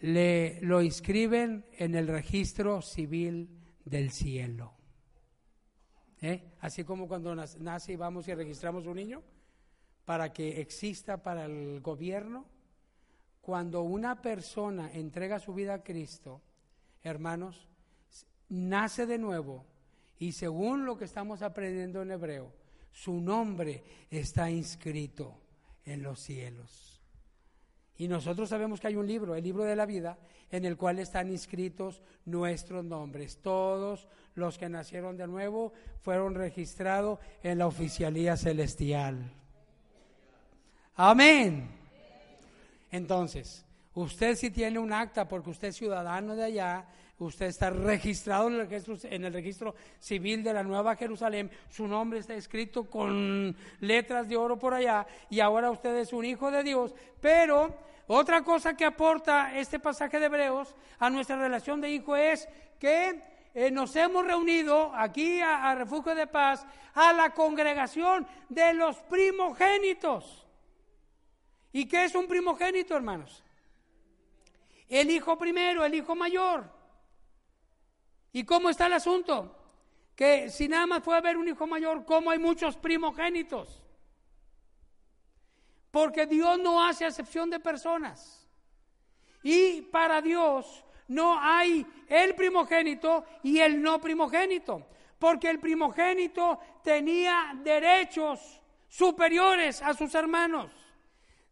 le 0.00 0.60
lo 0.60 0.82
inscriben 0.82 1.66
en 1.72 1.94
el 1.94 2.06
registro 2.08 2.82
civil 2.82 3.48
del 3.84 4.10
cielo. 4.10 4.74
¿Eh? 6.20 6.54
Así 6.60 6.84
como 6.84 7.06
cuando 7.06 7.34
nace 7.34 7.92
y 7.92 7.96
vamos 7.96 8.26
y 8.28 8.34
registramos 8.34 8.86
un 8.86 8.96
niño 8.96 9.22
para 10.04 10.32
que 10.32 10.60
exista 10.60 11.22
para 11.22 11.44
el 11.44 11.80
gobierno, 11.80 12.46
cuando 13.40 13.82
una 13.82 14.20
persona 14.20 14.90
entrega 14.92 15.38
su 15.38 15.54
vida 15.54 15.74
a 15.74 15.82
Cristo, 15.82 16.42
hermanos, 17.02 17.68
nace 18.48 19.06
de 19.06 19.18
nuevo 19.18 19.66
y 20.18 20.32
según 20.32 20.84
lo 20.84 20.96
que 20.96 21.04
estamos 21.04 21.42
aprendiendo 21.42 22.02
en 22.02 22.10
hebreo, 22.10 22.52
su 22.90 23.20
nombre 23.20 23.84
está 24.10 24.50
inscrito 24.50 25.40
en 25.84 26.02
los 26.02 26.20
cielos. 26.20 26.97
Y 27.98 28.06
nosotros 28.06 28.48
sabemos 28.48 28.80
que 28.80 28.86
hay 28.86 28.94
un 28.96 29.08
libro, 29.08 29.34
el 29.34 29.42
libro 29.42 29.64
de 29.64 29.74
la 29.74 29.84
vida, 29.84 30.16
en 30.52 30.64
el 30.64 30.76
cual 30.76 31.00
están 31.00 31.28
inscritos 31.30 32.00
nuestros 32.24 32.84
nombres. 32.84 33.38
Todos 33.42 34.06
los 34.36 34.56
que 34.56 34.68
nacieron 34.68 35.16
de 35.16 35.26
nuevo 35.26 35.72
fueron 36.00 36.36
registrados 36.36 37.18
en 37.42 37.58
la 37.58 37.66
oficialía 37.66 38.36
celestial. 38.36 39.32
Amén. 40.94 41.68
Entonces, 42.92 43.66
usted 43.94 44.36
si 44.36 44.50
tiene 44.50 44.78
un 44.78 44.92
acta 44.92 45.26
porque 45.26 45.50
usted 45.50 45.68
es 45.68 45.76
ciudadano 45.76 46.36
de 46.36 46.44
allá, 46.44 46.86
usted 47.18 47.46
está 47.46 47.70
registrado 47.70 48.46
en 48.46 48.54
el, 48.54 48.68
registro, 48.68 48.96
en 49.10 49.24
el 49.24 49.32
registro 49.32 49.74
civil 49.98 50.44
de 50.44 50.52
la 50.52 50.62
Nueva 50.62 50.94
Jerusalén, 50.94 51.50
su 51.68 51.88
nombre 51.88 52.20
está 52.20 52.34
escrito 52.34 52.88
con 52.88 53.56
letras 53.80 54.28
de 54.28 54.36
oro 54.36 54.56
por 54.56 54.72
allá 54.72 55.04
y 55.28 55.40
ahora 55.40 55.72
usted 55.72 55.96
es 55.96 56.12
un 56.12 56.24
hijo 56.24 56.52
de 56.52 56.62
Dios, 56.62 56.94
pero 57.20 57.87
otra 58.08 58.42
cosa 58.42 58.74
que 58.74 58.84
aporta 58.84 59.54
este 59.54 59.78
pasaje 59.78 60.18
de 60.18 60.26
Hebreos 60.26 60.74
a 60.98 61.10
nuestra 61.10 61.36
relación 61.36 61.80
de 61.80 61.90
hijo 61.90 62.16
es 62.16 62.48
que 62.80 63.22
eh, 63.54 63.70
nos 63.70 63.94
hemos 63.96 64.26
reunido 64.26 64.92
aquí 64.94 65.40
a, 65.40 65.70
a 65.70 65.74
Refugio 65.74 66.14
de 66.14 66.26
Paz 66.26 66.66
a 66.94 67.12
la 67.12 67.34
congregación 67.34 68.26
de 68.48 68.72
los 68.72 68.96
primogénitos. 69.02 70.46
¿Y 71.70 71.86
qué 71.86 72.04
es 72.04 72.14
un 72.14 72.26
primogénito, 72.26 72.96
hermanos? 72.96 73.44
El 74.88 75.10
hijo 75.10 75.36
primero, 75.36 75.84
el 75.84 75.94
hijo 75.94 76.14
mayor. 76.14 76.72
¿Y 78.32 78.44
cómo 78.44 78.70
está 78.70 78.86
el 78.86 78.94
asunto? 78.94 79.54
Que 80.16 80.48
si 80.48 80.66
nada 80.66 80.86
más 80.86 81.02
puede 81.02 81.18
haber 81.18 81.36
un 81.36 81.46
hijo 81.46 81.66
mayor, 81.66 82.06
¿cómo 82.06 82.30
hay 82.30 82.38
muchos 82.38 82.76
primogénitos? 82.76 83.82
Porque 85.90 86.26
Dios 86.26 86.58
no 86.58 86.84
hace 86.84 87.04
acepción 87.04 87.50
de 87.50 87.60
personas. 87.60 88.46
Y 89.42 89.82
para 89.82 90.20
Dios 90.20 90.84
no 91.08 91.38
hay 91.40 91.86
el 92.08 92.34
primogénito 92.34 93.24
y 93.42 93.58
el 93.58 93.80
no 93.80 94.00
primogénito. 94.00 94.86
Porque 95.18 95.50
el 95.50 95.58
primogénito 95.58 96.58
tenía 96.82 97.52
derechos 97.62 98.60
superiores 98.88 99.82
a 99.82 99.94
sus 99.94 100.14
hermanos. 100.14 100.70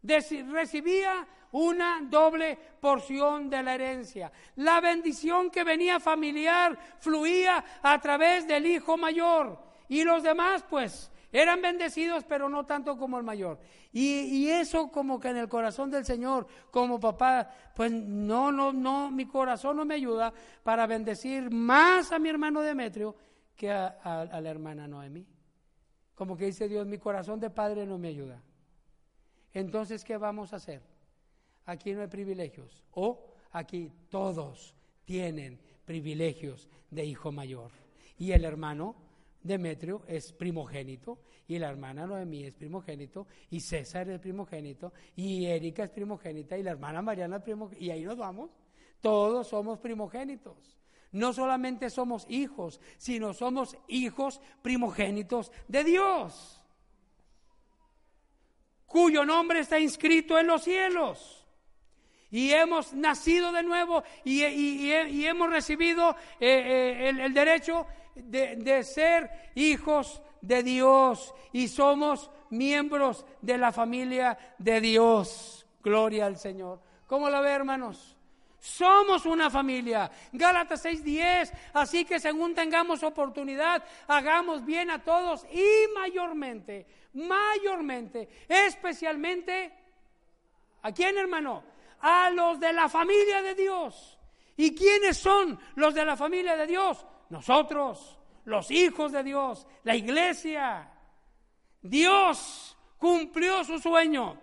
recibía 0.03 1.27
una 1.51 2.01
doble 2.03 2.57
porción 2.79 3.49
de 3.49 3.63
la 3.63 3.75
herencia. 3.75 4.31
La 4.57 4.81
bendición 4.81 5.49
que 5.49 5.63
venía 5.63 5.99
familiar 5.99 6.77
fluía 6.99 7.63
a 7.81 7.99
través 7.99 8.47
del 8.47 8.65
hijo 8.65 8.97
mayor 8.97 9.59
y 9.89 10.03
los 10.03 10.23
demás 10.23 10.63
pues 10.69 11.09
eran 11.31 11.61
bendecidos 11.61 12.23
pero 12.25 12.49
no 12.49 12.65
tanto 12.65 12.97
como 12.97 13.17
el 13.17 13.23
mayor. 13.23 13.59
Y, 13.99 14.49
eso 14.49 14.91
como 14.91 15.19
que 15.19 15.29
en 15.29 15.37
el 15.37 15.49
corazón 15.49 15.89
del 15.89 16.05
Señor, 16.05 16.45
como 16.69 16.99
papá, 16.99 17.49
pues 17.75 17.91
no, 17.91 18.51
no, 18.51 18.71
no, 18.71 19.09
mi 19.09 19.25
corazón 19.25 19.77
no 19.77 19.85
me 19.85 19.95
ayuda 19.95 20.33
para 20.61 20.85
bendecir 20.85 21.49
más 21.49 22.11
a 22.11 22.19
mi 22.19 22.29
hermano 22.29 22.61
Demetrio 22.61 23.15
que 23.55 23.71
a, 23.71 23.87
a 24.03 24.41
la 24.41 24.49
hermana 24.49 24.87
Noemí. 24.87 25.25
Como 26.13 26.37
que 26.37 26.45
dice 26.45 26.67
Dios, 26.67 26.85
mi 26.85 26.99
corazón 26.99 27.39
de 27.39 27.49
padre 27.49 27.85
no 27.85 27.97
me 27.97 28.09
ayuda. 28.09 28.41
Entonces, 29.53 30.03
¿qué 30.03 30.17
vamos 30.17 30.53
a 30.53 30.57
hacer? 30.57 30.83
aquí 31.67 31.93
no 31.93 32.01
hay 32.01 32.07
privilegios. 32.07 32.83
O 32.91 33.23
aquí 33.51 33.91
todos 34.09 34.73
tienen 35.05 35.59
privilegios 35.85 36.67
de 36.89 37.05
hijo 37.05 37.31
mayor. 37.31 37.71
Y 38.17 38.31
el 38.31 38.43
hermano 38.43 38.95
Demetrio 39.47 40.03
es 40.07 40.33
primogénito, 40.33 41.19
y 41.47 41.57
la 41.57 41.69
hermana 41.69 42.05
Noemí 42.05 42.43
es 42.43 42.53
primogénito, 42.53 43.27
y 43.49 43.61
César 43.61 44.09
es 44.09 44.19
primogénito, 44.19 44.93
y 45.15 45.45
Erika 45.45 45.85
es 45.85 45.89
primogénita, 45.89 46.57
y 46.57 46.63
la 46.63 46.71
hermana 46.71 47.01
Mariana 47.01 47.37
es 47.37 47.43
primogénita, 47.43 47.83
y 47.83 47.89
ahí 47.91 48.03
nos 48.03 48.17
vamos. 48.17 48.51
Todos 49.01 49.47
somos 49.47 49.79
primogénitos. 49.79 50.77
No 51.11 51.31
solamente 51.33 51.89
somos 51.89 52.25
hijos, 52.29 52.81
sino 52.97 53.33
somos 53.33 53.77
hijos 53.87 54.41
primogénitos 54.61 55.51
de 55.67 55.83
Dios, 55.83 56.61
cuyo 58.85 59.25
nombre 59.25 59.59
está 59.59 59.79
inscrito 59.79 60.37
en 60.37 60.47
los 60.47 60.63
cielos 60.63 61.47
y 62.29 62.51
hemos 62.51 62.93
nacido 62.93 63.51
de 63.51 63.63
nuevo 63.63 64.03
y, 64.23 64.41
hemos 65.25 65.49
recibido 65.49 66.15
eh, 66.39 67.09
eh, 67.09 67.09
el, 67.09 67.33
derecho 67.33 67.85
de, 68.23 68.83
ser 68.83 69.51
hijos 69.55 70.21
de 70.41 70.63
Dios 70.63 71.33
y 71.51 71.67
somos 71.67 72.29
miembros 72.49 73.25
de 73.41 73.57
la 73.57 73.71
familia 73.71 74.37
de 74.57 74.81
Dios. 74.81 75.65
Gloria 75.83 76.25
al 76.25 76.37
Señor. 76.37 76.79
¿Cómo 77.07 77.29
lo 77.29 77.41
ve, 77.41 77.51
hermanos? 77.51 78.17
Somos 78.59 79.25
una 79.25 79.49
familia. 79.49 80.11
Gálatas 80.31 80.83
6:10. 80.83 81.51
Así 81.73 82.05
que 82.05 82.19
según 82.19 82.53
tengamos 82.53 83.03
oportunidad, 83.03 83.83
hagamos 84.07 84.65
bien 84.65 84.91
a 84.91 85.03
todos 85.03 85.45
y 85.51 85.93
mayormente, 85.93 86.85
mayormente, 87.13 88.27
especialmente, 88.47 89.73
¿a 90.81 90.91
quién 90.91 91.17
hermano? 91.17 91.63
A 92.01 92.29
los 92.29 92.59
de 92.59 92.73
la 92.73 92.89
familia 92.89 93.41
de 93.41 93.55
Dios. 93.55 94.17
¿Y 94.57 94.75
quiénes 94.75 95.17
son 95.17 95.59
los 95.75 95.93
de 95.93 96.03
la 96.03 96.17
familia 96.17 96.57
de 96.57 96.67
Dios? 96.67 97.05
Nosotros, 97.29 98.17
los 98.45 98.71
hijos 98.71 99.11
de 99.11 99.23
Dios, 99.23 99.67
la 99.83 99.95
iglesia. 99.95 100.91
Dios 101.81 102.77
cumplió 102.97 103.63
su 103.63 103.79
sueño 103.79 104.37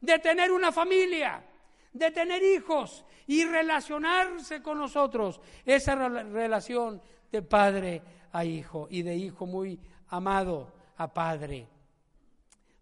de 0.00 0.18
tener 0.18 0.52
una 0.52 0.72
familia, 0.72 1.44
de 1.92 2.10
tener 2.10 2.42
hijos 2.42 3.04
y 3.26 3.44
relacionarse 3.44 4.62
con 4.62 4.78
nosotros. 4.78 5.40
Esa 5.64 5.94
relación 5.96 7.02
de 7.30 7.42
padre 7.42 8.02
a 8.32 8.44
hijo 8.44 8.86
y 8.90 9.02
de 9.02 9.16
hijo 9.16 9.46
muy 9.46 9.80
amado 10.08 10.72
a 10.96 11.12
padre. 11.12 11.68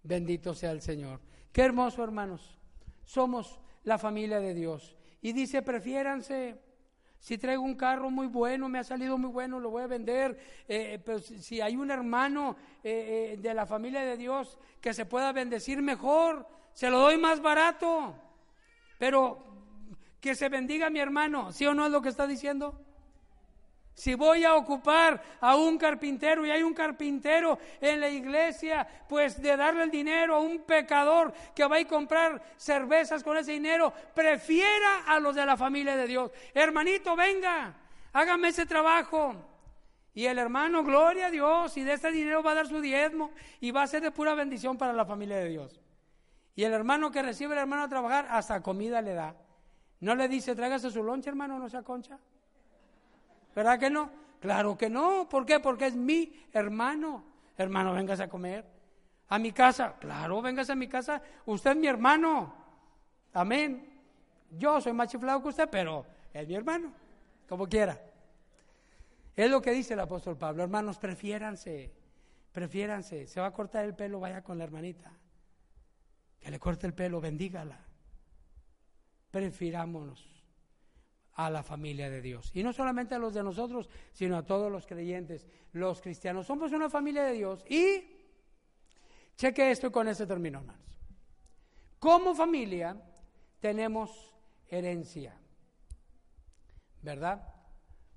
Bendito 0.03 0.55
sea 0.55 0.71
el 0.73 0.83
Señor. 0.83 1.21
Qué 1.53 1.63
hermoso, 1.63 2.05
hermanos. 2.05 2.59
Somos 3.05 3.59
la 3.85 3.99
familia 3.99 4.41
de 4.41 4.55
Dios. 4.55 4.95
Y 5.23 5.33
dice, 5.33 5.63
prefiéranse. 5.63 6.66
Si 7.27 7.39
traigo 7.39 7.65
un 7.65 7.75
carro 7.75 8.09
muy 8.09 8.29
bueno, 8.29 8.69
me 8.69 8.79
ha 8.79 8.85
salido 8.85 9.19
muy 9.19 9.31
bueno, 9.31 9.59
lo 9.59 9.69
voy 9.69 9.83
a 9.83 9.89
vender. 9.89 10.39
Eh, 10.69 11.03
pero 11.05 11.19
si 11.19 11.61
hay 11.61 11.75
un 11.75 11.91
hermano 11.91 12.55
eh, 12.85 13.33
eh, 13.33 13.37
de 13.37 13.53
la 13.53 13.67
familia 13.67 14.03
de 14.03 14.17
Dios 14.17 14.57
que 14.81 14.95
se 14.95 15.07
pueda 15.07 15.33
bendecir 15.33 15.83
mejor, 15.83 16.47
se 16.73 16.89
lo 16.89 17.01
doy 17.01 17.17
más 17.17 17.43
barato. 17.43 18.15
Pero 18.97 19.43
que 20.21 20.37
se 20.37 20.49
bendiga 20.49 20.89
mi 20.89 21.01
hermano, 21.01 21.51
¿sí 21.51 21.67
o 21.67 21.75
no 21.75 21.87
es 21.87 21.91
lo 21.91 22.01
que 22.01 22.11
está 22.11 22.29
diciendo? 22.29 22.81
Si 23.97 24.15
voy 24.15 24.45
a 24.45 24.55
ocupar 24.55 25.23
a 25.41 25.57
un 25.57 25.79
carpintero 25.79 26.45
y 26.45 26.51
hay 26.51 26.63
un 26.63 26.75
carpintero 26.75 27.59
en 27.81 27.99
la 27.99 28.11
iglesia, 28.11 28.87
pues 29.09 29.41
de 29.41 29.57
darle 29.57 29.85
el 29.85 29.91
dinero 29.91 30.37
a 30.37 30.41
un 30.41 30.59
pecador 30.59 31.33
que 31.55 31.67
va 31.67 31.79
a 31.79 31.85
comprar 31.87 32.43
cervezas 32.59 33.25
con 33.25 33.39
ese 33.39 33.53
dinero, 33.53 33.91
prefiera 34.15 35.05
a 35.07 35.19
los 35.19 35.35
de 35.35 35.47
la 35.47 35.57
familia 35.57 35.97
de 35.97 36.07
Dios. 36.07 36.31
Hermanito, 36.53 37.17
venga, 37.17 37.75
hágame 38.13 38.49
ese 38.49 38.67
trabajo. 38.67 39.35
Y 40.13 40.27
el 40.27 40.39
hermano, 40.39 40.85
gloria 40.85 41.29
a 41.29 41.31
Dios, 41.31 41.75
y 41.79 41.83
de 41.83 41.95
ese 41.95 42.11
dinero 42.11 42.43
va 42.43 42.51
a 42.51 42.57
dar 42.57 42.67
su 42.67 42.83
diezmo 42.83 43.31
y 43.61 43.71
va 43.71 43.83
a 43.83 43.87
ser 43.87 44.03
de 44.03 44.11
pura 44.11 44.35
bendición 44.35 44.77
para 44.77 44.93
la 44.93 45.07
familia 45.07 45.39
de 45.39 45.49
Dios. 45.49 45.81
Y 46.55 46.65
el 46.65 46.75
hermano 46.75 47.11
que 47.11 47.23
recibe 47.23 47.55
el 47.55 47.61
hermano 47.61 47.85
a 47.85 47.89
trabajar, 47.89 48.27
hasta 48.29 48.63
comida 48.63 49.01
le 49.01 49.15
da. 49.15 49.35
No 50.01 50.15
le 50.15 50.29
dice, 50.29 50.55
tráigase 50.55 50.91
su 50.91 51.03
lonche, 51.03 51.31
hermano, 51.31 51.59
no 51.59 51.71
sea 51.71 51.83
concha. 51.83 52.19
¿Verdad 53.57 53.81
que 53.81 53.91
no? 53.91 54.11
Claro 54.39 54.79
que 54.79 54.89
no. 54.89 55.29
¿Por 55.29 55.45
qué? 55.45 55.59
Porque 55.59 55.87
es 55.87 55.97
mi 55.97 56.47
hermano. 56.53 57.25
Hermano, 57.57 57.93
véngase 57.95 58.23
a 58.23 58.29
comer. 58.29 58.65
A 59.29 59.39
mi 59.39 59.51
casa. 59.51 59.97
Claro, 59.99 60.41
véngase 60.41 60.71
a 60.73 60.77
mi 60.77 60.87
casa. 60.87 61.21
Usted 61.47 61.73
es 61.73 61.77
mi 61.77 61.89
hermano. 61.89 62.55
Amén. 63.33 64.01
Yo 64.51 64.81
soy 64.81 64.93
más 64.93 65.09
chiflado 65.09 65.43
que 65.43 65.49
usted, 65.49 65.69
pero 65.69 66.07
es 66.33 66.47
mi 66.47 66.55
hermano. 66.55 66.93
Como 67.49 67.67
quiera. 67.67 68.01
Es 69.35 69.51
lo 69.51 69.61
que 69.61 69.73
dice 69.73 69.95
el 69.95 70.01
apóstol 70.01 70.37
Pablo. 70.37 70.63
Hermanos, 70.63 70.99
prefiéranse. 70.99 71.93
Prefiéranse. 72.53 73.27
Se 73.27 73.41
va 73.41 73.47
a 73.47 73.53
cortar 73.53 73.85
el 73.85 73.97
pelo, 73.97 74.21
vaya 74.21 74.45
con 74.45 74.59
la 74.59 74.65
hermanita 74.65 75.11
que 76.47 76.53
le 76.53 76.61
corte 76.61 76.87
el 76.87 76.95
pelo, 76.95 77.21
bendígala. 77.21 77.77
Prefirámonos 79.33 80.36
a 81.37 81.51
la 81.51 81.63
familia 81.63 82.09
de 82.09 82.23
Dios. 82.23 82.51
Y 82.55 82.63
no 82.63 82.73
solamente 82.73 83.15
a 83.15 83.19
los 83.19 83.35
de 83.35 83.43
nosotros, 83.43 83.89
sino 84.13 84.39
a 84.39 84.45
todos 84.45 84.73
los 84.73 84.87
creyentes, 84.87 85.47
los 85.73 86.01
cristianos. 86.01 86.47
Somos 86.47 86.73
una 86.73 86.89
familia 86.89 87.25
de 87.25 87.33
Dios. 87.35 87.65
Y 87.69 88.03
cheque 89.37 89.71
esto 89.71 89.89
y 89.89 89.91
con 89.91 90.09
eso 90.09 90.27
termino, 90.27 90.61
hermanos. 90.61 90.99
Como 91.99 92.35
familia 92.35 92.97
tenemos 93.61 94.35
herencia. 94.69 95.39
¿Verdad? 97.03 97.47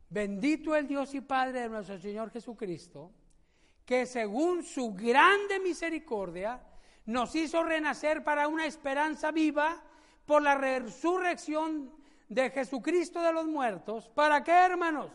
Bendito 0.09 0.75
el 0.75 0.87
Dios 0.87 1.13
y 1.13 1.21
Padre 1.21 1.61
de 1.61 1.69
nuestro 1.69 1.99
Señor 1.99 2.31
Jesucristo, 2.31 3.11
que 3.85 4.05
según 4.05 4.63
su 4.63 4.93
grande 4.93 5.59
misericordia, 5.59 6.61
nos 7.05 7.35
hizo 7.35 7.63
renacer 7.63 8.23
para 8.23 8.47
una 8.47 8.65
esperanza 8.65 9.31
viva 9.31 9.83
por 10.25 10.41
la 10.41 10.55
resurrección 10.55 11.98
de 12.29 12.49
Jesucristo 12.51 13.21
de 13.21 13.33
los 13.33 13.45
muertos. 13.45 14.07
¿Para 14.15 14.41
qué, 14.43 14.51
hermanos? 14.51 15.11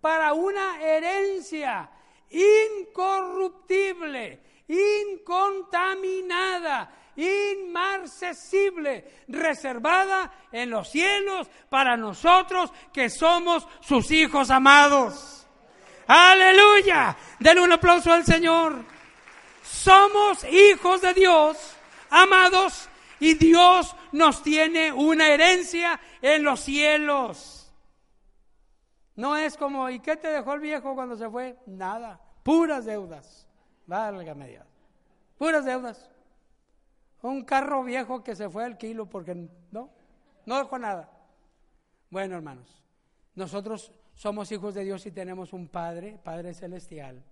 Para 0.00 0.32
una 0.32 0.80
herencia 0.80 1.90
incorruptible, 2.30 4.40
incontaminada, 4.68 6.90
inmarcesible, 7.16 9.24
reservada 9.28 10.32
en 10.50 10.70
los 10.70 10.88
cielos 10.88 11.46
para 11.68 11.94
nosotros 11.96 12.72
que 12.92 13.10
somos 13.10 13.68
sus 13.80 14.10
hijos 14.10 14.50
amados. 14.50 15.46
Aleluya. 16.06 17.16
Denle 17.38 17.62
un 17.62 17.72
aplauso 17.72 18.12
al 18.12 18.24
Señor. 18.24 18.84
Somos 19.62 20.44
hijos 20.44 21.00
de 21.00 21.14
Dios, 21.14 21.56
amados, 22.10 22.88
y 23.22 23.34
Dios 23.34 23.94
nos 24.10 24.42
tiene 24.42 24.92
una 24.92 25.28
herencia 25.28 26.00
en 26.20 26.42
los 26.42 26.58
cielos. 26.58 27.72
No 29.14 29.36
es 29.36 29.56
como, 29.56 29.88
¿y 29.88 30.00
qué 30.00 30.16
te 30.16 30.26
dejó 30.26 30.54
el 30.54 30.60
viejo 30.60 30.96
cuando 30.96 31.16
se 31.16 31.30
fue? 31.30 31.56
Nada, 31.66 32.20
puras 32.42 32.84
deudas. 32.84 33.46
Válgame 33.86 34.48
Dios. 34.48 34.66
Puras 35.38 35.64
deudas. 35.64 36.10
Un 37.22 37.44
carro 37.44 37.84
viejo 37.84 38.24
que 38.24 38.34
se 38.34 38.50
fue 38.50 38.64
al 38.64 38.76
kilo 38.76 39.08
porque 39.08 39.48
no, 39.70 39.90
no 40.44 40.58
dejó 40.58 40.76
nada. 40.80 41.08
Bueno, 42.10 42.34
hermanos, 42.34 42.82
nosotros 43.36 43.92
somos 44.14 44.50
hijos 44.50 44.74
de 44.74 44.82
Dios 44.82 45.06
y 45.06 45.12
tenemos 45.12 45.52
un 45.52 45.68
Padre, 45.68 46.18
Padre 46.24 46.54
Celestial, 46.54 47.22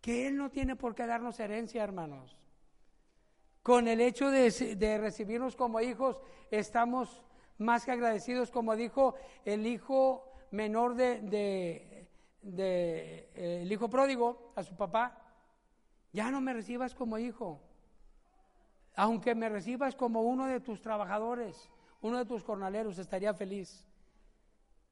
que 0.00 0.28
Él 0.28 0.36
no 0.36 0.50
tiene 0.50 0.76
por 0.76 0.94
qué 0.94 1.04
darnos 1.04 1.40
herencia, 1.40 1.82
hermanos. 1.82 2.39
Con 3.62 3.88
el 3.88 4.00
hecho 4.00 4.30
de, 4.30 4.98
recibirnos 4.98 5.54
como 5.54 5.80
hijos, 5.80 6.20
estamos 6.50 7.22
más 7.58 7.84
que 7.84 7.92
agradecidos, 7.92 8.50
como 8.50 8.74
dijo 8.74 9.14
el 9.44 9.66
hijo 9.66 10.24
menor 10.50 10.94
de, 10.94 12.08
de, 12.42 13.28
el 13.62 13.70
hijo 13.70 13.90
pródigo 13.90 14.52
a 14.56 14.62
su 14.62 14.76
papá, 14.76 15.18
ya 16.12 16.30
no 16.30 16.40
me 16.40 16.54
recibas 16.54 16.94
como 16.94 17.18
hijo, 17.18 17.60
aunque 18.96 19.34
me 19.34 19.48
recibas 19.48 19.94
como 19.94 20.22
uno 20.22 20.46
de 20.46 20.60
tus 20.60 20.80
trabajadores, 20.80 21.70
uno 22.00 22.16
de 22.18 22.24
tus 22.24 22.42
jornaleros, 22.42 22.98
estaría 22.98 23.34
feliz. 23.34 23.86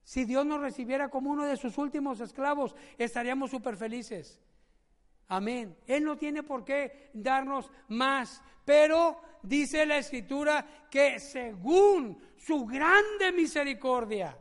Si 0.04 0.24
Dios 0.24 0.46
nos 0.46 0.60
recibiera 0.60 1.08
como 1.08 1.30
uno 1.30 1.44
de 1.44 1.56
sus 1.56 1.76
últimos 1.78 2.20
esclavos, 2.20 2.76
estaríamos 2.98 3.50
súper 3.50 3.76
felices. 3.76 4.40
Amén. 5.28 5.76
Él 5.86 6.04
no 6.04 6.16
tiene 6.16 6.42
por 6.42 6.64
qué 6.64 7.10
darnos 7.12 7.70
más, 7.88 8.42
pero 8.64 9.20
dice 9.42 9.84
la 9.84 9.98
escritura 9.98 10.86
que 10.90 11.20
según 11.20 12.18
su 12.36 12.64
grande 12.64 13.32
misericordia, 13.32 14.36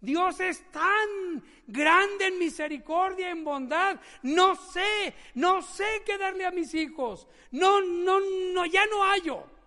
Dios 0.00 0.38
es 0.40 0.70
tan 0.70 1.42
grande 1.66 2.26
en 2.26 2.38
misericordia, 2.38 3.30
en 3.30 3.42
bondad. 3.42 3.98
No 4.22 4.54
sé, 4.54 5.14
no 5.34 5.62
sé 5.62 6.02
qué 6.06 6.16
darle 6.18 6.46
a 6.46 6.52
mis 6.52 6.72
hijos. 6.74 7.26
No, 7.50 7.80
no, 7.80 8.20
no, 8.52 8.66
ya 8.66 8.86
no 8.86 9.02
hallo. 9.02 9.57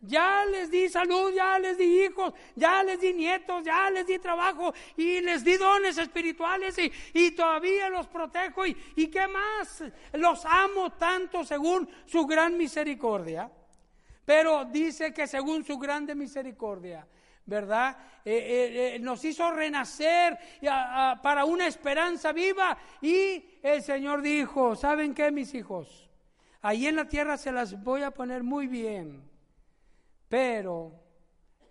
Ya 0.00 0.44
les 0.44 0.70
di 0.70 0.88
salud, 0.88 1.32
ya 1.32 1.58
les 1.58 1.78
di 1.78 2.04
hijos, 2.04 2.34
ya 2.54 2.82
les 2.82 3.00
di 3.00 3.14
nietos, 3.14 3.64
ya 3.64 3.90
les 3.90 4.06
di 4.06 4.18
trabajo 4.18 4.72
y 4.96 5.20
les 5.20 5.42
di 5.42 5.56
dones 5.56 5.96
espirituales 5.96 6.76
y, 7.14 7.30
todavía 7.30 7.88
los 7.88 8.06
protejo 8.06 8.66
y, 8.66 8.74
qué 9.08 9.26
más. 9.26 9.82
Los 10.12 10.44
amo 10.44 10.92
tanto 10.92 11.44
según 11.44 11.88
su 12.04 12.26
gran 12.26 12.56
misericordia. 12.58 13.50
Pero 14.24 14.64
dice 14.66 15.14
que 15.14 15.26
según 15.26 15.64
su 15.64 15.78
grande 15.78 16.14
misericordia, 16.14 17.06
¿verdad? 17.46 17.96
Eh, 18.24 18.34
eh, 18.34 18.96
eh, 18.96 18.98
nos 18.98 19.24
hizo 19.24 19.50
renacer 19.52 20.36
para 21.22 21.44
una 21.44 21.66
esperanza 21.68 22.32
viva 22.32 22.76
y 23.00 23.60
el 23.62 23.82
Señor 23.82 24.20
dijo, 24.20 24.74
¿saben 24.74 25.14
qué, 25.14 25.30
mis 25.30 25.54
hijos? 25.54 26.10
Ahí 26.60 26.86
en 26.86 26.96
la 26.96 27.08
tierra 27.08 27.36
se 27.36 27.52
las 27.52 27.82
voy 27.82 28.02
a 28.02 28.10
poner 28.10 28.42
muy 28.42 28.66
bien 28.66 29.35
pero 30.28 31.02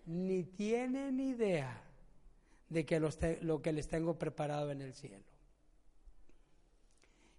ni 0.06 0.44
tienen 0.44 1.20
idea 1.20 1.82
de 2.68 2.84
que 2.84 3.00
lo 3.00 3.62
que 3.62 3.72
les 3.72 3.88
tengo 3.88 4.18
preparado 4.18 4.70
en 4.70 4.80
el 4.80 4.94
cielo. 4.94 5.24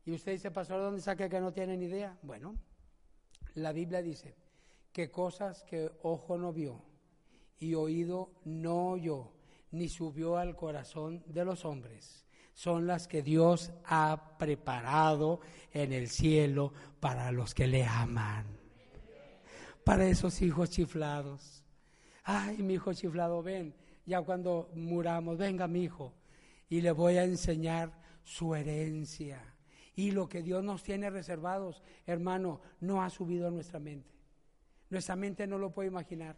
Y 0.05 0.13
usted 0.13 0.32
dice, 0.34 0.51
pastor, 0.51 0.82
¿dónde 0.82 1.01
saca 1.01 1.28
que 1.28 1.41
no 1.41 1.51
tiene 1.51 1.76
ni 1.76 1.86
idea? 1.86 2.18
Bueno, 2.22 2.55
la 3.55 3.74
Biblia 3.74 4.01
dice 4.01 4.36
que 4.93 5.11
cosas 5.11 5.63
que 5.63 5.91
ojo 6.01 6.38
no 6.38 6.53
vio 6.53 6.82
y 7.59 7.74
oído 7.74 8.32
no 8.45 8.91
oyó, 8.91 9.34
ni 9.72 9.89
subió 9.89 10.38
al 10.38 10.55
corazón 10.55 11.24
de 11.28 11.43
los 11.43 11.65
hombres, 11.65 12.26
son 12.53 12.88
las 12.88 13.07
que 13.07 13.22
Dios 13.22 13.72
ha 13.84 14.38
preparado 14.39 15.41
en 15.74 15.91
el 15.91 16.07
cielo 16.07 16.72
para 16.99 17.32
los 17.32 17.53
que 17.53 17.68
le 17.68 17.84
aman. 17.86 18.57
Para 19.88 20.06
esos 20.06 20.42
hijos 20.42 20.70
chiflados. 20.70 21.64
Ay, 22.26 22.58
mi 22.58 22.74
hijo 22.74 22.94
chiflado, 22.94 23.42
ven, 23.42 23.74
ya 24.06 24.22
cuando 24.22 24.70
muramos, 24.76 25.38
venga 25.38 25.66
mi 25.66 25.86
hijo, 25.86 26.14
y 26.68 26.82
le 26.82 26.92
voy 26.92 27.16
a 27.16 27.24
enseñar 27.24 27.94
su 28.22 28.54
herencia. 28.54 29.42
Y 29.96 30.12
lo 30.12 30.28
que 30.28 30.44
Dios 30.44 30.62
nos 30.62 30.84
tiene 30.84 31.10
reservados, 31.10 31.82
hermano, 32.06 32.60
no 32.82 33.02
ha 33.02 33.10
subido 33.10 33.48
a 33.48 33.52
nuestra 33.52 33.80
mente. 33.80 34.12
Nuestra 34.90 35.16
mente 35.16 35.48
no 35.48 35.58
lo 35.58 35.72
puede 35.72 35.88
imaginar. 35.88 36.36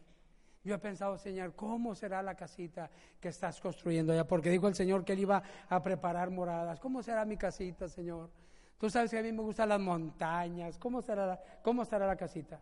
Yo 0.63 0.75
he 0.75 0.77
pensado, 0.77 1.17
Señor, 1.17 1.55
¿cómo 1.55 1.95
será 1.95 2.21
la 2.21 2.35
casita 2.35 2.91
que 3.19 3.29
estás 3.29 3.59
construyendo 3.59 4.13
allá? 4.13 4.27
Porque 4.27 4.51
dijo 4.51 4.67
el 4.67 4.75
Señor 4.75 5.03
que 5.03 5.13
Él 5.13 5.21
iba 5.21 5.41
a 5.67 5.81
preparar 5.81 6.29
moradas. 6.29 6.79
¿Cómo 6.79 7.01
será 7.01 7.25
mi 7.25 7.35
casita, 7.35 7.89
Señor? 7.89 8.29
Tú 8.77 8.91
sabes 8.91 9.09
que 9.09 9.17
a 9.17 9.23
mí 9.23 9.31
me 9.31 9.41
gustan 9.41 9.69
las 9.69 9.81
montañas. 9.81 10.77
¿Cómo 10.77 11.01
será 11.01 11.25
la, 11.25 11.43
cómo 11.63 11.81
estará 11.81 12.05
la 12.05 12.15
casita? 12.15 12.61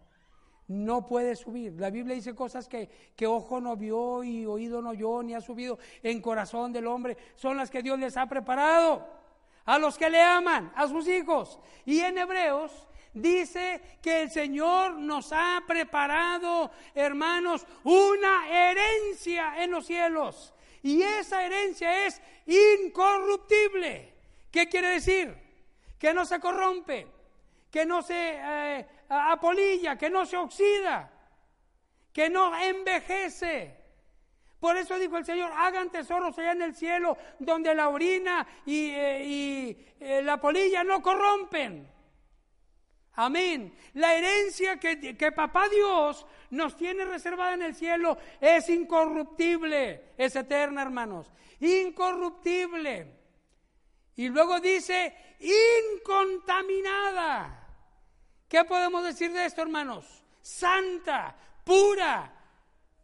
No 0.68 1.05
puede 1.05 1.36
subir. 1.36 1.74
La 1.80 1.89
Biblia 1.89 2.15
dice 2.15 2.36
cosas 2.36 2.68
que, 2.68 2.89
que 3.15 3.26
ojo 3.26 3.61
no 3.61 3.78
vio 3.78 4.24
y 4.24 4.45
oído 4.45 4.82
no 4.82 4.89
oyó 4.89 5.24
ni 5.24 5.34
ha 5.34 5.41
subido 5.41 5.80
en 6.03 6.22
corazón 6.22 6.74
del 6.74 6.88
hombre. 6.88 7.18
Son 7.36 7.55
las 7.55 7.72
que 7.72 7.82
Dios 7.82 7.97
les 7.97 8.18
ha 8.18 8.26
preparado 8.28 9.07
a 9.65 9.78
los 9.78 9.97
que 9.97 10.09
le 10.09 10.22
aman, 10.22 10.72
a 10.76 10.88
sus 10.88 11.07
hijos. 11.07 11.59
Y 11.86 11.99
en 11.99 12.18
Hebreos 12.18 12.88
dice 13.13 13.82
que 14.01 14.24
el 14.24 14.32
Señor 14.32 14.93
nos 14.93 15.32
ha 15.32 15.61
preparado, 15.68 16.72
hermanos, 16.95 17.65
una 17.84 18.49
herencia 18.49 19.63
en 19.63 19.72
los 19.72 19.86
cielos. 19.86 20.53
Y 20.84 21.01
esa 21.01 21.43
herencia 21.43 22.07
es 22.07 22.22
incorruptible. 22.45 24.13
¿Qué 24.51 24.70
quiere 24.70 24.89
decir? 24.89 25.36
Que 25.99 26.13
no 26.13 26.26
se 26.26 26.39
corrompe, 26.39 27.07
que 27.72 27.86
no 27.86 28.01
se 28.01 28.38
eh, 28.39 28.88
apolilla, 29.10 29.97
que 29.97 30.10
no 30.10 30.26
se 30.26 30.38
oxida, 30.38 31.12
que 32.12 32.30
no 32.30 32.58
envejece. 32.58 33.76
Por 34.60 34.76
eso 34.76 34.97
dijo 34.97 35.18
el 35.18 35.26
Señor, 35.26 35.51
hagan 35.55 35.91
tesoros 35.91 36.38
allá 36.39 36.53
en 36.53 36.64
el 36.64 36.76
cielo, 36.76 37.18
donde 37.39 37.76
la 37.76 37.89
orina 37.89 38.47
y, 38.66 38.89
eh, 38.89 39.95
eh, 39.99 40.22
la 40.24 40.41
polilla 40.41 40.84
no 40.84 41.01
corrompen. 41.01 41.88
Amén. 43.20 43.76
La 43.93 44.14
herencia 44.16 44.80
que, 44.80 45.32
papá 45.32 45.68
Dios 45.70 46.28
nos 46.51 46.78
tiene 46.78 47.03
reservada 47.05 47.55
en 47.55 47.64
el 47.64 47.74
cielo 47.74 48.20
es 48.39 48.70
incorruptible, 48.70 50.14
es 50.18 50.36
eterna, 50.36 50.84
hermanos. 50.84 51.34
Incorruptible. 51.60 53.12
Y 54.16 54.30
luego 54.30 54.60
dice, 54.60 55.16
incontaminada. 55.39 57.57
¿Qué 58.48 58.64
podemos 58.64 59.04
decir 59.04 59.32
de 59.34 59.45
esto, 59.45 59.62
hermanos? 59.62 60.24
Santa, 60.41 61.36
pura. 61.64 62.34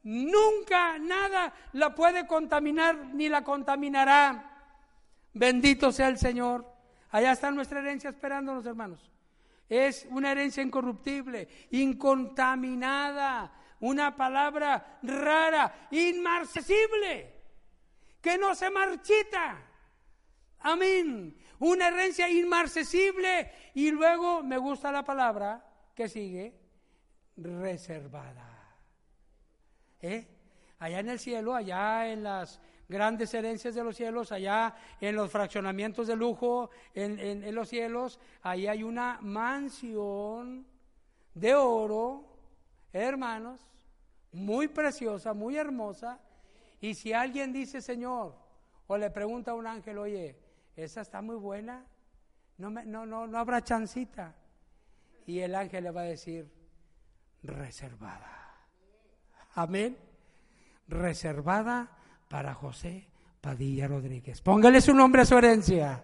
Nunca 0.04 0.98
nada 1.00 1.54
la 1.74 1.94
puede 1.94 2.28
contaminar 2.28 2.96
ni 3.14 3.30
la 3.30 3.44
contaminará. 3.44 4.54
Bendito 5.34 5.92
sea 5.92 6.08
el 6.08 6.18
Señor. 6.18 6.66
Allá 7.12 7.32
está 7.32 7.52
nuestra 7.52 7.80
herencia 7.80 8.10
esperándonos, 8.10 8.66
hermanos. 8.66 9.12
Es 9.70 10.08
una 10.10 10.32
herencia 10.32 10.64
incorruptible, 10.64 11.48
incontaminada, 11.72 13.52
una 13.80 14.16
palabra 14.16 15.00
rara, 15.04 15.88
inmarcesible, 15.92 17.34
que 18.22 18.38
no 18.38 18.56
se 18.56 18.70
marchita. 18.70 19.62
Amén. 20.60 21.38
Una 21.64 21.88
herencia 21.88 22.30
inmarcesible 22.30 23.50
y 23.74 23.90
luego 23.90 24.44
me 24.44 24.58
gusta 24.58 24.92
la 24.92 25.06
palabra 25.06 25.66
que 25.96 26.10
sigue, 26.10 26.54
reservada. 27.38 28.76
¿Eh? 30.02 30.28
Allá 30.80 31.00
en 31.00 31.08
el 31.08 31.20
cielo, 31.20 31.56
allá 31.56 32.12
en 32.12 32.22
las 32.22 32.60
grandes 32.90 33.34
herencias 33.34 33.76
de 33.76 33.82
los 33.82 33.96
cielos, 33.96 34.34
allá 34.34 34.76
en 35.00 35.16
los 35.16 35.32
fraccionamientos 35.32 36.08
de 36.08 36.18
lujo, 36.18 36.70
en, 36.94 37.56
los 37.56 37.70
cielos, 37.70 38.20
ahí 38.42 38.68
hay 38.68 38.84
una 38.84 39.20
mansión 39.22 40.68
de 41.34 41.56
oro, 41.56 42.26
hermanos, 42.92 43.62
muy 44.34 44.68
preciosa, 44.68 45.34
muy 45.34 45.56
hermosa. 45.56 46.20
Y 46.82 46.94
si 46.94 47.14
alguien 47.14 47.54
dice, 47.54 47.80
Señor, 47.80 48.36
o 48.88 48.98
le 48.98 49.10
pregunta 49.12 49.52
a 49.52 49.56
un 49.56 49.66
ángel, 49.66 49.98
oye, 49.98 50.43
esa 50.76 51.02
está 51.02 51.22
muy 51.22 51.36
buena, 51.36 51.86
no, 52.58 52.70
no, 52.70 53.06
no, 53.06 53.28
no 53.28 53.38
habrá 53.38 53.64
chancita. 53.64 54.36
Y 55.26 55.40
el 55.40 55.56
ángel 55.56 55.86
le 55.86 55.92
va 55.92 56.02
a 56.02 56.06
decir, 56.06 56.52
reservada. 57.44 58.58
Amén. 59.56 59.98
Reservada 60.88 61.90
para 62.28 62.54
José 62.54 63.08
Padilla 63.40 63.88
Rodríguez. 63.88 64.42
Póngale 64.42 64.82
su 64.82 64.94
nombre 64.94 65.22
a 65.22 65.26
su 65.26 65.38
herencia. 65.38 66.04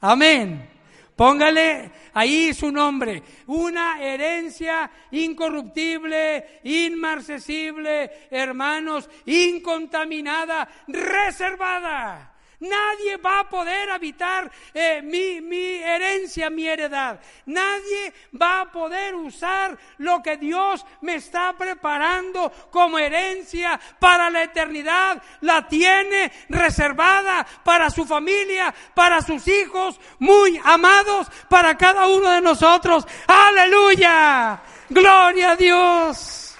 Amén. 0.00 0.70
Póngale 1.14 1.90
ahí 2.14 2.54
su 2.54 2.70
nombre. 2.70 3.22
Una 3.46 4.02
herencia 4.02 4.90
incorruptible, 5.10 6.60
inmarcesible, 6.64 8.28
hermanos, 8.30 9.08
incontaminada, 9.24 10.68
reservada 10.86 12.35
Nadie 12.60 13.18
va 13.18 13.40
a 13.40 13.48
poder 13.48 13.90
habitar 13.90 14.50
eh, 14.72 15.02
mi, 15.02 15.40
mi 15.40 15.76
herencia, 15.76 16.48
mi 16.48 16.66
heredad. 16.66 17.20
Nadie 17.44 18.14
va 18.40 18.62
a 18.62 18.72
poder 18.72 19.14
usar 19.14 19.76
lo 19.98 20.22
que 20.22 20.38
Dios 20.38 20.84
me 21.02 21.16
está 21.16 21.52
preparando 21.52 22.50
como 22.70 22.98
herencia 22.98 23.78
para 23.98 24.30
la 24.30 24.44
eternidad. 24.44 25.22
La 25.42 25.68
tiene 25.68 26.32
reservada 26.48 27.46
para 27.62 27.90
su 27.90 28.06
familia, 28.06 28.74
para 28.94 29.20
sus 29.20 29.46
hijos, 29.48 30.00
muy 30.18 30.58
amados, 30.64 31.28
para 31.50 31.76
cada 31.76 32.06
uno 32.06 32.30
de 32.30 32.40
nosotros. 32.40 33.06
Aleluya. 33.26 34.60
Gloria 34.88 35.50
a 35.50 35.56
Dios. 35.56 36.54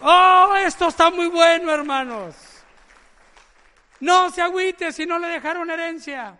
Oh, 0.00 0.54
esto 0.56 0.88
está 0.88 1.10
muy 1.10 1.28
bueno, 1.28 1.72
hermanos. 1.72 2.51
No 4.02 4.30
se 4.30 4.42
agüite 4.42 4.90
si 4.90 5.06
no 5.06 5.16
le 5.20 5.28
dejaron 5.28 5.70
herencia. 5.70 6.36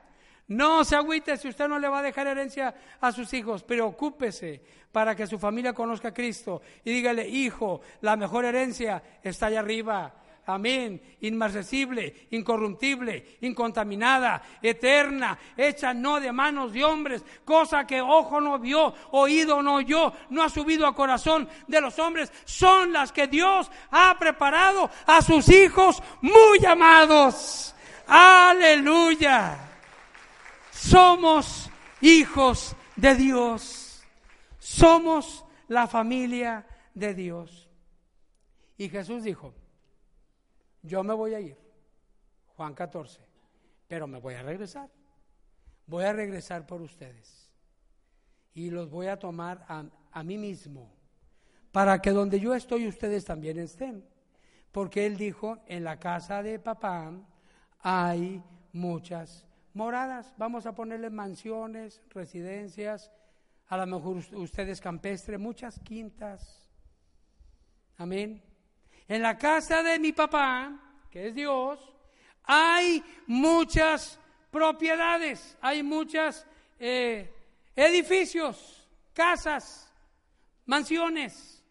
No 0.48 0.82
se 0.82 0.96
agüite 0.96 1.36
si 1.36 1.46
usted 1.46 1.68
no 1.68 1.78
le 1.78 1.86
va 1.86 2.00
a 2.00 2.02
dejar 2.02 2.26
herencia 2.26 2.74
a 3.00 3.12
sus 3.12 3.32
hijos. 3.34 3.62
Preocúpese 3.62 4.60
para 4.90 5.14
que 5.14 5.28
su 5.28 5.38
familia 5.38 5.72
conozca 5.72 6.08
a 6.08 6.14
Cristo 6.14 6.60
y 6.82 6.92
dígale, 6.92 7.28
hijo, 7.28 7.80
la 8.00 8.16
mejor 8.16 8.46
herencia 8.46 9.00
está 9.22 9.46
allá 9.46 9.60
arriba. 9.60 10.12
Amén. 10.46 11.00
Inmarcesible, 11.20 12.26
incorruptible, 12.30 13.38
incontaminada, 13.42 14.42
eterna, 14.60 15.38
hecha 15.56 15.94
no 15.94 16.18
de 16.18 16.32
manos 16.32 16.72
de 16.72 16.82
hombres, 16.84 17.24
cosa 17.44 17.86
que 17.86 18.00
ojo 18.00 18.40
no 18.40 18.58
vio, 18.58 18.92
oído 19.12 19.62
no 19.62 19.76
oyó, 19.76 20.12
no 20.30 20.42
ha 20.42 20.48
subido 20.48 20.86
a 20.86 20.96
corazón 20.96 21.48
de 21.68 21.80
los 21.80 21.96
hombres, 22.00 22.32
son 22.44 22.92
las 22.92 23.12
que 23.12 23.28
Dios 23.28 23.70
ha 23.92 24.18
preparado 24.18 24.90
a 25.06 25.22
sus 25.22 25.48
hijos 25.48 26.02
muy 26.20 26.64
amados. 26.66 27.74
Aleluya. 28.08 29.58
Somos 30.72 31.70
hijos 32.00 32.74
de 32.96 33.14
Dios. 33.14 34.02
Somos 34.58 35.44
la 35.68 35.86
familia 35.86 36.66
de 36.94 37.14
Dios. 37.14 37.68
Y 38.76 38.88
Jesús 38.88 39.22
dijo, 39.22 39.54
yo 40.82 41.02
me 41.02 41.14
voy 41.14 41.34
a 41.34 41.40
ir, 41.40 41.56
Juan 42.56 42.74
14, 42.74 43.20
pero 43.88 44.06
me 44.06 44.18
voy 44.18 44.34
a 44.34 44.42
regresar. 44.42 44.90
Voy 45.86 46.04
a 46.04 46.12
regresar 46.12 46.66
por 46.66 46.80
ustedes 46.80 47.50
y 48.54 48.70
los 48.70 48.90
voy 48.90 49.06
a 49.06 49.18
tomar 49.18 49.64
a, 49.68 50.22
mí 50.22 50.38
mismo, 50.38 50.92
para 51.70 52.00
que 52.00 52.10
donde 52.10 52.38
yo 52.38 52.54
estoy 52.54 52.86
ustedes 52.86 53.24
también 53.24 53.58
estén. 53.58 54.04
Porque 54.70 55.06
él 55.06 55.16
dijo, 55.16 55.58
en 55.66 55.84
la 55.84 55.98
casa 55.98 56.42
de 56.42 56.58
papá 56.58 57.12
hay 57.80 58.42
muchas 58.72 59.46
moradas. 59.74 60.34
Vamos 60.36 60.66
a 60.66 60.74
ponerle 60.74 61.10
mansiones, 61.10 62.02
residencias, 62.10 63.10
a 63.68 63.76
lo 63.76 63.86
mejor 63.86 64.16
ustedes 64.34 64.80
campestre, 64.80 65.38
muchas 65.38 65.78
quintas. 65.80 66.70
Amén. 67.96 68.42
En 69.12 69.20
la 69.20 69.36
casa 69.36 69.82
de 69.82 69.98
mi 69.98 70.12
papá, 70.14 70.72
que 71.10 71.28
es 71.28 71.34
Dios, 71.34 71.78
hay 72.44 73.04
muchas 73.26 74.18
propiedades, 74.50 75.58
hay 75.60 75.82
muchas 75.82 76.46
eh, 76.78 77.30
edificios, 77.76 78.88
casas, 79.12 79.92
mansiones. 80.64 81.62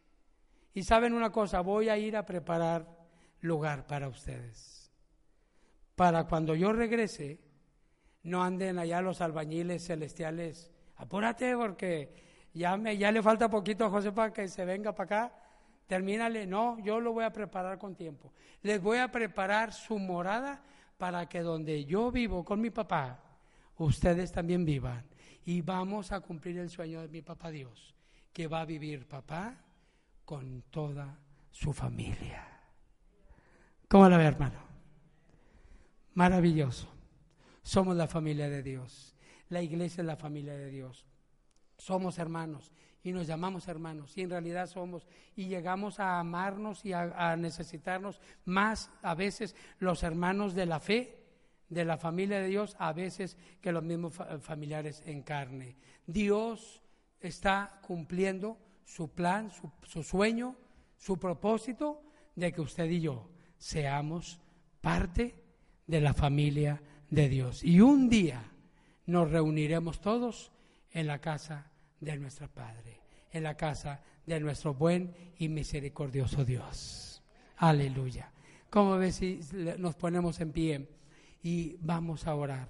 Y 0.76 0.84
saben 0.84 1.16
una 1.16 1.32
cosa, 1.32 1.62
voy 1.62 1.90
a 1.90 1.98
ir 1.98 2.16
a 2.16 2.28
preparar 2.28 2.86
lugar 3.40 3.88
para 3.88 4.08
ustedes. 4.08 4.92
Para 5.96 6.26
cuando 6.28 6.54
yo 6.54 6.72
regrese, 6.72 7.40
no 8.22 8.44
anden 8.44 8.78
allá 8.78 9.02
los 9.02 9.20
albañiles 9.20 9.88
celestiales. 9.88 10.70
Apúrate 10.98 11.58
porque 11.58 12.14
ya, 12.54 12.78
me, 12.78 13.00
ya 13.00 13.12
le 13.12 13.24
falta 13.24 13.50
poquito 13.50 13.86
a 13.86 13.90
José 13.90 14.12
para 14.12 14.32
que 14.32 14.48
se 14.48 14.64
venga 14.64 14.94
para 14.94 15.26
acá. 15.26 15.42
Termínale. 15.92 16.48
No, 16.48 16.80
yo 16.80 17.02
lo 17.02 17.12
voy 17.12 17.26
a 17.26 17.34
preparar 17.34 17.78
con 17.78 17.96
tiempo. 17.96 18.32
Les 18.62 18.82
voy 18.82 19.00
a 19.00 19.12
preparar 19.12 19.74
su 19.74 20.00
morada 20.00 20.64
para 20.98 21.28
que 21.28 21.42
donde 21.42 21.84
yo 21.84 22.10
vivo 22.14 22.46
con 22.46 22.62
mi 22.62 22.70
papá, 22.70 23.20
ustedes 23.76 24.32
también 24.32 24.64
vivan. 24.64 25.04
Y 25.44 25.60
vamos 25.60 26.14
a 26.14 26.22
cumplir 26.22 26.60
el 26.60 26.70
sueño 26.70 27.02
de 27.02 27.10
mi 27.10 27.22
papá 27.22 27.52
Dios, 27.52 27.94
que 28.32 28.48
va 28.48 28.62
a 28.62 28.66
vivir 28.66 29.06
papá 29.06 29.58
con 30.24 30.62
toda 30.70 31.20
su 31.50 31.74
familia. 31.74 32.48
¿Cómo 33.90 34.08
la 34.08 34.16
ve, 34.16 34.24
hermano? 34.24 34.62
Maravilloso. 36.14 36.88
Somos 37.64 37.98
la 37.98 38.08
familia 38.08 38.48
de 38.48 38.64
Dios. 38.64 39.14
La 39.50 39.62
iglesia 39.62 40.04
es 40.04 40.08
la 40.08 40.16
familia 40.16 40.54
de 40.54 40.70
Dios. 40.70 41.06
Somos 41.78 42.18
hermanos 42.18 42.72
y 43.04 43.12
nos 43.12 43.28
llamamos 43.28 43.68
hermanos 43.68 44.16
y 44.18 44.22
en 44.22 44.30
realidad 44.30 44.68
somos 44.68 45.08
y 45.36 45.48
llegamos 45.48 46.00
a 46.00 46.20
amarnos 46.20 46.86
y 46.86 46.94
a, 46.94 47.36
necesitarnos 47.36 48.22
más 48.46 48.92
a 49.02 49.16
veces 49.16 49.56
los 49.80 50.04
hermanos 50.04 50.54
de 50.54 50.66
la 50.66 50.80
fe 50.80 51.18
de 51.70 51.86
la 51.86 51.98
familia 51.98 52.40
de 52.40 52.48
Dios 52.48 52.76
a 52.80 52.94
veces 52.94 53.38
que 53.62 53.72
los 53.72 53.84
mismos 53.84 54.14
familiares 54.42 55.02
en 55.06 55.24
carne. 55.24 55.78
Dios 56.06 56.82
está 57.20 57.80
cumpliendo 57.82 58.58
su 58.84 59.10
plan, 59.10 59.52
su, 59.52 59.72
su 59.84 60.04
sueño, 60.04 60.58
su 60.98 61.18
propósito 61.18 62.04
de 62.36 62.52
que 62.52 62.62
usted 62.62 62.90
y 62.90 63.00
yo 63.00 63.30
seamos 63.58 64.42
parte 64.82 65.36
de 65.88 66.02
la 66.02 66.14
familia 66.14 66.82
de 67.10 67.30
Dios. 67.30 67.64
Y 67.64 67.80
un 67.80 68.10
día 68.10 68.52
nos 69.06 69.32
reuniremos 69.32 70.02
todos 70.02 70.52
en 70.92 71.08
la 71.08 71.20
casa 71.20 71.71
de 72.02 72.18
nuestro 72.18 72.50
Padre, 72.50 73.00
en 73.32 73.44
la 73.44 73.56
casa 73.56 74.02
de 74.26 74.40
nuestro 74.40 74.74
buen 74.74 75.14
y 75.38 75.48
misericordioso 75.48 76.44
Dios. 76.44 77.22
Aleluya. 77.58 78.32
¿Cómo 78.70 78.98
ves 78.98 79.16
si 79.16 79.40
nos 79.78 79.96
ponemos 79.96 80.40
en 80.42 80.52
pie 80.52 80.90
y 81.44 81.78
vamos 81.80 82.28
a 82.28 82.36
orar? 82.36 82.68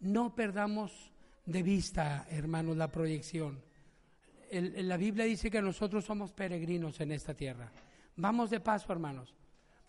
No 0.00 0.34
perdamos 0.34 1.12
de 1.46 1.62
vista, 1.62 2.26
hermanos, 2.30 2.76
la 2.76 2.90
proyección. 2.90 3.62
la 4.52 4.96
Biblia 4.96 5.24
dice 5.24 5.50
que 5.50 5.62
nosotros 5.62 6.04
somos 6.04 6.32
peregrinos 6.32 7.00
en 7.00 7.12
esta 7.12 7.34
tierra. 7.34 7.70
Vamos 8.16 8.50
de 8.50 8.60
paso, 8.60 8.92
hermanos. 8.92 9.34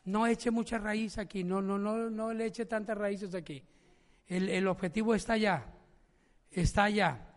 No 0.05 0.25
eche 0.25 0.51
mucha 0.51 0.77
raíz 0.77 1.17
aquí, 1.17 1.43
no, 1.43 1.61
no, 1.61 1.77
no, 1.77 2.09
no 2.09 2.33
le 2.33 2.45
eche 2.45 2.65
tantas 2.65 2.97
raíces 2.97 3.35
aquí. 3.35 3.61
El, 4.27 4.47
el 4.47 4.67
objetivo 4.67 5.13
está 5.13 5.33
allá, 5.33 5.65
está 6.51 6.85
allá. 6.85 7.27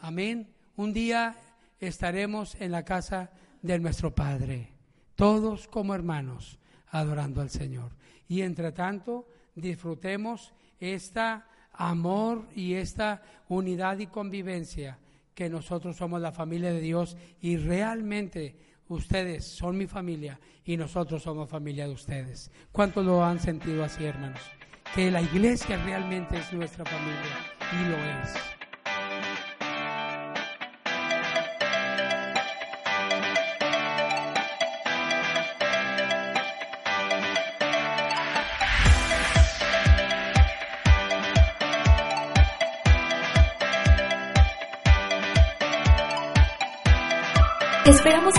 Amén. 0.00 0.48
Un 0.76 0.92
día 0.92 1.36
estaremos 1.78 2.54
en 2.54 2.72
la 2.72 2.84
casa 2.84 3.30
de 3.60 3.78
nuestro 3.78 4.14
Padre, 4.14 4.68
todos 5.14 5.68
como 5.68 5.94
hermanos, 5.94 6.58
adorando 6.88 7.42
al 7.42 7.50
Señor. 7.50 7.92
Y 8.26 8.40
entre 8.42 8.72
tanto, 8.72 9.28
disfrutemos 9.54 10.54
esta 10.78 11.46
amor 11.72 12.48
y 12.54 12.74
esta 12.74 13.22
unidad 13.48 13.98
y 13.98 14.06
convivencia 14.06 14.98
que 15.34 15.50
nosotros 15.50 15.96
somos 15.96 16.20
la 16.20 16.32
familia 16.32 16.72
de 16.72 16.80
Dios 16.80 17.16
y 17.40 17.56
realmente 17.56 18.56
ustedes 18.88 19.44
son 19.44 19.76
mi 19.76 19.86
familia 19.86 20.40
y 20.64 20.76
nosotros 20.76 21.22
somos 21.22 21.48
familia 21.48 21.86
de 21.86 21.94
ustedes. 21.94 22.50
¿Cuántos 22.72 23.04
lo 23.04 23.24
han 23.24 23.38
sentido 23.38 23.84
así, 23.84 24.04
hermanos? 24.04 24.40
Que 24.94 25.10
la 25.10 25.22
iglesia 25.22 25.82
realmente 25.84 26.38
es 26.38 26.52
nuestra 26.52 26.84
familia 26.84 27.36
y 27.72 27.88
lo 27.88 27.96
es. 27.96 28.59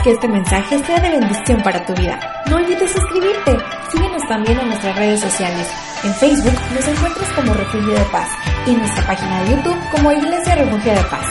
Que 0.03 0.11
este 0.11 0.27
mensaje 0.27 0.79
sea 0.79 0.99
de 0.99 1.11
bendición 1.11 1.61
para 1.63 1.85
tu 1.85 1.93
vida. 1.93 2.19
No 2.49 2.57
olvides 2.57 2.91
suscribirte. 2.91 3.57
Síguenos 3.91 4.21
también 4.27 4.59
en 4.59 4.67
nuestras 4.67 4.95
redes 4.95 5.19
sociales. 5.19 5.67
En 6.03 6.13
Facebook 6.15 6.59
nos 6.73 6.87
encuentras 6.87 7.29
como 7.33 7.53
Refugio 7.53 7.93
de 7.93 8.05
Paz 8.11 8.29
y 8.65 8.71
en 8.71 8.79
nuestra 8.79 9.05
página 9.05 9.43
de 9.43 9.51
YouTube 9.51 9.77
como 9.91 10.11
Iglesia 10.11 10.55
Refugio 10.55 10.93
de 10.93 11.03
Paz. 11.03 11.25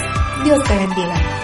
Dios 0.44 0.62
te 0.64 0.76
bendiga. 0.76 1.39